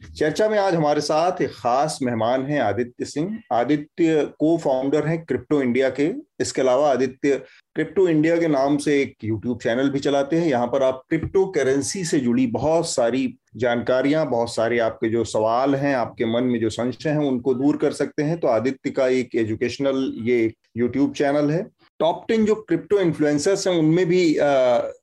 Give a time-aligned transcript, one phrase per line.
[0.00, 5.24] चर्चा में आज हमारे साथ एक खास मेहमान हैं आदित्य सिंह। आदित्य को फाउंडर हैं
[5.24, 6.10] क्रिप्टो इंडिया के।
[6.40, 7.36] इसके अलावा आदित्य
[7.74, 11.44] क्रिप्टो इंडिया के नाम से एक यूट्यूब चैनल भी चलाते हैं। यहाँ पर आप क्रिप्टो
[11.46, 16.60] करेंसी से जुड़ी बहुत सारी जानकारियाँ, बहुत सारे आपके जो सवाल हैं, आपके मन में
[16.60, 21.12] जो संशय हैं, उनको दूर कर सकते हैं। तो आदित्य का एक एजुकेशनल ये यूट्यूब
[21.14, 21.62] चैनल है।
[22.00, 24.36] टॉप टेन जो क्रिप्टो इन्फ्लुएंसर्स हैं, उनमें भी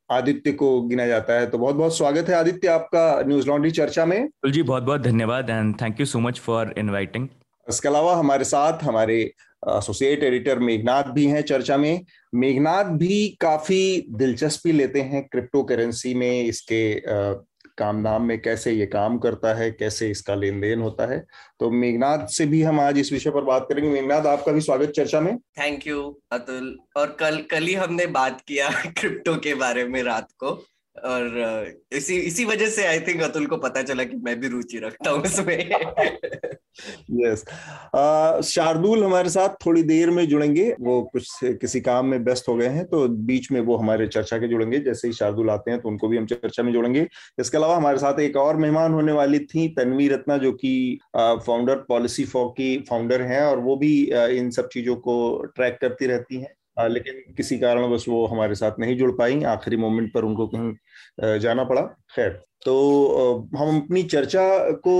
[0.09, 4.05] आदित्य को गिना जाता है। तो बहुत बहुत स्वागत है आदित्य आपका न्यूज़ लॉन्ड्री चर्चा
[4.05, 7.27] में। जी बहुत बहुत धन्यवाद and thank you so much for inviting.
[7.67, 9.21] इसके अलावा हमारे साथ हमारे
[9.69, 16.13] एसोसिएट एडिटर मेघनाथ भी हैं चर्चा में। मेघनाथ भी काफ़ी दिलचस्पी लेते हैं क्रिप्टो करेंसी
[16.13, 16.81] में इसके
[17.77, 21.19] काम धाम में कैसे ये काम करता है, कैसे इसका लेन देन होता है।
[21.59, 24.89] तो मेघनाथ से भी हम आज इस विषय पर बात करेंगे। मेघनाथ आपका भी स्वागत
[24.89, 26.79] चर्चा में। Thank you Atul.
[26.97, 30.65] और कल कल ही हमने बात किया क्रिप्टो के बारे में रात को।
[30.97, 34.79] और इसी इसी वजह से आई थिंक अतुल को पता चला कि मैं भी रुचि
[34.79, 35.57] रखता हूँ उसमें।
[37.13, 37.43] यस
[38.47, 42.67] शार्दुल हमारे साथ थोड़ी देर में जुड़ेंगे। वो कुछ, किसी काम में व्यस्त हो गए
[42.67, 45.89] हैं तो बीच में वो हमारे चर्चा के जुड़ेंगे। जैसे ही शार्दुल आते हैं तो
[45.89, 47.07] उनको भी हम चर्चा में जोड़ेंगे।
[47.39, 51.85] इसके अलावा हमारे साथ एक और मेहमान होने वाली थी, तनवी रत्ना, जो कि फाउंडर
[51.89, 53.93] पॉलिसी फॉर की फाउंडर हैं और वो भी
[54.37, 58.71] इन सब चीज़ों को ट्रैक करती रहती हैं। लेकिन किसी कारण बस वो हमारे साथ
[58.79, 60.73] नहीं जुड़ पाई। आखिरी मोमेंट पर उनको कहीं
[61.17, 61.81] जाना पड़ा।
[62.15, 62.29] खैर
[62.65, 62.73] तो
[63.57, 64.43] हम अपनी चर्चा
[64.83, 64.95] को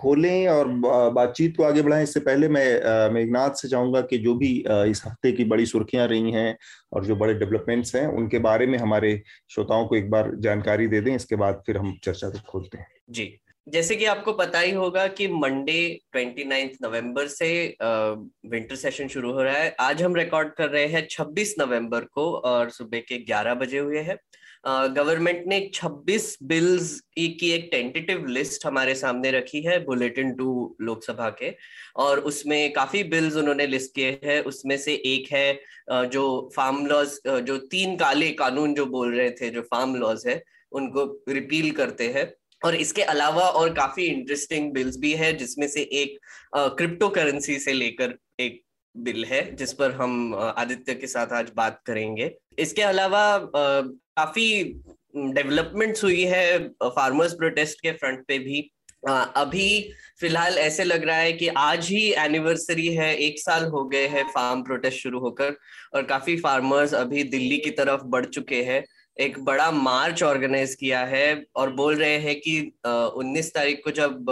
[0.00, 0.68] खोलें और
[1.12, 5.32] बातचीत को आगे बढ़ाएँ। इससे पहले मैं मेघनाथ से चाहूँगा कि जो भी इस हफ़्ते
[5.32, 6.56] की बड़ी सुर्खियाँ रही हैं
[6.92, 11.00] और जो बड़े डेवलपमेंट्स हैं, उनके बारे में हमारे श्रोताओं को एक बार जानकारी दे
[11.00, 13.32] दें, इसके बाद फिर हम चर्चा को खोलते हैं। जी।
[13.66, 16.44] जैसे कि आपको पता ही होगा कि मंडे ट्वेंटी
[16.82, 21.54] नवंबर से विंटर सेशन शुरू हो रहा है। आज हम रिकॉर्ड कर रहे हैं 26
[21.58, 24.16] नवंबर को और सुबह के 11 बजे हुए हैं।
[24.64, 31.28] गवर्नमेंट ने 26 बिल्स की एक टेंटेटिव लिस्ट हमारे सामने रखी है बुलेटिन टू लोकसभा
[31.40, 31.54] के।
[31.96, 37.18] और उसमें काफ़ी बिल्स उन्होंने लिस्ट किए हैं। उसमें से एक है जो फार्म लॉज
[37.26, 40.42] जो तीन काले कानून जो बोल रहे थे, जो फार्म लॉज है,
[40.72, 45.80] उनको रिपील करते हैं। और इसके अलावा और काफ़ी इंटरेस्टिंग बिल्स भी है, जिसमें से
[45.82, 46.18] एक
[46.56, 48.60] क्रिप्टो करेंसी से लेकर एक
[48.94, 53.38] बिल है, जिस पर हम आदित्य के साथ आज बात करेंगे। इसके अलावा
[54.16, 54.62] काफ़ी
[55.16, 58.70] डेवलपमेंट्स हुई है फार्मर्स प्रोटेस्ट के फ्रंट पे भी।
[59.08, 59.68] अभी
[60.20, 64.24] फ़िलहाल ऐसे लग रहा है कि आज ही एनिवर्सरी है, एक साल हो गए हैं
[64.24, 65.56] फार्म प्रोटेस्ट शुरू होकर
[65.94, 68.82] और काफ़ी फार्मर्स अभी दिल्ली की तरफ़ बढ़ चुके हैं।
[69.16, 74.24] एक बड़ा मार्च ऑर्गेनाइज किया है और बोल रहे हैं कि उन्नीस तारीख को जब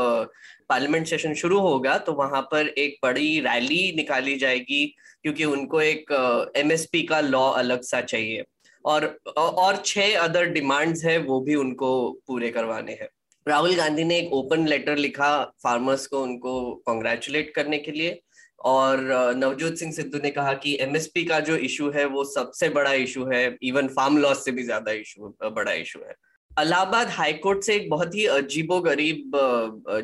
[0.69, 4.85] पार्लियामेंट सेशन शुरू होगा तो वहाँ पर एक बड़ी रैली निकाली जाएगी
[5.23, 6.13] क्योंकि उनको एक
[6.57, 8.45] एमएसपी का लॉ अलग सा चाहिए।
[8.85, 9.05] और
[9.37, 13.09] और छह अदर डिमांड्स है, वो भी उनको पूरे करवाने हैं।
[13.47, 18.21] राहुल गांधी ने एक ओपन लेटर लिखा फार्मर्स को उनको कॉन्ग्रेचुलेट करने के लिए
[18.65, 19.01] और
[19.37, 23.25] नवजोत सिंह सिद्धू ने कहा कि एमएसपी का जो इशू है, वो सबसे बड़ा इशू
[23.27, 26.15] है इवन फार्म लॉस से भी ज़्यादा इशू बड़ा इशू है।
[26.57, 29.33] अलाहाबाद हाईकोर्ट से एक बहुत ही अजीबो गरीब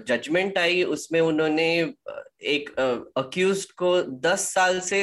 [0.08, 1.68] जजमेंट आई। उसमें उन्होंने
[2.44, 2.70] एक
[3.16, 3.90] अक्यूज को
[4.22, 5.00] 10 साल से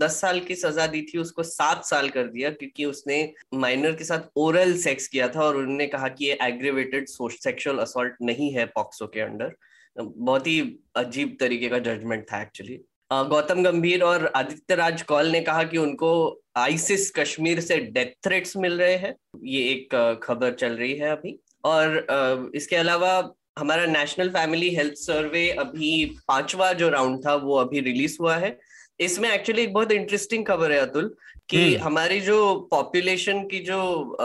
[0.00, 4.04] 10 साल की सजा दी थी, उसको सात साल कर दिया, क्योंकि उसने माइनर के
[4.04, 8.66] साथ ओरल सेक्स किया था और उन्होंने कहा कि ये एग्रीवेटेड सेक्सुअल असॉल्ट नहीं है
[8.74, 9.54] पॉक्सो के अंडर।
[9.96, 10.60] बहुत ही
[10.96, 12.80] अजीब तरीके का जजमेंट था एक्चुअली
[13.10, 16.12] गौतम गंभीर और आदित्य राज कौल ने कहा कि उनको
[16.56, 19.14] आईसिस कश्मीर से डेथ थ्रेट्स मिल रहे हैं।
[19.44, 23.12] ये एक खबर चल रही है अभी। और इसके अलावा
[23.58, 28.58] हमारा नेशनल फैमिली हेल्थ सर्वे अभी पांचवा जो राउंड था वो अभी रिलीज़ हुआ है।
[29.00, 31.14] इसमें एक्चुअली एक बहुत इंटरेस्टिंग खबर है अतुल
[31.50, 34.16] कि हम्म। हमारी जो पॉपुलेशन की जो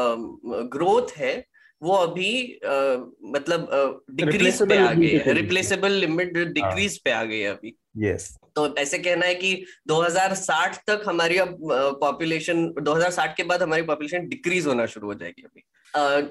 [0.74, 1.36] ग्रोथ है
[1.82, 2.30] वो अभी
[2.66, 2.76] आ,
[3.32, 8.38] मतलब डिक्रीज पे आ गई है। रिप्लेसेबल लिमिट डिक्रीज पे आ गई है अभी। यस
[8.56, 11.58] तो ऐसे कहना है कि 2060 तक हमारी अब
[12.02, 15.64] पॉपुलेशन 2060 के बाद हमारी पॉपुलेशन डिक्रीज होना शुरू हो जाएगी अभी।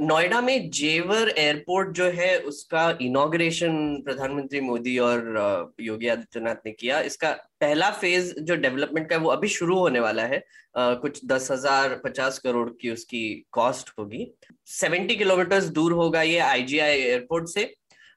[0.06, 7.00] नोएडा में जेवर एयरपोर्ट जो है उसका इनोग्रेशन प्रधानमंत्री मोदी और योगी आदित्यनाथ ने किया।
[7.00, 7.30] इसका
[7.60, 11.50] पहला फ़ेज़ जो डेवलपमेंट का है वो अभी शुरू होने वाला है। uh, कुछ दस
[11.50, 14.32] हज़ार पचास करोड़ की उसकी कॉस्ट होगी।
[14.66, 17.74] सेवेंटी किलोमीटर दूर होगा ये आईजीआई एयरपोर्ट से।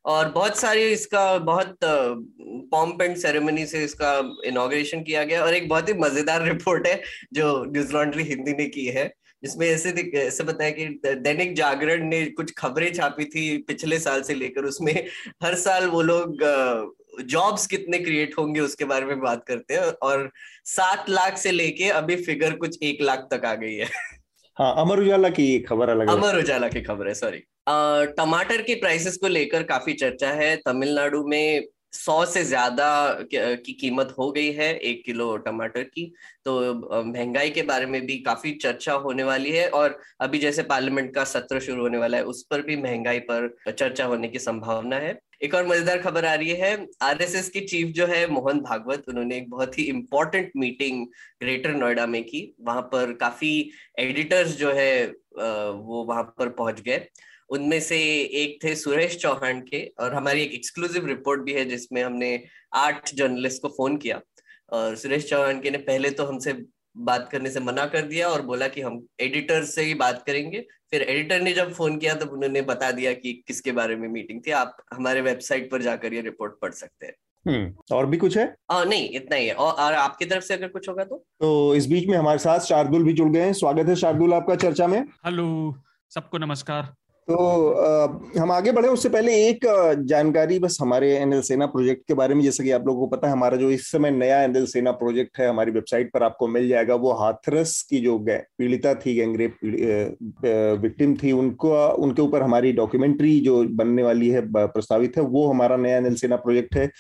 [0.09, 1.77] और बहुत सारे इसका बहुत
[2.71, 4.11] पॉम्प एंड सेरेमनी से इसका
[4.45, 7.01] इनोग्रेशन किया गया और एक बहुत ही मज़ेदार रिपोर्ट है
[7.33, 9.05] जो न्यूज़ लॉन्ड्री हिंदी ने की है
[9.43, 9.89] जिसमें ऐसे
[10.19, 14.93] ऐसे बताया कि दैनिक जागरण ने कुछ खबरें छापी थी पिछले साल से लेकर उसमें
[15.43, 16.43] हर साल वो लोग
[17.25, 20.29] जॉब्स कितने क्रिएट होंगे उसके बारे में बात करते हैं और
[20.65, 23.89] सात लाख से लेके अभी फिगर कुछ एक लाख तक आ गई है।
[24.57, 29.17] हाँ अमर उजाला की खबर अलग अमर उजाला की खबर है सॉरी टमाटर की प्राइसेस
[29.17, 32.87] को लेकर काफ़ी चर्चा है। तमिलनाडु में सौ से ज़्यादा
[33.33, 36.05] की कीमत हो गई है एक किलो टमाटर की।
[36.45, 41.13] तो महँगाई के बारे में भी काफ़ी चर्चा होने वाली है और अभी जैसे पार्लियामेंट
[41.15, 44.95] का सत्र शुरू होने वाला है, उस पर भी महँगाई पर चर्चा होने की संभावना
[44.95, 49.03] है। एक और मज़ेदार खबर आ रही है, आरएसएस की चीफ जो है मोहन भागवत,
[49.09, 51.05] उन्होंने एक बहुत ही इंपॉर्टेंट मीटिंग
[51.41, 55.05] ग्रेटर नोएडा में की। वहाँ पर काफ़ी एडिटर्स जो है
[55.35, 57.07] वो वहाँ पर पहुँच गए।
[57.49, 62.03] उनमें से एक थे सुरेश चौहान के और हमारी एक एक्सक्लूसिव रिपोर्ट भी है जिसमें
[62.03, 62.43] हमने
[62.73, 64.21] आठ जर्नलिस्ट को फ़ोन किया।
[64.73, 66.53] और सुरेश चौहान के ने पहले तो हमसे
[66.97, 70.65] बात करने से मना कर दिया और बोला कि हम एडिटर से ही बात करेंगे।
[70.91, 74.41] फिर एडिटर ने जब फ़ोन किया तब उन्होंने बता दिया कि किसके बारे में मीटिंग
[74.47, 77.13] थी। आप हमारे वेबसाइट पर जाकर ये रिपोर्ट पढ़ सकते हैं।
[77.47, 78.55] हम्म और भी कुछ है?
[78.71, 81.17] आ, नहीं इतना ही है। और, और आपकी तरफ़ से अगर कुछ होगा तो?
[81.17, 84.55] तो इस बीच में हमारे साथ शार्दुल भी जुड़ गए हैं। स्वागत है शार्दुल आपका
[84.55, 85.75] चर्चा में। हेलो
[86.09, 86.93] सबको नमस्कार।
[87.29, 87.35] तो
[87.71, 89.65] आ, हम आगे बढ़े उससे पहले एक
[90.05, 93.27] जानकारी बस हमारे एनएल सेना प्रोजेक्ट के बारे में जैसे कि आप लोगों को पता
[93.27, 96.67] है हमारा जो इस समय नया एनएल सेना प्रोजेक्ट है हमारी वेबसाइट पर आपको मिल
[96.67, 99.57] जाएगा वो हाथरस की जो पीड़िता थी गैंगरेप
[100.81, 105.77] विक्टिम थी उनको उनके ऊपर हमारी डॉक्यूमेंट्री जो बनने वाली है प्रस्तावित है वो हमारा
[105.77, 106.91] नया एनएल सेना प्रोजेक्ट है।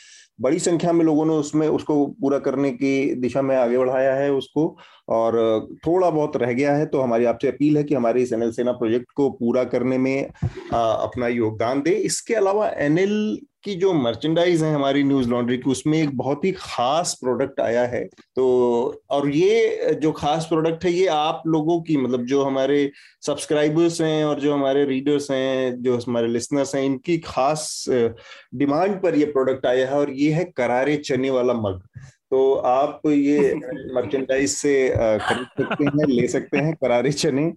[0.41, 4.31] बड़ी संख्या में लोगों ने उसमें उसको पूरा करने की दिशा में आगे बढ़ाया है
[4.31, 4.77] उसको।
[5.09, 8.51] और थोड़ा बहुत रह गया है तो हमारी आपसे अपील है कि हमारे इस एनएल
[8.51, 10.29] सेना प्रोजेक्ट को पूरा करने में
[10.73, 15.69] आ, अपना योगदान दे। इसके अलावा एनएल की जो मर्चेंडाइज है हमारी न्यूज़ लॉन्ड्री की
[15.69, 18.03] उसमें एक बहुत ही खास प्रोडक्ट आया है।
[18.35, 18.45] तो
[19.09, 22.91] और ये जो खास प्रोडक्ट है ये आप लोगों की मतलब जो हमारे
[23.25, 29.15] सब्सक्राइबर्स हैं और जो हमारे रीडर्स हैं जो हमारे लिसनर्स हैं इनकी खास डिमांड पर
[29.15, 31.81] ये प्रोडक्ट आया है और ये है करारे चने वाला मग।
[32.31, 33.53] तो आप ये
[33.93, 34.73] मर्चेंडाइज से
[35.19, 37.51] खरीद सकते हैं, ले सकते हैं, करारे चने।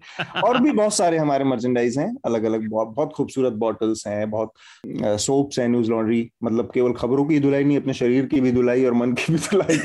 [0.45, 4.53] और भी बहुत सारे हमारे मर्चेंडाइज हैं अलग अलग बहुत बहुत खूबसूरत बॉटल्स हैं, बहुत
[5.21, 8.85] सोप्स हैं न्यूज़ लॉन्ड्री मतलब केवल खबरों की धुलाई नहीं, अपने शरीर की भी धुलाई
[8.85, 9.79] और मन की भी धुलाई।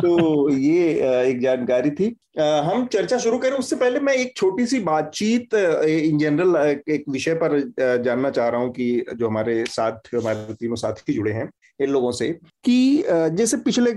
[0.00, 0.88] तो ये
[1.28, 6.18] एक जानकारी थी। हम चर्चा शुरू करें, उससे पहले मैं एक छोटी सी बातचीत इन
[6.18, 6.56] जनरल
[6.88, 7.58] एक विषय पर
[8.04, 11.48] जानना चाह रहा हूँ कि जो हमारे साथ, हमारे तीनों साथी जुड़े हैं।
[11.80, 12.28] इन लोगों से
[12.64, 13.90] कि जैसे पिछले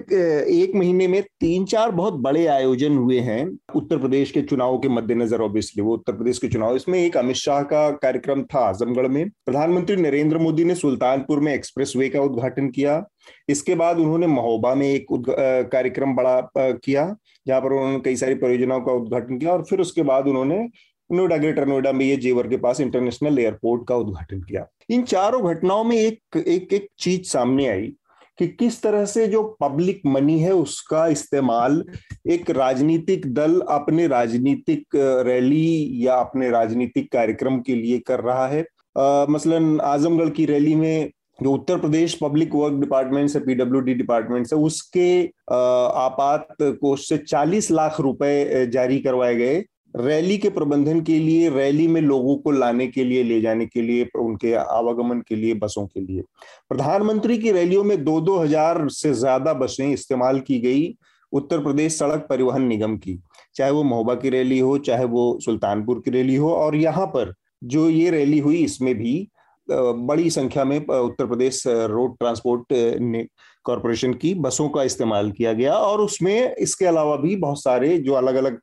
[0.53, 3.45] एक महीने में तीन चार बहुत बड़े आयोजन हुए हैं
[3.75, 7.35] उत्तर प्रदेश के चुनाव के मद्देनजर ऑब्वियसली वो उत्तर प्रदेश के चुनाव। इसमें एक अमित
[7.35, 12.21] शाह का कार्यक्रम था आजमगढ़ में। प्रधानमंत्री नरेंद्र मोदी ने सुल्तानपुर में एक्सप्रेस वे का
[12.21, 13.03] उद्घाटन किया।
[13.49, 15.07] इसके बाद उन्होंने महोबा में एक
[15.71, 17.15] कार्यक्रम बड़ा किया,
[17.47, 20.67] जहाँ पर उन्होंने कई सारी परियोजनाओं का उद्घाटन किया और फिर उसके बाद उन्होंने
[21.11, 25.41] नोएडा ग्रेटर नोएडा में ये जेवर के पास इंटरनेशनल एयरपोर्ट का उद्घाटन किया। इन चारों
[25.49, 27.91] घटनाओं में एक एक एक चीज़ सामने आई
[28.39, 31.83] कि किस तरह से जो पब्लिक मनी है उसका इस्तेमाल
[32.29, 34.95] एक राजनीतिक दल अपने राजनीतिक
[35.27, 38.65] रैली या अपने राजनीतिक कार्यक्रम के लिए कर रहा है।
[38.97, 41.11] आ, मसलन आजमगढ़ की रैली में
[41.43, 47.69] जो Uttar Pradesh public work department से पीडब्ल्यूडी डिपार्टमेंट से उसके आपात कोष से 40
[47.71, 52.87] लाख रुपए जारी करवाए गए। रैली के प्रबंधन के लिए, रैली में लोगों को लाने
[52.87, 56.21] के लिए, ले जाने के लिए, उनके आवागमन के लिए, बसों के लिए।
[56.69, 60.93] प्रधानमंत्री की रैलियों में दो दो हज़ार से ज़्यादा बसें इस्तेमाल की गई,
[61.33, 63.19] उत्तर प्रदेश सड़क परिवहन निगम की।
[63.55, 67.33] चाहे वो महोबा की रैली हो, चाहे वो सुल्तानपुर की रैली हो, और यहाँ पर
[67.63, 69.27] जो ये रैली हुई, इसमें भी
[69.67, 72.73] बड़ी संख्या में Uttar Pradesh road transport
[73.69, 78.13] corporation की बसों का इस्तेमाल किया गया और उसमें इसके अलावा भी बहुत सारे जो
[78.15, 78.59] अलग अलग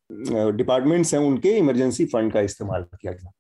[0.57, 3.33] डिपार्टमेंट्स हैं, उनके इमरजेंसी फंड का इस्तेमाल किया गया।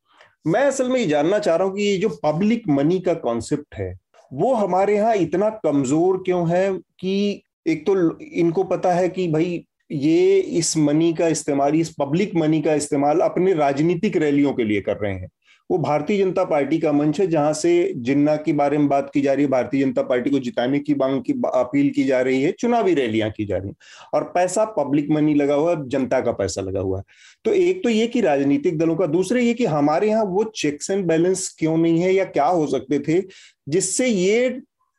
[0.47, 3.75] मैं असल में ये जानना चाह रहा हूँ कि ये जो पब्लिक मनी का कॉन्सेप्ट
[3.75, 3.95] है,
[4.31, 9.65] वो हमारे यहाँ इतना कमज़ोर क्यों है कि एक तो इनको पता है कि भाई
[9.93, 14.81] ये इस मनी का इस्तेमाल, इस पब्लिक मनी का इस्तेमाल अपने राजनीतिक रैलियों के लिए
[14.81, 15.29] कर रहे हैं।
[15.71, 19.21] वो भारतीय जनता पार्टी का मंच है, जहाँ से जिन्ना के बारे में बात की
[19.21, 22.43] जा रही है, भारतीय जनता पार्टी को जिताने की मांग की अपील की जा रही
[22.43, 23.75] है, चुनावी रैलियाँ की जा रही है।
[24.15, 27.05] और पैसा, पब्लिक मनी लगा हुआ है, जनता का पैसा लगा हुआ है।
[27.45, 30.91] तो एक तो ये कि राजनीतिक दलों का, दूसरे ये कि हमारे यहाँ वो चेक्स
[30.91, 33.23] एंड बैलेंस क्यों नहीं है या क्या हो सकते थे,
[33.69, 34.49] जिससे ये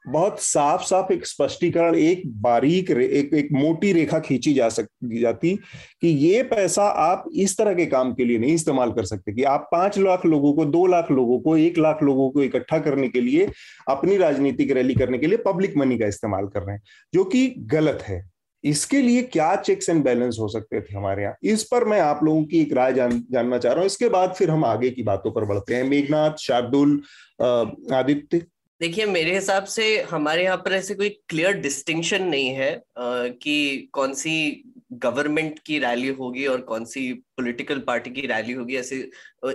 [0.08, 5.56] बहुत साफ़ साफ़ एक स्पष्टीकरण एक बारीक एक एक मोटी रेखा खींची जा सकती जाती
[6.02, 9.44] कि ये पैसा आप इस तरह के काम के लिए नहीं इस्तेमाल कर सकते कि
[9.44, 13.10] आप पाँच लाख लोगों को दो लाख लोगों को एक लाख लोगों को इकट्ठा करने
[13.10, 13.50] के लिए
[13.90, 16.82] अपनी राजनीतिक रैली करने के लिए पब्लिक मनी का इस्तेमाल कर रहे हैं
[17.14, 18.24] जो कि गलत है।
[18.64, 21.36] इसके लिए क्या चेक्स एंड बैलेंस हो सकते थे हमारे यहाँ?
[21.44, 24.34] इस पर मैं आप लोगों की एक राय जान, जानना चाह रहा हूँ। इसके बाद
[24.38, 27.02] फिर हम आगे की बातों पर बढ़ते हैं। मेघनाथ शार्दुल
[27.42, 28.42] आदित्य
[28.82, 32.82] देखिए मेरे हिसाब से हमारे यहाँ पर ऐसे कोई क्लियर डिस्टिंक्शन नहीं है आ,
[33.28, 34.64] कि कौन सी
[35.04, 38.96] गवर्नमेंट की रैली होगी और कौन सी पॉलिटिकल पार्टी की रैली होगी। ऐसे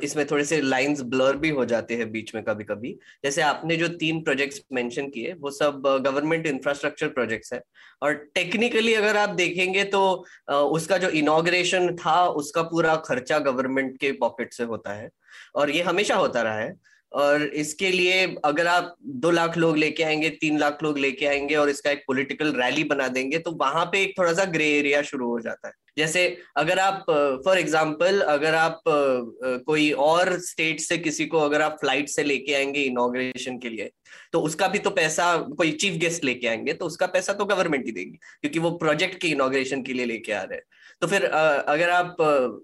[0.02, 2.92] इसमें थोड़े से लाइंस ब्लर भी हो जाते हैं बीच में कभी कभी
[3.24, 7.62] जैसे आपने जो तीन प्रोजेक्ट्स मेंशन किए वो सब गवर्नमेंट इंफ्रास्ट्रक्चर प्रोजेक्ट्स है।
[8.02, 10.02] और टेक्निकली अगर आप देखेंगे तो
[10.50, 15.10] उसका जो इनोग्रेशन था उसका पूरा खर्चा गवर्नमेंट के पॉकेट से होता है।
[15.54, 16.74] और ये हमेशा होता रहा है।
[17.14, 21.54] और इसके लिए अगर आप दो लाख लोग लेके आएँगे, तीन लाख लोग लेके आएँगे
[21.54, 25.02] और इसका एक पॉलिटिकल रैली बना देंगे तो वहाँ पे एक थोड़ा सा ग्रे एरिया
[25.02, 26.24] शुरू हो जाता है। जैसे
[26.56, 27.04] अगर आप
[27.44, 32.54] फॉर एग्जांपल अगर आप कोई और स्टेट से किसी को अगर आप फ़्लाइट से लेके
[32.54, 33.90] आएँगे इनोग्रेशन के लिए
[34.32, 37.84] तो उसका भी तो पैसा, कोई चीफ गेस्ट लेके आएँगे तो उसका पैसा तो गवर्नमेंट
[37.86, 40.64] ही देगी, क्योंकि वो प्रोजेक्ट के इनोग्रेशन के लिए लेके आ रहे हैं।
[41.02, 42.16] तो फिर अगर आप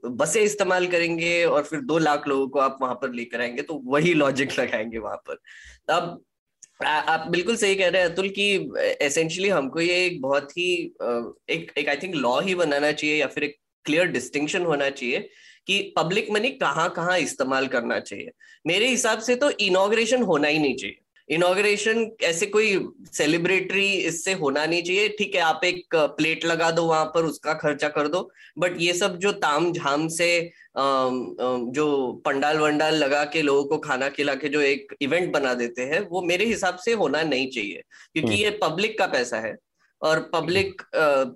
[0.07, 3.75] बसें इस्तेमाल करेंगे और फिर दो लाख लोगों को आप वहाँ पर लेकर आएँगे तो
[3.85, 5.39] वही लॉजिक लगाएँगे वहाँ पर।
[5.93, 6.23] अब
[6.87, 8.47] आप बिल्कुल सही कह रहे हैं अतुल कि
[9.01, 10.71] एसेंशियली हमको ये एक बहुत ही
[11.51, 15.29] एक एक आई थिंक लॉ ही बनाना चाहिए या फिर एक क्लियर डिस्टिंक्शन होना चाहिए
[15.67, 18.31] कि पब्लिक मनी कहाँ कहाँ इस्तेमाल करना चाहिए।
[18.67, 22.79] मेरे हिसाब से तो इनोग्रेशन होना ही नहीं चाहिए। इनोग्रेशन ऐसे कोई
[23.13, 27.55] सेलिब्रेटरी इससे होना नहीं चाहिए। ठीक है आप एक प्लेट लगा दो वहाँ पर उसका
[27.55, 30.29] खर्चा कर दो। बट ये सब जो ताम झाम से
[30.77, 31.87] जो
[32.25, 36.01] पंडाल वंडाल लगा के लोगों को खाना खिला के जो एक इवेंट बना देते हैं
[36.11, 37.83] वो मेरे हिसाब से होना नहीं चाहिए।
[38.13, 39.57] क्योंकि हम्म। ये पब्लिक का पैसा है।
[40.03, 40.83] और पब्लिक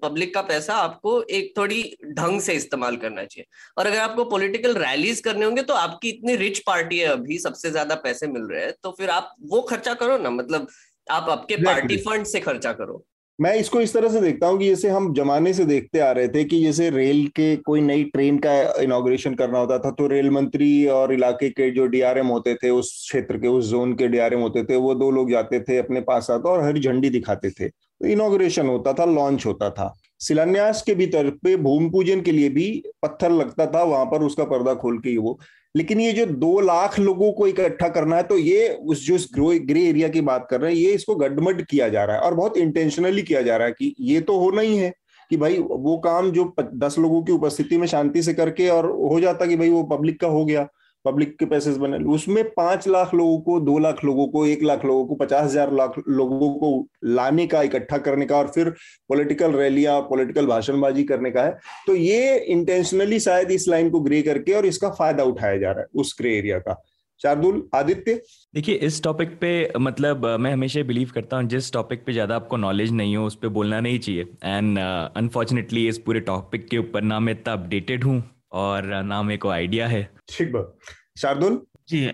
[0.03, 3.47] पब्लिक का पैसा आपको एक थोड़ी ढंग से इस्तेमाल करना चाहिए।
[3.79, 7.71] और अगर आपको पॉलिटिकल रैलीज करने होंगे तो आपकी इतनी रिच पार्टी है अभी सबसे
[7.71, 10.69] ज़्यादा पैसे मिल रहे हैं तो फिर आप वो खर्चा करो ना मतलब
[11.07, 13.05] आप आपके पार्टी फंड से खर्चा करो।
[13.39, 16.29] मैं इसको इस तरह से देखता हूँ कि जैसे हम जमाने से देखते आ रहे
[16.29, 18.53] थे कि जैसे रेल के कोई नई ट्रेन का
[18.83, 22.91] इनोग्रेशन करना होता था तो रेल मंत्री और इलाके के जो डीआरएम होते थे उस
[23.03, 26.31] क्षेत्र के उस जोन के डीआरएम होते थे वो दो लोग जाते थे अपने पास
[26.31, 27.69] आते और हरी झंडी दिखाते थे।
[28.03, 32.83] इनोग्रेशन होता था लॉन्च होता था। शिलान्यास के भीतर पे भूमि पूजन के लिए भी
[33.03, 35.39] पत्थर लगता था, वहाँ पर उसका पर्दा खोल के वो।
[35.75, 39.51] लेकिन ये जो दो लाख लोगों को इकट्ठा करना है तो ये उस, जो ग्रो,
[39.67, 42.35] ग्रे एरिया की बात कर रहे हैं, ये इसको गडमड किया जा रहा है और
[42.35, 44.93] बहुत इंटेंशनली किया जा रहा है कि ये तो होना ही है
[45.31, 49.21] कि भाई वो काम जो दस लोगों की उपस्थिति में शांति से करके और हो
[49.21, 50.67] जाता कि भाई वो पब्लिक का हो गया।
[51.05, 54.85] पब्लिक के पैसे बने। उसमें पाँच लाख लोगों को दो लाख लोगों को एक लाख
[54.85, 56.71] लोगों को पचास हज़ार लाख लोगों को
[57.07, 58.71] लाने का इकट्ठा करने का और फिर
[59.11, 64.23] पॉलिटिकल रैलियाँ पॉलिटिकल भाषणबाजी करने का है। तो ये इंटेंशनली शायद इस लाइन को ग्रे
[64.23, 66.83] करके और इसका फ़ायदा उठाया जा रहा है उस ग्रे एरिया का।
[67.21, 68.15] शार्दुल आदित्य?
[68.55, 72.57] देखिए इस टॉपिक पे मतलब मैं हमेशा बिलीव करता हूँ जिस टॉपिक पे ज़्यादा आपको
[72.57, 76.79] नॉलेज नहीं हो उस पर बोलना नहीं चाहिए। एंड अनफॉर्चुनेटली uh, इस पूरे टॉपिक के
[76.79, 80.77] ऊपर ना मैं इतना अपडेटेड हूँ। और ना मेरे को आइडिया है। ठीक बात।
[81.19, 81.61] शार्दुल?
[81.89, 82.07] जी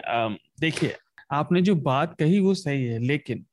[0.61, 0.95] देखिए
[1.33, 3.45] आपने जो बात कही वो सही है लेकिन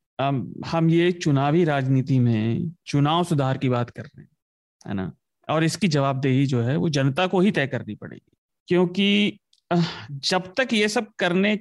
[0.65, 4.29] हम ये चुनावी राजनीति में चुनाव सुधार की बात कर रहे हैं
[4.85, 5.11] है ना?
[5.47, 8.31] और इसकी जवाबदेही जो है वो जनता को ही तय करनी पड़ेगी
[8.67, 9.39] क्योंकि
[9.71, 11.55] जब तक ये सब करने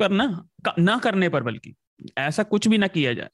[0.00, 0.26] पर ना
[0.78, 1.74] ना करने पर बल्कि
[2.18, 3.28] ऐसा कुछ भी ना किया जाए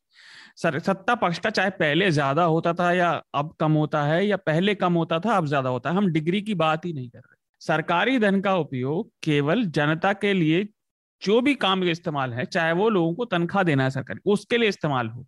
[0.56, 4.36] सर सत्ता पक्ष का चाहे पहले ज़्यादा होता था या अब कम होता है या
[4.38, 7.18] पहले कम होता था अब ज़्यादा होता है हम डिग्री की बात ही नहीं कर
[7.20, 10.68] रहे। सरकारी धन का उपयोग केवल जनता के लिए
[11.22, 14.58] जो भी काम का इस्तेमाल है, चाहे वो लोगों को तनख्वाह देना है सरकारी, उसके
[14.58, 15.26] लिए इस्तेमाल हो,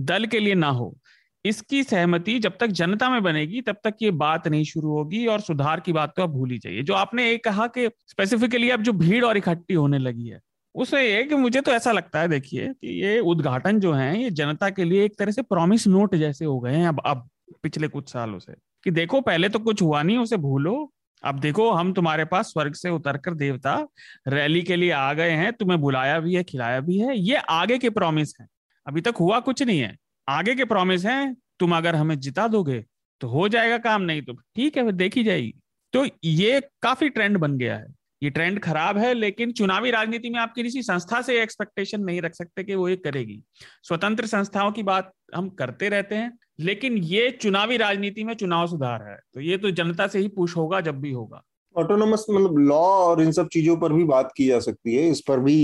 [0.00, 0.96] दल के लिए ना हो,
[1.44, 5.40] इसकी सहमति जब तक जनता में बनेगी, तब तक ये बात नहीं शुरू होगी और
[5.40, 8.82] सुधार की बात तो आप भूल ही जाइए। जो आपने एक कहा कि स्पेसिफिकली अब
[8.82, 10.40] जो भीड़ और इकट्ठी होने लगी है
[10.74, 14.30] उसे ये कि मुझे तो ऐसा लगता है, देखिए कि ये उद्घाटन जो है, ये
[14.32, 17.28] जनता के लिए एक तरह से प्रॉमिस नोट जैसे हो गए हैं अब अब
[17.62, 20.92] पिछले कुछ सालों से, कि देखो पहले तो कुछ हुआ नहीं, उसे भूलो
[21.24, 23.88] अब देखो, हम तुम्हारे पास स्वर्ग से उतरकर देवता
[24.28, 27.78] रैली के लिए आ गए हैं, तुम्हें बुलाया भी है, खिलाया भी है। ये आगे
[27.78, 28.48] के प्रॉमिस हैं।
[28.86, 29.96] अभी तक हुआ कुछ नहीं है।
[30.28, 32.84] आगे के प्रॉमिस हैं, तुम अगर हमें जिता दोगे
[33.20, 35.54] तो हो जाएगा काम, नहीं तो ठीक है, फिर देखी जाएगी।
[35.92, 37.86] तो ये काफ़ी ट्रेंड बन गया है।
[38.22, 42.34] ये ट्रेंड खराब है, लेकिन चुनावी राजनीति में आप किसी संस्था से एक्सपेक्टेशन नहीं रख
[42.34, 43.42] सकते कि वो ये करेगी।
[43.82, 49.02] स्वतंत्र संस्थाओं की बात हम करते रहते हैं लेकिन ये चुनावी राजनीति में चुनाव सुधार
[49.02, 51.42] है। तो ये तो जनता से ही पुश होगा जब भी होगा।
[51.76, 55.20] ऑटोनोमस मतलब लॉ और इन सब चीज़ों पर भी बात की जा सकती है। इस
[55.20, 55.54] पर भी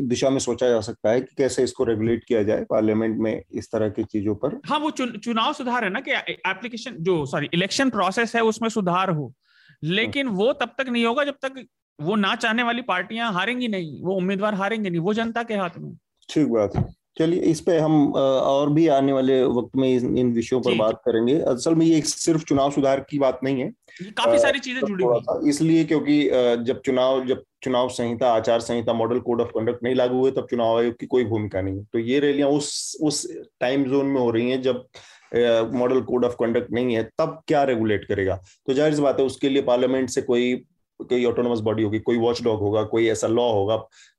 [0.00, 3.70] दिशा में सोचा जा सकता है कि कैसे इसको रेगुलेट किया जाए पार्लियामेंट में इस
[3.72, 7.48] तरह की चीज़ों पर। हाँ वो चुन, चुनाव सुधार है ना कि एप्लीकेशन जो सॉरी
[7.54, 9.32] इलेक्शन प्रोसेस है उसमें सुधार हो।
[9.82, 11.64] लेकिन वो तब तक नहीं होगा जब तक
[11.98, 15.78] वो ना चाहने वाली पार्टियाँ हारेंगी नहीं वो उम्मीदवार हारेंगे नहीं वो जनता के हाथ
[15.78, 15.92] में।
[16.28, 16.84] ठीक बात है।
[17.16, 21.38] चलिए इस पे हम और भी आने वाले वक्त में इन विषयों पर बात करेंगे।
[21.48, 23.70] असल में ये सिर्फ़ चुनाव सुधार की बात नहीं है।
[24.12, 26.22] काफ़ी सारी चीज़ें जुड़ी हुई इसलिए क्योंकि
[26.64, 30.46] जब चुनाव जब चुनाव संहिता आचार संहिता मॉडल कोड ऑफ़ कंडक्ट नहीं लागू हुए तब
[30.50, 33.26] चुनाव आयोग की कोई भूमिका नहीं है। तो ये रैलियाँ उस उस
[33.60, 34.84] टाइम जोन में हो रही हैं जब
[35.74, 38.34] मॉडल कोड ऑफ़ कंडक्ट नहीं है तब क्या रेगुलेट करेगा?
[38.66, 40.54] तो ज़ाहिर सी बात है उसके लिए पार्लियामेंट से कोई
[41.04, 43.76] कोई ऑटोनोमस बॉडी होगी, कोई वॉच डॉग होगा, कोई ऐसा लॉ होगा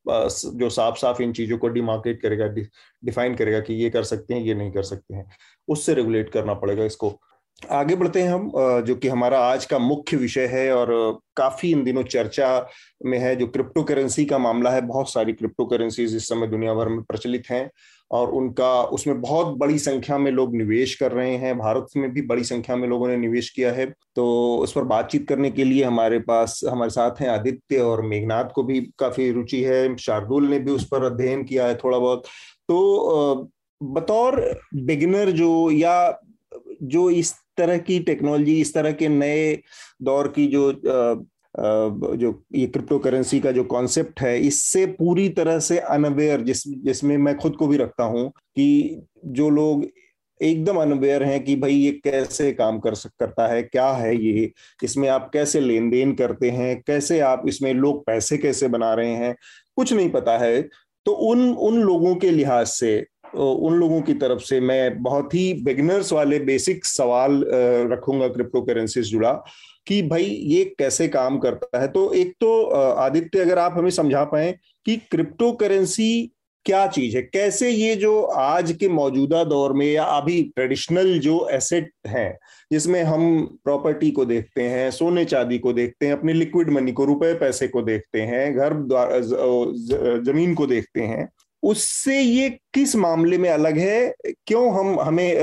[0.08, 4.42] जो साफ़ साफ़ इन चीज़ों को डिमार्केट करेगा डिफाइन करेगा कि ये कर सकते हैं,
[4.42, 5.26] ये नहीं कर सकते हैं।
[5.68, 7.14] उससे रेगुलेट करना पड़ेगा इसको।
[7.62, 8.52] आगे बढ़ते हैं हम
[8.86, 10.90] जो कि हमारा आज का मुख्य विषय है और
[11.38, 12.68] काफ़ी इन दिनों चर्चा
[13.06, 16.74] में है, जो क्रिप्टो करेंसी का मामला है। बहुत सारी क्रिप्टो करेंसीज इस समय दुनिया
[16.74, 17.70] भर में प्रचलित हैं।
[18.12, 22.22] और उनका, उसमें बहुत बड़ी संख्या में लोग निवेश कर रहे हैं। भारत में भी
[22.22, 23.86] बड़ी संख्या में लोगों ने निवेश किया है।
[24.16, 28.50] तो उस पर बातचीत करने के लिए हमारे पास, हमारे साथ हैं आदित्य और मेघनाथ
[28.56, 32.26] को भी काफ़ी रुचि है। शार्दुल ने भी उस पर अध्ययन किया है थोड़ा बहुत।
[32.68, 36.22] तो बतौर बिगिनर जो या
[36.84, 39.60] जो इस तरह की टेक्नोलॉजी इस तरह के नए
[40.02, 40.72] दौर की जो
[41.58, 47.18] जो ये क्रिप्टो करेंसी का जो कॉन्सेप्ट है, इससे पूरी तरह से अनअवेयर जिस, जिसमें
[47.18, 49.86] मैं खुद को भी रखता हूँ कि जो लोग
[50.40, 54.52] एकदम अनअवेयर हैं कि भाई ये कैसे काम कर करता है, क्या है ये,
[54.84, 59.14] इसमें आप कैसे लेन देन करते हैं, कैसे आप इसमें लोग पैसे कैसे बना रहे
[59.14, 59.36] हैं,
[59.78, 60.62] कुछ नहीं पता है।
[61.06, 65.54] तो उन उन लोगों के लिहाज से उन लोगों की तरफ़ से मैं बहुत ही
[65.64, 67.44] बिगनर्स वाले बेसिक सवाल
[67.92, 69.32] रखूँगा क्रिप्टो करेंसी से जुड़ा।
[69.88, 71.88] कि भाई ये कैसे काम करता है?
[71.88, 74.52] तो एक तो आदित्य, अगर आप हमें समझा पाए
[74.86, 76.32] कि क्रिप्टो करेंसी
[76.66, 77.22] क्या चीज़ है?
[77.24, 82.38] कैसे ये जो आज के मौजूदा दौर में या अभी ट्रेडिशनल जो एसेट हैं,
[82.72, 87.06] जिसमें हम प्रॉपर्टी को देखते हैं, सोने चांदी को देखते हैं, अपने लिक्विड मनी को,
[87.06, 88.74] रुपए पैसे को देखते हैं, घर
[90.24, 91.28] ज़मीन को देखते हैं
[91.66, 94.14] उससे ये किस मामले में अलग है?
[94.48, 95.36] क्यों हम, हमें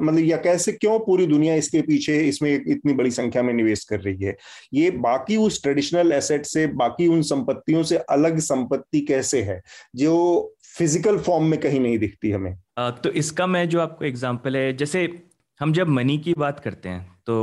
[0.00, 4.00] मतलब या कैसे, क्यों पूरी दुनिया इसके पीछे, इसमें इतनी बड़ी संख्या में निवेश कर
[4.00, 4.36] रही है?
[4.74, 9.60] ये बाकी उस ट्रेडिशनल एसेट से, बाकी उन संपत्तियों से अलग संपत्ति कैसे है,
[9.96, 12.54] जो फ़िज़िकल फॉर्म में कहीं नहीं दिखती हमें?
[12.78, 15.08] तो इसका मैं जो आपको एग्ज़ाम्पल है, जैसे
[15.60, 17.34] हम जब मनी की बात करते हैं तो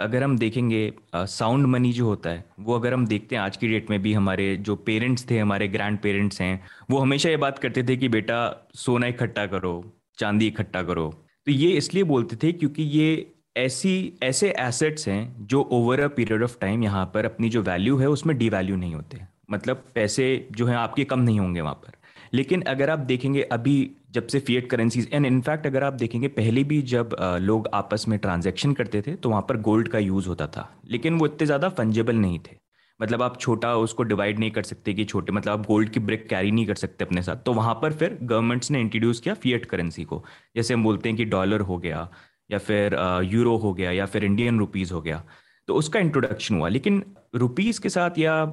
[0.00, 3.68] अगर हम देखेंगे साउंड मनी जो होता है, वो अगर हम देखते हैं आज की
[3.68, 7.58] डेट में भी हमारे जो पेरेंट्स थे, हमारे ग्रैंड पेरेंट्स हैं, वो हमेशा ये बात
[7.58, 11.08] करते थे कि बेटा, सोना इकट्ठा करो, चांदी इकट्ठा करो।
[11.46, 16.42] तो ये इसलिए बोलते थे क्योंकि ये ऐसी, ऐसे एसेट्स हैं जो over a period
[16.42, 20.48] of time यहाँ पर अपनी जो वैल्यू है, उसमें डी वैल्यू नहीं होते। मतलब पैसे
[20.52, 21.92] जो हैं, आपके कम नहीं होंगे वहाँ पर।
[22.32, 26.64] लेकिन अगर आप देखेंगे, अभी जब से फिएट करेंसीज एंड इनफैक्ट अगर आप देखेंगे, पहले
[26.64, 30.46] भी जब लोग आपस में ट्रांजेक्शन करते थे तो वहाँ पर गोल्ड का यूज़ होता
[30.46, 32.56] था। लेकिन वो इतने ज़्यादा फंजेबल नहीं थे।
[33.00, 36.28] मतलब आप छोटा उसको डिवाइड नहीं कर सकते कि छोटे मतलब आप गोल्ड की ब्रिक
[36.28, 39.64] कैरी नहीं कर सकते अपने साथ। तो वहाँ पर फिर गवर्नमेंट्स ने इंट्रोड्यूस किया फिएट
[39.66, 40.22] करेंसी को।
[40.56, 42.08] जैसे हम बोलते हैं कि डॉलर हो गया,
[42.50, 45.22] या फिर यूरो हो गया, या फिर इंडियन रुपीज़ हो गया।
[45.68, 47.02] तो उसका इंट्रोडक्शन हुआ। लेकिन
[47.34, 48.44] रुपीज़ के साथ या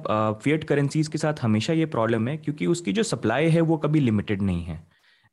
[0.44, 4.00] फिएट करेंसीज के साथ हमेशा ये प्रॉब्लम है, क्योंकि उसकी जो सप्लाई है, वो कभी
[4.00, 4.86] लिमिटेड नहीं है।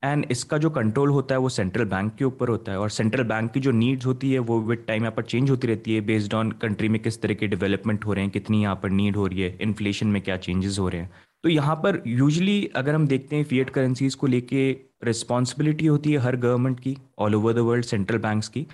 [0.06, 3.24] एंड इसका जो कंट्रोल होता है वो सेंट्रल बैंक के ऊपर होता है और सेंट्रल
[3.24, 6.02] बैंक की जो नीड्स होती है वो विद टाइम यहाँ पर चेंज होती रहती है
[6.04, 9.16] बेस्ड ऑन कंट्री में किस तरह के डेवलपमेंट हो रहे हैं, कितनी यहाँ पर नीड
[9.16, 11.12] हो रही है इन्फ्लेशन में क्या चेंजेस हो रहे हैं।
[11.44, 14.72] तो यहाँ पर यूजली अगर हम देखते हैं फिएट करेंसीज को लेके
[15.04, 18.66] रिस्पॉन्सिबिलिटी होती है हर गवर्नमेंट की all over the world central banks की।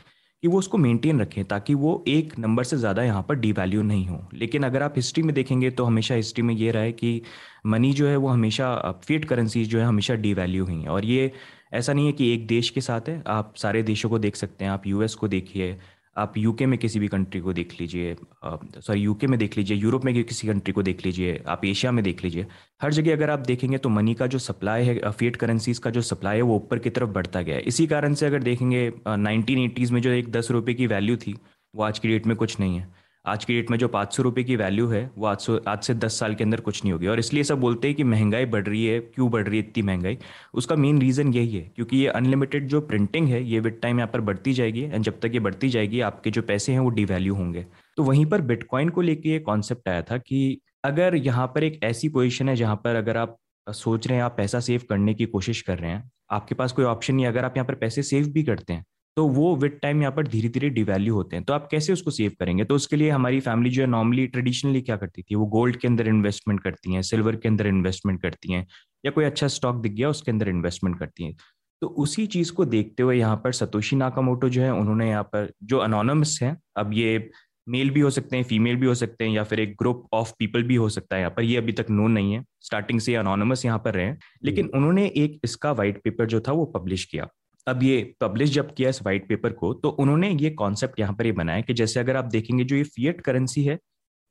[0.43, 3.81] कि वो उसको मेंटेन रखें ताकि वो एक नंबर से ज़्यादा यहाँ पर डी वैल्यू
[3.83, 6.91] नहीं हो। लेकिन अगर आप हिस्ट्री में देखेंगे तो हमेशा हिस्ट्री में ये रहा है
[6.93, 7.21] कि
[7.65, 8.75] मनी जो है वो हमेशा
[9.05, 11.31] फिट करेंसीज जो है हमेशा डी वैल्यू हुई हैं। और ये
[11.73, 14.65] ऐसा नहीं है कि एक देश के साथ है, आप सारे देशों को देख सकते
[14.65, 15.77] हैं, आप यूएस को देखिए
[16.17, 20.05] आप यूके में किसी भी कंट्री को देख लीजिए सॉरी यूके में देख लीजिए यूरोप
[20.05, 22.45] में किसी कंट्री को देख लीजिए, आप एशिया में देख लीजिए,
[22.81, 26.01] हर जगह अगर आप देखेंगे तो मनी का जो सप्लाई है फिएट करेंसीज का जो
[26.03, 29.59] सप्लाई है वो ऊपर की तरफ़ बढ़ता गया है। इसी कारण से अगर देखेंगे नाइनटीन
[29.59, 31.35] एटीज़ में जो एक दस रुपये की वैल्यू थी,
[31.73, 32.87] वो आज की डेट में कुछ नहीं है।
[33.25, 35.81] आज की डेट में जो पाँच सौ रुपये की वैल्यू है, वो आज सौ आज
[35.83, 38.45] से दस साल के अंदर कुछ नहीं होगी। और इसलिए सब बोलते हैं कि महँगाई
[38.45, 40.17] बढ़ रही है। क्यों बढ़ रही है इतनी महँगाई?
[40.53, 44.09] उसका मेन रीज़न यही है, क्योंकि ये अनलिमिटेड जो प्रिंटिंग है, ये विद टाइम यहाँ
[44.13, 47.05] पर बढ़ती जाएगी एंड जब तक ये बढ़ती जाएगी, आपके जो पैसे हैं वो डी
[47.05, 47.65] वैल्यू होंगे।
[47.97, 51.79] तो वहीं पर बिटकॉइन को लेकर ये कॉन्सेप्ट आया था कि अगर यहाँ पर एक
[51.83, 55.25] ऐसी पोजिशन है जहाँ पर अगर आप सोच रहे हैं आप पैसा सेव करने की
[55.27, 58.27] कोशिश कर रहे हैं, आपके पास कोई ऑप्शन नहीं अगर आप यहाँ पर पैसे सेव
[58.29, 58.85] भी करते हैं
[59.17, 62.11] तो वो विद टाइम यहाँ पर धीरे धीरे डिवैल्यू होते हैं। तो आप कैसे उसको
[62.11, 62.63] सेव करेंगे?
[62.63, 65.35] तो उसके लिए हमारी फैमिली जो है नॉर्मली ट्रेडिशनली क्या करती थी?
[65.35, 68.65] वो गोल्ड के अंदर इन्वेस्टमेंट करती हैं सिल्वर के अंदर इन्वेस्टमेंट करती हैं
[69.03, 71.35] या कोई अच्छा स्टॉक दिख गया उसके अंदर इन्वेस्टमेंट करती हैं।
[71.81, 75.51] तो उसी चीज़ को देखते हुए यहाँ पर सतोशी नाकामोटो जो है उन्होंने यहाँ पर
[75.63, 77.29] जो अनोनमस है अब ये
[77.67, 80.31] मेल भी हो सकते हैं फीमेल भी हो सकते हैं या फिर एक ग्रुप ऑफ़
[80.39, 83.15] पीपल भी हो सकता है यहाँ पर। ये अभी तक नोन नहीं है। स्टार्टिंग से
[83.15, 87.27] अनोनमस यहाँ पर रहे लेकिन उन्होंने एक इसका व्हाइट पेपर जो था वो पब्लिश किया।
[87.67, 91.25] अब ये पब्लिश जब किया इस व्हाइट पेपर को तो उन्होंने ये कॉन्सेप्ट यहाँ पर
[91.25, 93.77] ये बनाया कि जैसे अगर आप देखेंगे जो ये फिएट करेंसी है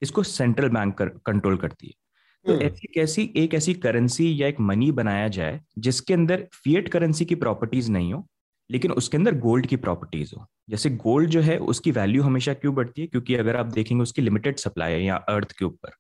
[0.03, 1.93] इसको सेंट्रल बैंक कर, कंट्रोल करती है
[2.45, 6.89] तो हम्म। ऐसी कैसी एक ऐसी करेंसी या एक मनी बनाया जाए जिसके अंदर फिएट
[6.89, 8.27] करेंसी की प्रॉपर्टीज़ नहीं हो
[8.71, 12.75] लेकिन उसके अंदर गोल्ड की प्रॉपर्टीज़ हो जैसे गोल्ड जो है उसकी वैल्यू हमेशा क्यों
[12.75, 15.93] बढ़ती है क्योंकि अगर आप देखेंगे उसकी लिमिटेड सप्लाई है यहाँ अर्थ के ऊपर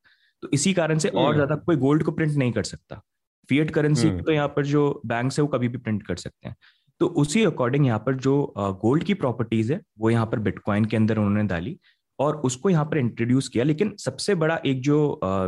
[0.43, 3.01] तो इसी कारण से और हम्म। ज़्यादा कोई गोल्ड को प्रिंट नहीं कर सकता
[3.49, 6.49] फिएट करेंसी हम्म। तो यहाँ पर जो बैंक है वो कभी भी प्रिंट कर सकते
[6.49, 6.57] हैं
[7.01, 10.97] तो उसी अकॉर्डिंग यहाँ पर जो गोल्ड की प्रॉपर्टीज़ है, वो यहाँ पर बिटकॉइन के
[10.97, 11.77] अंदर उन्होंने डाली
[12.19, 14.99] और उसको यहाँ पर इंट्रोड्यूस किया। लेकिन सबसे बड़ा एक जो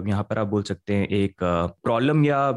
[0.06, 2.48] यहाँ पर आप बोल सकते हैं, एक प्रॉब्लम या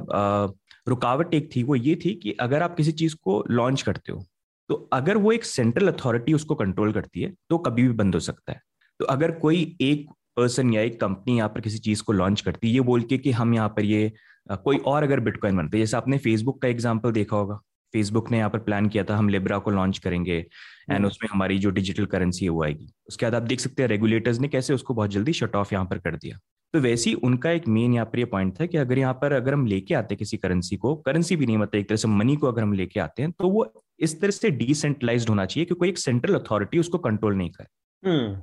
[0.87, 4.23] रुकावट एक थी, वो ये थी कि अगर आप किसी चीज़ को लॉन्च करते हो
[4.69, 8.19] तो अगर वो एक सेंट्रल अथॉरिटी उसको कंट्रोल करती है तो कभी भी बंद हो
[8.21, 8.61] सकता है।
[8.99, 10.05] तो अगर कोई एक
[10.37, 13.17] पर्सन या एक कंपनी यहाँ पर किसी चीज़ को लॉन्च करती है, ये बोल के
[13.17, 14.11] कि हम यहाँ पर ये
[14.55, 17.59] कोई और अगर बिटकॉइन बनते जैसे आपने फेसबुक का एग्ज़ाम्पल देखा होगा
[17.95, 21.29] फेसबुक ने यहाँ पर प्लान किया था हम लिब्रा को लॉन्च करेंगे एंड हम्म। उसमें
[21.29, 24.47] हमारी जो डिजिटल करेंसी है वो आएगी। उसके बाद आप देख सकते हैं रेगुलेटर्स ने
[24.47, 26.37] कैसे उसको बहुत जल्दी शट ऑफ़ यहाँ पर कर दिया।
[26.73, 29.33] तो वैसे ही उनका एक मेन यहाँ पर ये पॉइंट था कि अगर यहाँ पर
[29.33, 32.35] अगर हम लेके आते किसी करेंसी को करेंसी भी नहीं मतलब एक तरह से मनी
[32.35, 33.65] को अगर हम लेके आते हैं तो वो
[33.99, 37.67] इस तरह से डिसेंट्रलाइज होना चाहिए कि कोई एक सेंट्रल अथॉरिटी उसको कंट्रोल नहीं करे।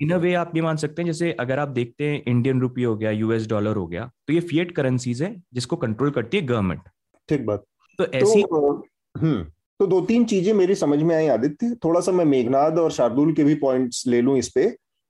[0.03, 2.83] इन अ वे आप ये मान सकते हैं जैसे अगर आप देखते हैं इंडियन रुपी
[2.83, 6.47] हो गया यूएस डॉलर हो गया तो ये फिएट करेंसीज है जिसको कंट्रोल करती है
[6.47, 6.89] गवर्नमेंट
[7.29, 7.65] ठीक बात।
[7.99, 9.43] तो ऐसी तो, हम्म।
[9.81, 13.33] तो दो तीन चीज़ें मेरी समझ में आई आदित्य। थोड़ा सा मैं मेघनाद और शार्दुल
[13.35, 14.69] के भी पॉइंट्स ले लूँ इस पे।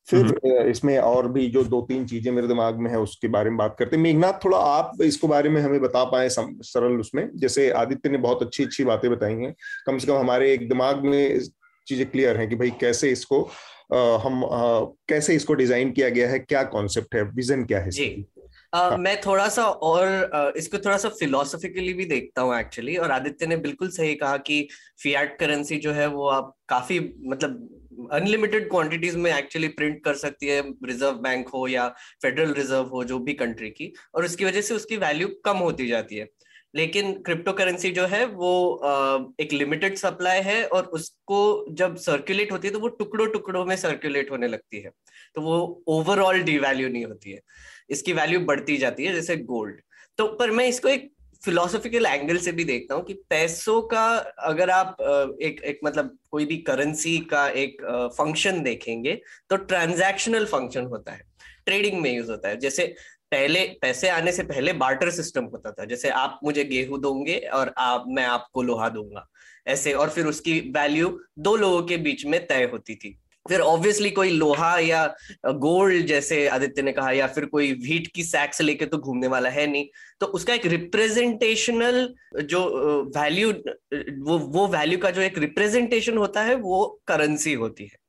[0.09, 3.51] फिर हम्म। इसमें और भी जो दो तीन चीज़ें मेरे दिमाग में है उसके बारे
[3.51, 7.29] में बात करते हैं। मेघनाथ थोड़ा आप इसको बारे में हमें बता पाए सरल उसमें।
[7.37, 9.55] जैसे आदित्य ने बहुत अच्छी अच्छी बातें बताई हैं।
[9.87, 11.41] कम से कम हमारे एक दिमाग में
[11.87, 13.43] चीज़ें क्लियर हैं कि भाई कैसे इसको
[13.95, 17.91] आ, हम आ, कैसे इसको डिज़ाइन किया गया है क्या कॉन्सेप्ट है विजन क्या है
[17.91, 18.07] जी।
[18.73, 23.11] Uh, मैं थोड़ा सा और uh, इसको थोड़ा सा फिलोसफिकली भी देखता हूँ एक्चुअली और
[23.11, 24.69] आदित्य ने बिल्कुल सही कहा कि
[25.03, 30.47] फियाट करेंसी जो है वो आप काफ़ी मतलब अनलिमिटेड क्वांटिटीज में एक्चुअली प्रिंट कर सकती
[30.47, 31.89] है रिज़र्व बैंक हो या
[32.23, 35.87] फेडरल रिज़र्व हो जो भी कंट्री की। और उसकी वजह से उसकी वैल्यू कम होती
[35.87, 36.29] जाती है।
[36.75, 38.53] लेकिन क्रिप्टो करेंसी जो है वो
[39.41, 43.77] एक लिमिटेड सप्लाई है और उसको जब सर्कुलेट होती है तो वो टुकड़ों टुकड़ों में
[43.77, 44.91] सर्कुलेट होने लगती है।
[45.35, 47.41] तो वो ओवरऑल डिवैल्यू नहीं होती है।
[47.93, 49.81] इसकी वैल्यू बढ़ती जाती है, जैसे गोल्ड
[50.19, 51.11] तो पर मैं इसको एक
[51.43, 54.05] फिलोसफिकल एंगल से भी देखता हूँ कि पैसों का
[54.43, 54.97] अगर आप
[55.43, 57.83] एक एक मतलब कोई भी करेंसी का एक
[58.19, 61.21] फ़ंक्शन देखेंगे तो ट्रांजैक्शनल फ़ंक्शन होता है.
[61.67, 62.57] ट्रेडिंग में यूज़ होता है.
[62.57, 62.95] जैसे
[63.33, 65.85] पहले, पैसे आने से पहले बार्टर सिस्टम होता था.
[65.85, 69.27] जैसे आप मुझे गेहूँ दोगे और आप, मैं आपको लोहा दूँगा.
[69.67, 73.17] ऐसे, और फिर उसकी वैल्यू दो लोगों के बीच में तय होती थी.
[73.49, 75.07] फिर ऑब्वियसली कोई लोहा या
[75.47, 79.49] गोल्ड जैसे आदित्य ने कहा या फिर कोई व्हीट की सैक्स लेके तो घूमने वाला
[79.49, 79.87] है नहीं।
[80.21, 82.09] तो उसका एक रिप्रेजेंटेशनल
[82.43, 82.61] जो
[83.17, 83.51] वैल्यू
[84.23, 88.01] वो वो वैल्यू का जो एक रिप्रेजेंटेशन होता है वो करेंसी होती है।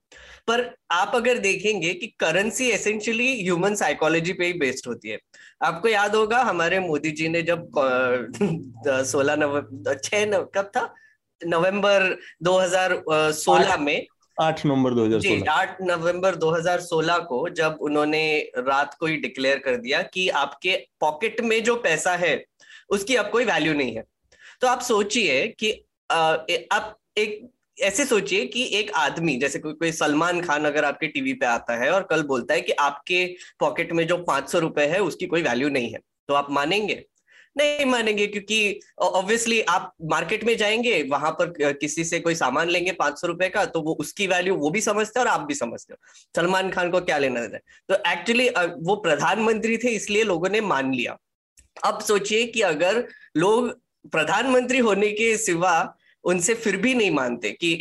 [0.48, 5.18] पर आप अगर देखेंगे कि करेंसी एसेंशियली ह्यूमन साइकोलॉजी पे ही बेस्ड होती है।
[5.62, 7.70] आपको याद होगा हमारे मोदी जी ने जब
[8.88, 10.94] सोलह नवंबर छह कब था?
[11.42, 14.06] नवंबर 2016 में
[14.42, 20.02] आठ नवंबर 2016 आठ नवंबर 2016 को जब उन्होंने रात को ही डिक्लेयर कर दिया
[20.04, 22.46] कि आपके पॉकेट में जो पैसा है
[22.90, 24.04] उसकी अब कोई वैल्यू नहीं है।
[24.62, 25.72] तो आप सोचिए कि
[26.12, 27.50] आप एक
[27.82, 31.76] ऐसे सोचिए कि एक आदमी जैसे कोई कोई सलमान खान अगर आपके टीवी पे आता
[31.76, 33.26] है और कल बोलता है कि आपके
[33.60, 37.06] पॉकेट में जो पाँच सौ रुपए है उसकी कोई वैल्यू नहीं है। तो आप मानेंगे?
[37.56, 42.92] नहीं मानेंगे, क्योंकि ऑब्वियसली आप मार्केट में जाएँगे, वहाँ पर किसी से कोई सामान लेंगे
[42.94, 45.56] पाँच सौ रुपए का तो वो उसकी वैल्यू वो भी समझते हैं और आप भी
[45.56, 45.98] समझते हो।
[46.36, 47.62] सलमान खान को क्या लेना है?
[47.90, 51.18] तो एक्चुअली वो प्रधानमंत्री थे, इसलिए लोगों ने मान लिया।
[51.86, 53.04] अब सोचिए कि अगर
[53.38, 53.70] लोग
[54.12, 57.74] प्रधानमंत्री होने के सिवा उनसे फिर भी नहीं मानते कि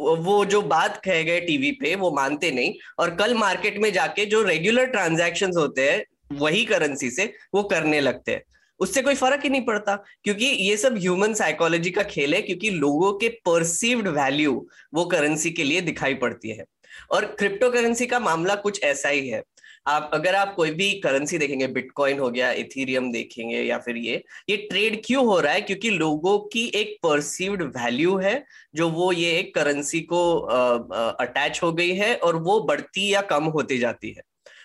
[0.00, 4.24] वो जो बात कह गए टीवी पे, वो मानते नहीं। और कल मार्केट में जाके
[4.26, 8.42] जो रेगुलर ट्रांजैक्शंस होते हैं, वही करेंसी से वो करने लगते हैं।
[8.82, 12.70] उससे कोई फ़र्क ही नहीं पड़ता, क्योंकि ये सब ह्यूमन साइकोलॉजी का खेल है, क्योंकि
[12.70, 16.64] लोगों के परसीव्ड वैल्यू वो करेंसी के लिए दिखाई पड़ती है।
[17.10, 19.42] और क्रिप्टो करेंसी का मामला कुछ ऐसा ही है।
[19.86, 24.22] आप, अगर आप कोई भी करेंसी देखेंगे बिटकॉइन हो गया इथीरियम देखेंगे या फिर ये
[24.50, 25.60] ये ट्रेड क्यों हो रहा है?
[25.60, 31.72] क्योंकि लोगों की एक परसीव्ड वैल्यू है, जो वो ये एक करेंसी को अटैच हो
[31.72, 34.22] गई है और वो बढ़ती या कम होती जाती है।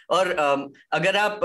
[0.10, 0.30] और
[0.94, 1.40] अगर आप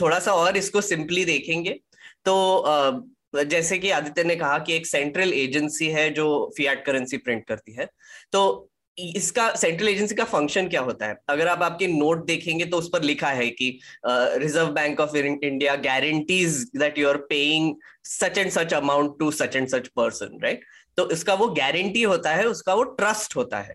[0.00, 1.78] थोड़ा सा और इसको सिंपली देखेंगे
[2.26, 7.46] तो जैसे कि आदित्य ने कहा कि एक सेंट्रल एजेंसी है जो फियाट करेंसी प्रिंट
[7.48, 7.88] करती है।
[8.32, 11.16] तो इसका सेंट्रल एजेंसी का फ़ंक्शन क्या होता है?
[11.28, 15.76] अगर आप आपके नोट देखेंगे तो उस पर लिखा है कि Reserve Bank of India
[15.78, 20.64] guarantees that you are paying such and such amount to such and such person right
[20.98, 23.74] तो इसका वो गारंटी होता है, उसका वो ट्रस्ट होता है।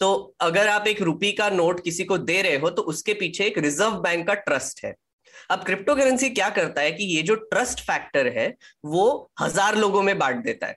[0.00, 3.44] तो अगर आप एक रुपी का नोट किसी को दे रहे हो तो उसके पीछे
[3.44, 4.94] एक रिज़र्व बैंक का ट्रस्ट है।
[5.50, 10.02] अब क्रिप्टो करेंसी क्या करता है कि ये जो ट्रस्ट फैक्टर है, वो हज़ार लोगों
[10.02, 10.76] में बांट देता है।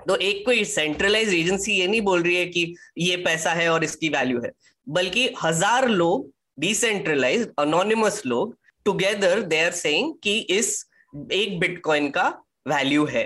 [0.00, 3.84] तो एक कोई सेंट्रलाइज एजेंसी ये नहीं बोल रही है कि ये पैसा है और
[3.84, 4.50] इसकी वैल्यू है,
[4.86, 10.84] बल्कि हज़ार लोग डिसेंट्रलाइज अनोनिमस लोग टुगेदर दे आर सेइंग कि इस
[11.32, 12.28] एक बिटकॉइन का
[12.68, 13.24] वैल्यू है।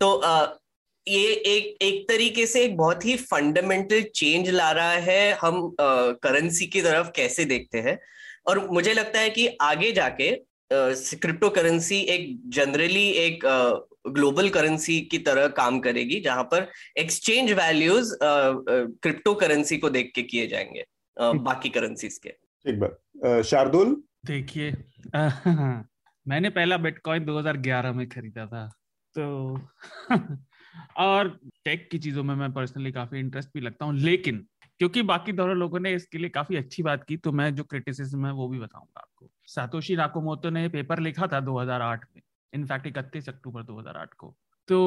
[0.00, 0.22] तो
[1.06, 6.66] ये एक एक तरीके से एक बहुत ही फंडामेंटल चेंज ला रहा है। हम करेंसी
[6.66, 7.98] की तरफ़ कैसे देखते हैं?
[8.46, 10.30] और मुझे लगता है कि आगे जाके
[10.72, 13.40] क्रिप्टो करेंसी एक जनरली एक
[14.08, 20.22] ग्लोबल करेंसी की तरह काम करेगी जहाँ पर एक्सचेंज वैल्यूज़ क्रिप्टो करेंसी को देख के
[20.22, 20.84] किए जाएँगे
[21.20, 22.28] बाकी करेंसीज के।
[22.64, 24.02] ठीक बात शार्दुल?
[24.26, 24.70] देखिए
[26.28, 28.66] मैंने पहला बिटकॉइन 2011 में खरीदा था
[29.18, 29.60] तो
[30.96, 34.46] और टेक की चीज़ों में मैं पर्सनली काफ़ी इंटरेस्ट भी लगता हूँ लेकिन
[34.80, 38.26] क्योंकि बाकी दोनों लोगों ने इसके लिए काफ़ी अच्छी बात की तो मैं जो क्रिटिसिज्म
[38.26, 43.28] है वो भी बताऊँगा आपको। सातोशी नाकोमोतो ने पेपर लिखा था 2008 में इनफैक्ट इकतीस
[43.28, 44.34] अक्टूबर 2008 को।
[44.68, 44.78] तो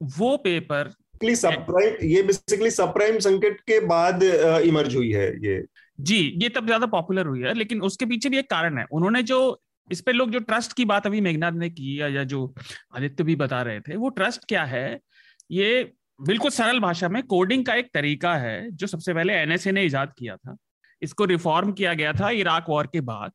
[0.00, 5.62] वो पेपर ये बेसिकली सबप्राइम संकट के बाद इमर्ज हुई है ये।
[5.98, 9.22] जी ये तब ज़्यादा पॉपुलर हुई है लेकिन उसके पीछे भी एक कारण है। उन्होंने
[9.24, 9.38] जो
[9.90, 12.54] इस पे लोग जो ट्रस्ट की बात अभी मेघनाथ ने की या जो
[12.96, 15.00] आदित्य भी बता रहे थे वो ट्रस्ट क्या है?
[15.50, 19.82] ये बिल्कुल सरल भाषा में कोडिंग का एक तरीका है, जो सबसे पहले एनएसए ने
[19.84, 20.56] इजाद किया था।
[21.02, 23.32] इसको रिफॉर्म किया गया था इराक वॉर के बाद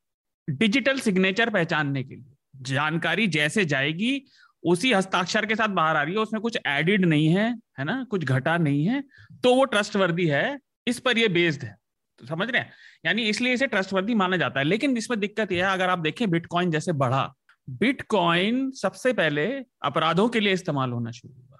[0.48, 4.24] डिजिटल सिग्नेचर पहचानने के लिए। जानकारी जैसे जाएगी,
[4.64, 8.04] उसी हस्ताक्षर के साथ बाहर आ रही है, उसमें कुछ एडिड नहीं है है ना?
[8.04, 9.04] कुछ घटा नहीं है
[9.44, 11.76] तो वो ट्रस्टवर्दी है, इस पर ये बेस्ड है।
[12.20, 12.72] तो समझ रहे हैं?
[13.06, 16.30] यानी इसलिए इसे ट्रस्टवर्दी माना जाता है। लेकिन इसमें दिक्कत यह है, अगर आप देखें
[16.30, 17.34] बिटकॉइन जैसे बढ़ा
[17.68, 19.46] बिटकॉइन सबसे पहले
[19.84, 21.58] अपराधों के लिए इस्तेमाल होना शुरू हुआ।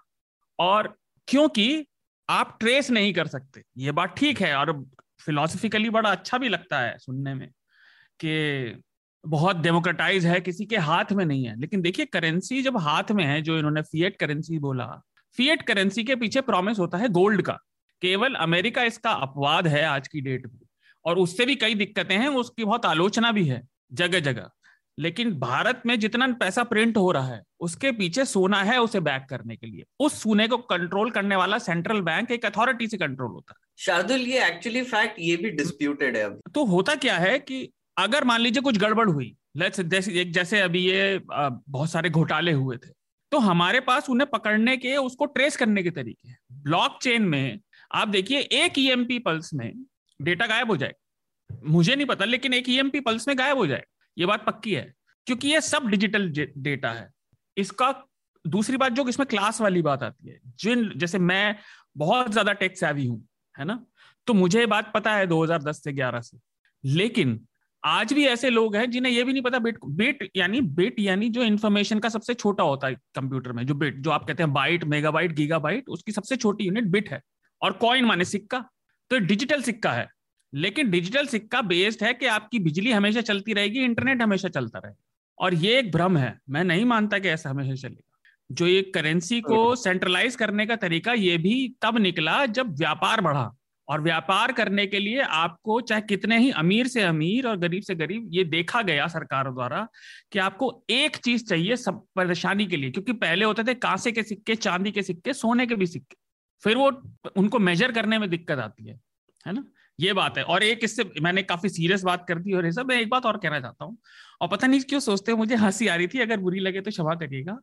[0.60, 0.96] और
[1.32, 1.86] क्योंकि
[2.30, 4.86] आप ट्रेस नहीं कर सकते। ये बात ठीक है और
[5.26, 7.48] फिलोसफिकली बड़ा अच्छा भी लगता है सुनने में
[8.24, 8.84] कि
[9.26, 13.26] बहुत डेमोक्रेटाइज है, किसी के हाथ में नहीं है। लेकिन देखिए करेंसी जब हाथ में
[13.26, 15.02] है, जो इन्होंने फिएट करेंसी बोला
[15.38, 17.54] फिएट करेंसी के पीछे प्रॉमिस होता है गोल्ड का।
[18.02, 20.60] केवल अमेरिका इसका अपवाद है आज की डेट में।
[21.06, 24.50] और उससे भी कई दिक्कतें हैं, उसकी बहुत आलोचना भी है जगह जगह
[24.98, 29.26] लेकिन भारत में जितना पैसा प्रिंट हो रहा है उसके पीछे सोना है उसे बैक
[29.30, 33.32] करने के लिए। उस सोने को कंट्रोल करने वाला सेंट्रल बैंक एक अथॉरिटी से कंट्रोल
[33.32, 37.38] होता है। शार्दुल ये एक्चुअली फैक्ट ये भी डिस्प्यूटेड है अभी तो होता क्या है
[37.40, 42.52] कि अगर मान लीजिए कुछ गड़बड़ हुई लेट्स जैसे जैसे अभी ये बहुत सारे घोटाले
[42.52, 42.90] हुए थे
[43.32, 47.60] तो हमारे पास उन्हें पकड़ने के उसको ट्रेस करने के तरीके ब्लॉक चेन में
[47.92, 49.72] आप देखिए एक ईएमपी e पल्स में
[50.20, 50.94] डेटा गायब हो जाए।
[51.50, 53.84] मुझे नहीं पता लेकिन एक ईएमपी e पल्स में गायब हो जाए।
[54.18, 54.94] ये बात पक्की है,
[55.28, 57.10] क्योंकि ये सब डिजिटल डेटा है।
[57.58, 57.92] इसका
[58.46, 61.56] दूसरी बात जो इसमें क्लास वाली बात आती है, जिन, जैसे मैं
[61.98, 63.24] बहुत ज़्यादा टेक्स एवी हूँ,
[63.56, 63.86] है ना?
[64.28, 66.38] तो मुझे बात पता है 2010 से 11 से।
[66.84, 67.40] लेकिन
[67.84, 71.30] आज भी ऐसे लोग हैं जिन्हें ये भी नहीं पता बिट बिट यानी बिट यानी
[71.30, 74.54] जो इन्फॉर्मेशन का सबसे छोटा होता है कंप्यूटर में, जो बिट जो आप कहते हैं
[74.54, 77.22] बाइट मेगाबाइट गीगाबाइट उसकी सबसे छोटी यूनिट बिट है।
[77.62, 78.60] और कॉइन माने सिक्का।
[79.12, 80.08] तो डिजिटल सिक्का है।
[80.54, 85.04] लेकिन डिजिटल सिक्का बेस्ड है कि आपकी बिजली हमेशा चलती रहेगी इंटरनेट हमेशा चलता रहेगा
[85.38, 88.20] और ये एक भ्रम है। मैं नहीं मानता कि ऐसा हमेशा चलेगा।
[88.52, 93.52] जो ये करेंसी को सेंट्रलाइज करने का तरीका ये भी तब निकला जब व्यापार बढ़ा।
[93.88, 97.96] और व्यापार करने के लिए आपको चाहे कितने ही अमीर से अमीर और गरीब से
[97.96, 99.88] गरीब ये देखा गया सरकार द्वारा
[100.32, 104.24] कि आपको एक चीज़ चाहिए सब परेशानी के लिए। क्योंकि पहले होते थे कांसे के
[104.24, 106.16] सिक्के चांदी के सिक्के सोने के भी सिक्के।
[106.64, 106.92] फिर वो
[107.38, 109.00] उनको मेजर करने में दिक्कत आती है।
[109.48, 109.66] है ना?
[110.02, 113.02] ये बात है। और एक इससे मैंने काफ़ी सीरियस बात कर दी और सब, मैं
[113.02, 113.98] एक बात और कहना चाहता हूँ।
[114.42, 117.16] और पता नहीं क्यों सोचते मुझे हँसी आ रही थी, अगर बुरी लगे तो क्षमा
[117.16, 117.54] करिएगा।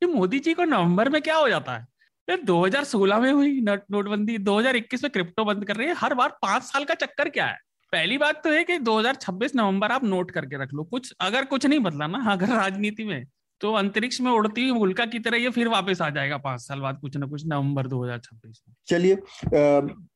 [0.00, 1.86] कि मोदी जी को नवंबर में क्या हो जाता है?
[2.28, 6.62] यार 2016 में हुई नोटबंदी 2021 में क्रिप्टो बंद कर रही है। हर बार पाँच
[6.62, 7.58] साल का चक्कर क्या है?
[7.92, 11.66] पहली बात तो है कि 2026 नवंबर आप नोट करके रख लो। कुछ, अगर कुछ
[11.66, 13.24] नहीं बदला ना, अगर राजनीति में
[13.60, 16.80] तो अंतरिक्ष में उड़ती हुई उल्का की तरह ये फिर वापस आ जाएगा पाँच साल
[16.80, 19.16] बाद, कुछ ना कुछ नवंबर 2026 में। चलिए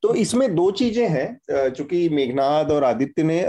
[0.02, 3.44] तो इसमें दो चीज़ें हैं चूँकि मेघनाथ और आदित्य ने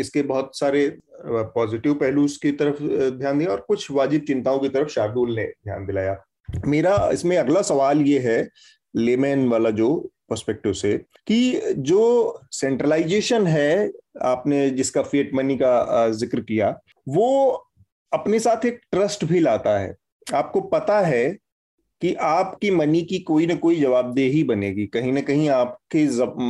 [0.00, 0.88] इसके बहुत सारे
[1.26, 2.82] पॉजिटिव पहलू की तरफ़
[3.18, 6.16] ध्यान दिया और कुछ वाजिब चिंताओं की तरफ़ शार्दुल ने ध्यान दिलाया।
[6.66, 8.48] मेरा इसमें अगला सवाल ये है,
[8.94, 9.94] लेमैन वाला जो
[10.30, 10.96] पर्सपेक्टिव से,
[11.26, 13.90] कि जो सेंट्रलाइजेशन है,
[14.22, 16.68] आपने जिसका फेट मनी का ज़िक्र किया,
[17.06, 17.62] वो
[18.12, 19.94] अपने साथ एक ट्रस्ट भी लाता है।
[20.34, 21.36] आपको पता है
[22.02, 26.06] कि आपकी मनी की कोई ना कोई जवाबदेही बनेगी। कहीं ना कहीं आपके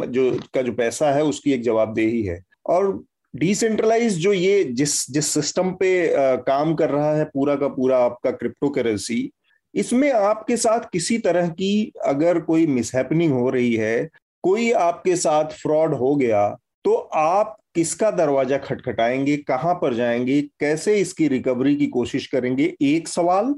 [0.06, 3.04] जो का जो पैसा है उसकी एक जवाबदेही है। और
[3.36, 7.98] डिसेंट्रलाइज जो ये जिस जिस सिस्टम पे आ, काम कर रहा है पूरा का पूरा
[7.98, 9.30] आपका क्रिप्टो करेंसी
[9.74, 14.08] इसमें आपके साथ किसी तरह की अगर कोई मिसहैपनिंग हो रही है
[14.42, 16.48] कोई आपके साथ फ्रॉड हो गया
[16.84, 23.08] तो आप किसका दरवाज़ा खटखटाएँगे, कहाँ पर जाएँगे, कैसे इसकी रिकवरी की कोशिश करेंगे, एक
[23.08, 23.54] सवाल।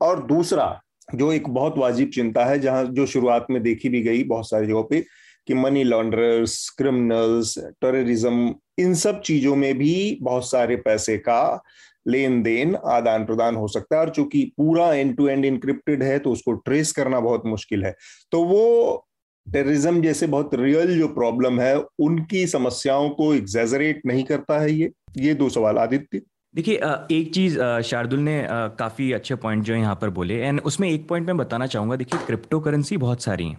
[0.00, 0.80] और दूसरा,
[1.14, 4.66] जो एक बहुत वाजिब चिंता है, जहाँ जो शुरुआत में देखी भी गई बहुत सारी
[4.66, 5.00] जगहों पे,
[5.48, 11.62] कि मनी लॉन्ड्रर्स क्रिमिनल्स टेररिज्म इन सब चीज़ों में भी बहुत सारे पैसे का
[12.06, 16.18] लेन देन आदान प्रदान हो सकता है। और चूँकि पूरा एंड टू एंड इंक्रिप्टेड है
[16.18, 17.94] तो उसको ट्रेस करना बहुत मुश्किल है।
[18.32, 19.06] तो वो
[19.46, 24.90] टेररिज्म जैसे बहुत रियल जो प्रॉब्लम है, उनकी समस्याओं को एग्जेजरेट नहीं करता है ये।
[25.18, 26.20] ये दो सवाल, आदित्य।
[26.54, 26.74] देखिए
[27.12, 28.46] एक चीज़ शार्दुल ने
[28.78, 32.26] काफ़ी अच्छे पॉइंट जो यहाँ पर बोले। एंड उसमें एक पॉइंट मैं बताना चाहूँगा, देखिए
[32.26, 33.58] क्रिप्टो करेंसी बहुत सारी हैं।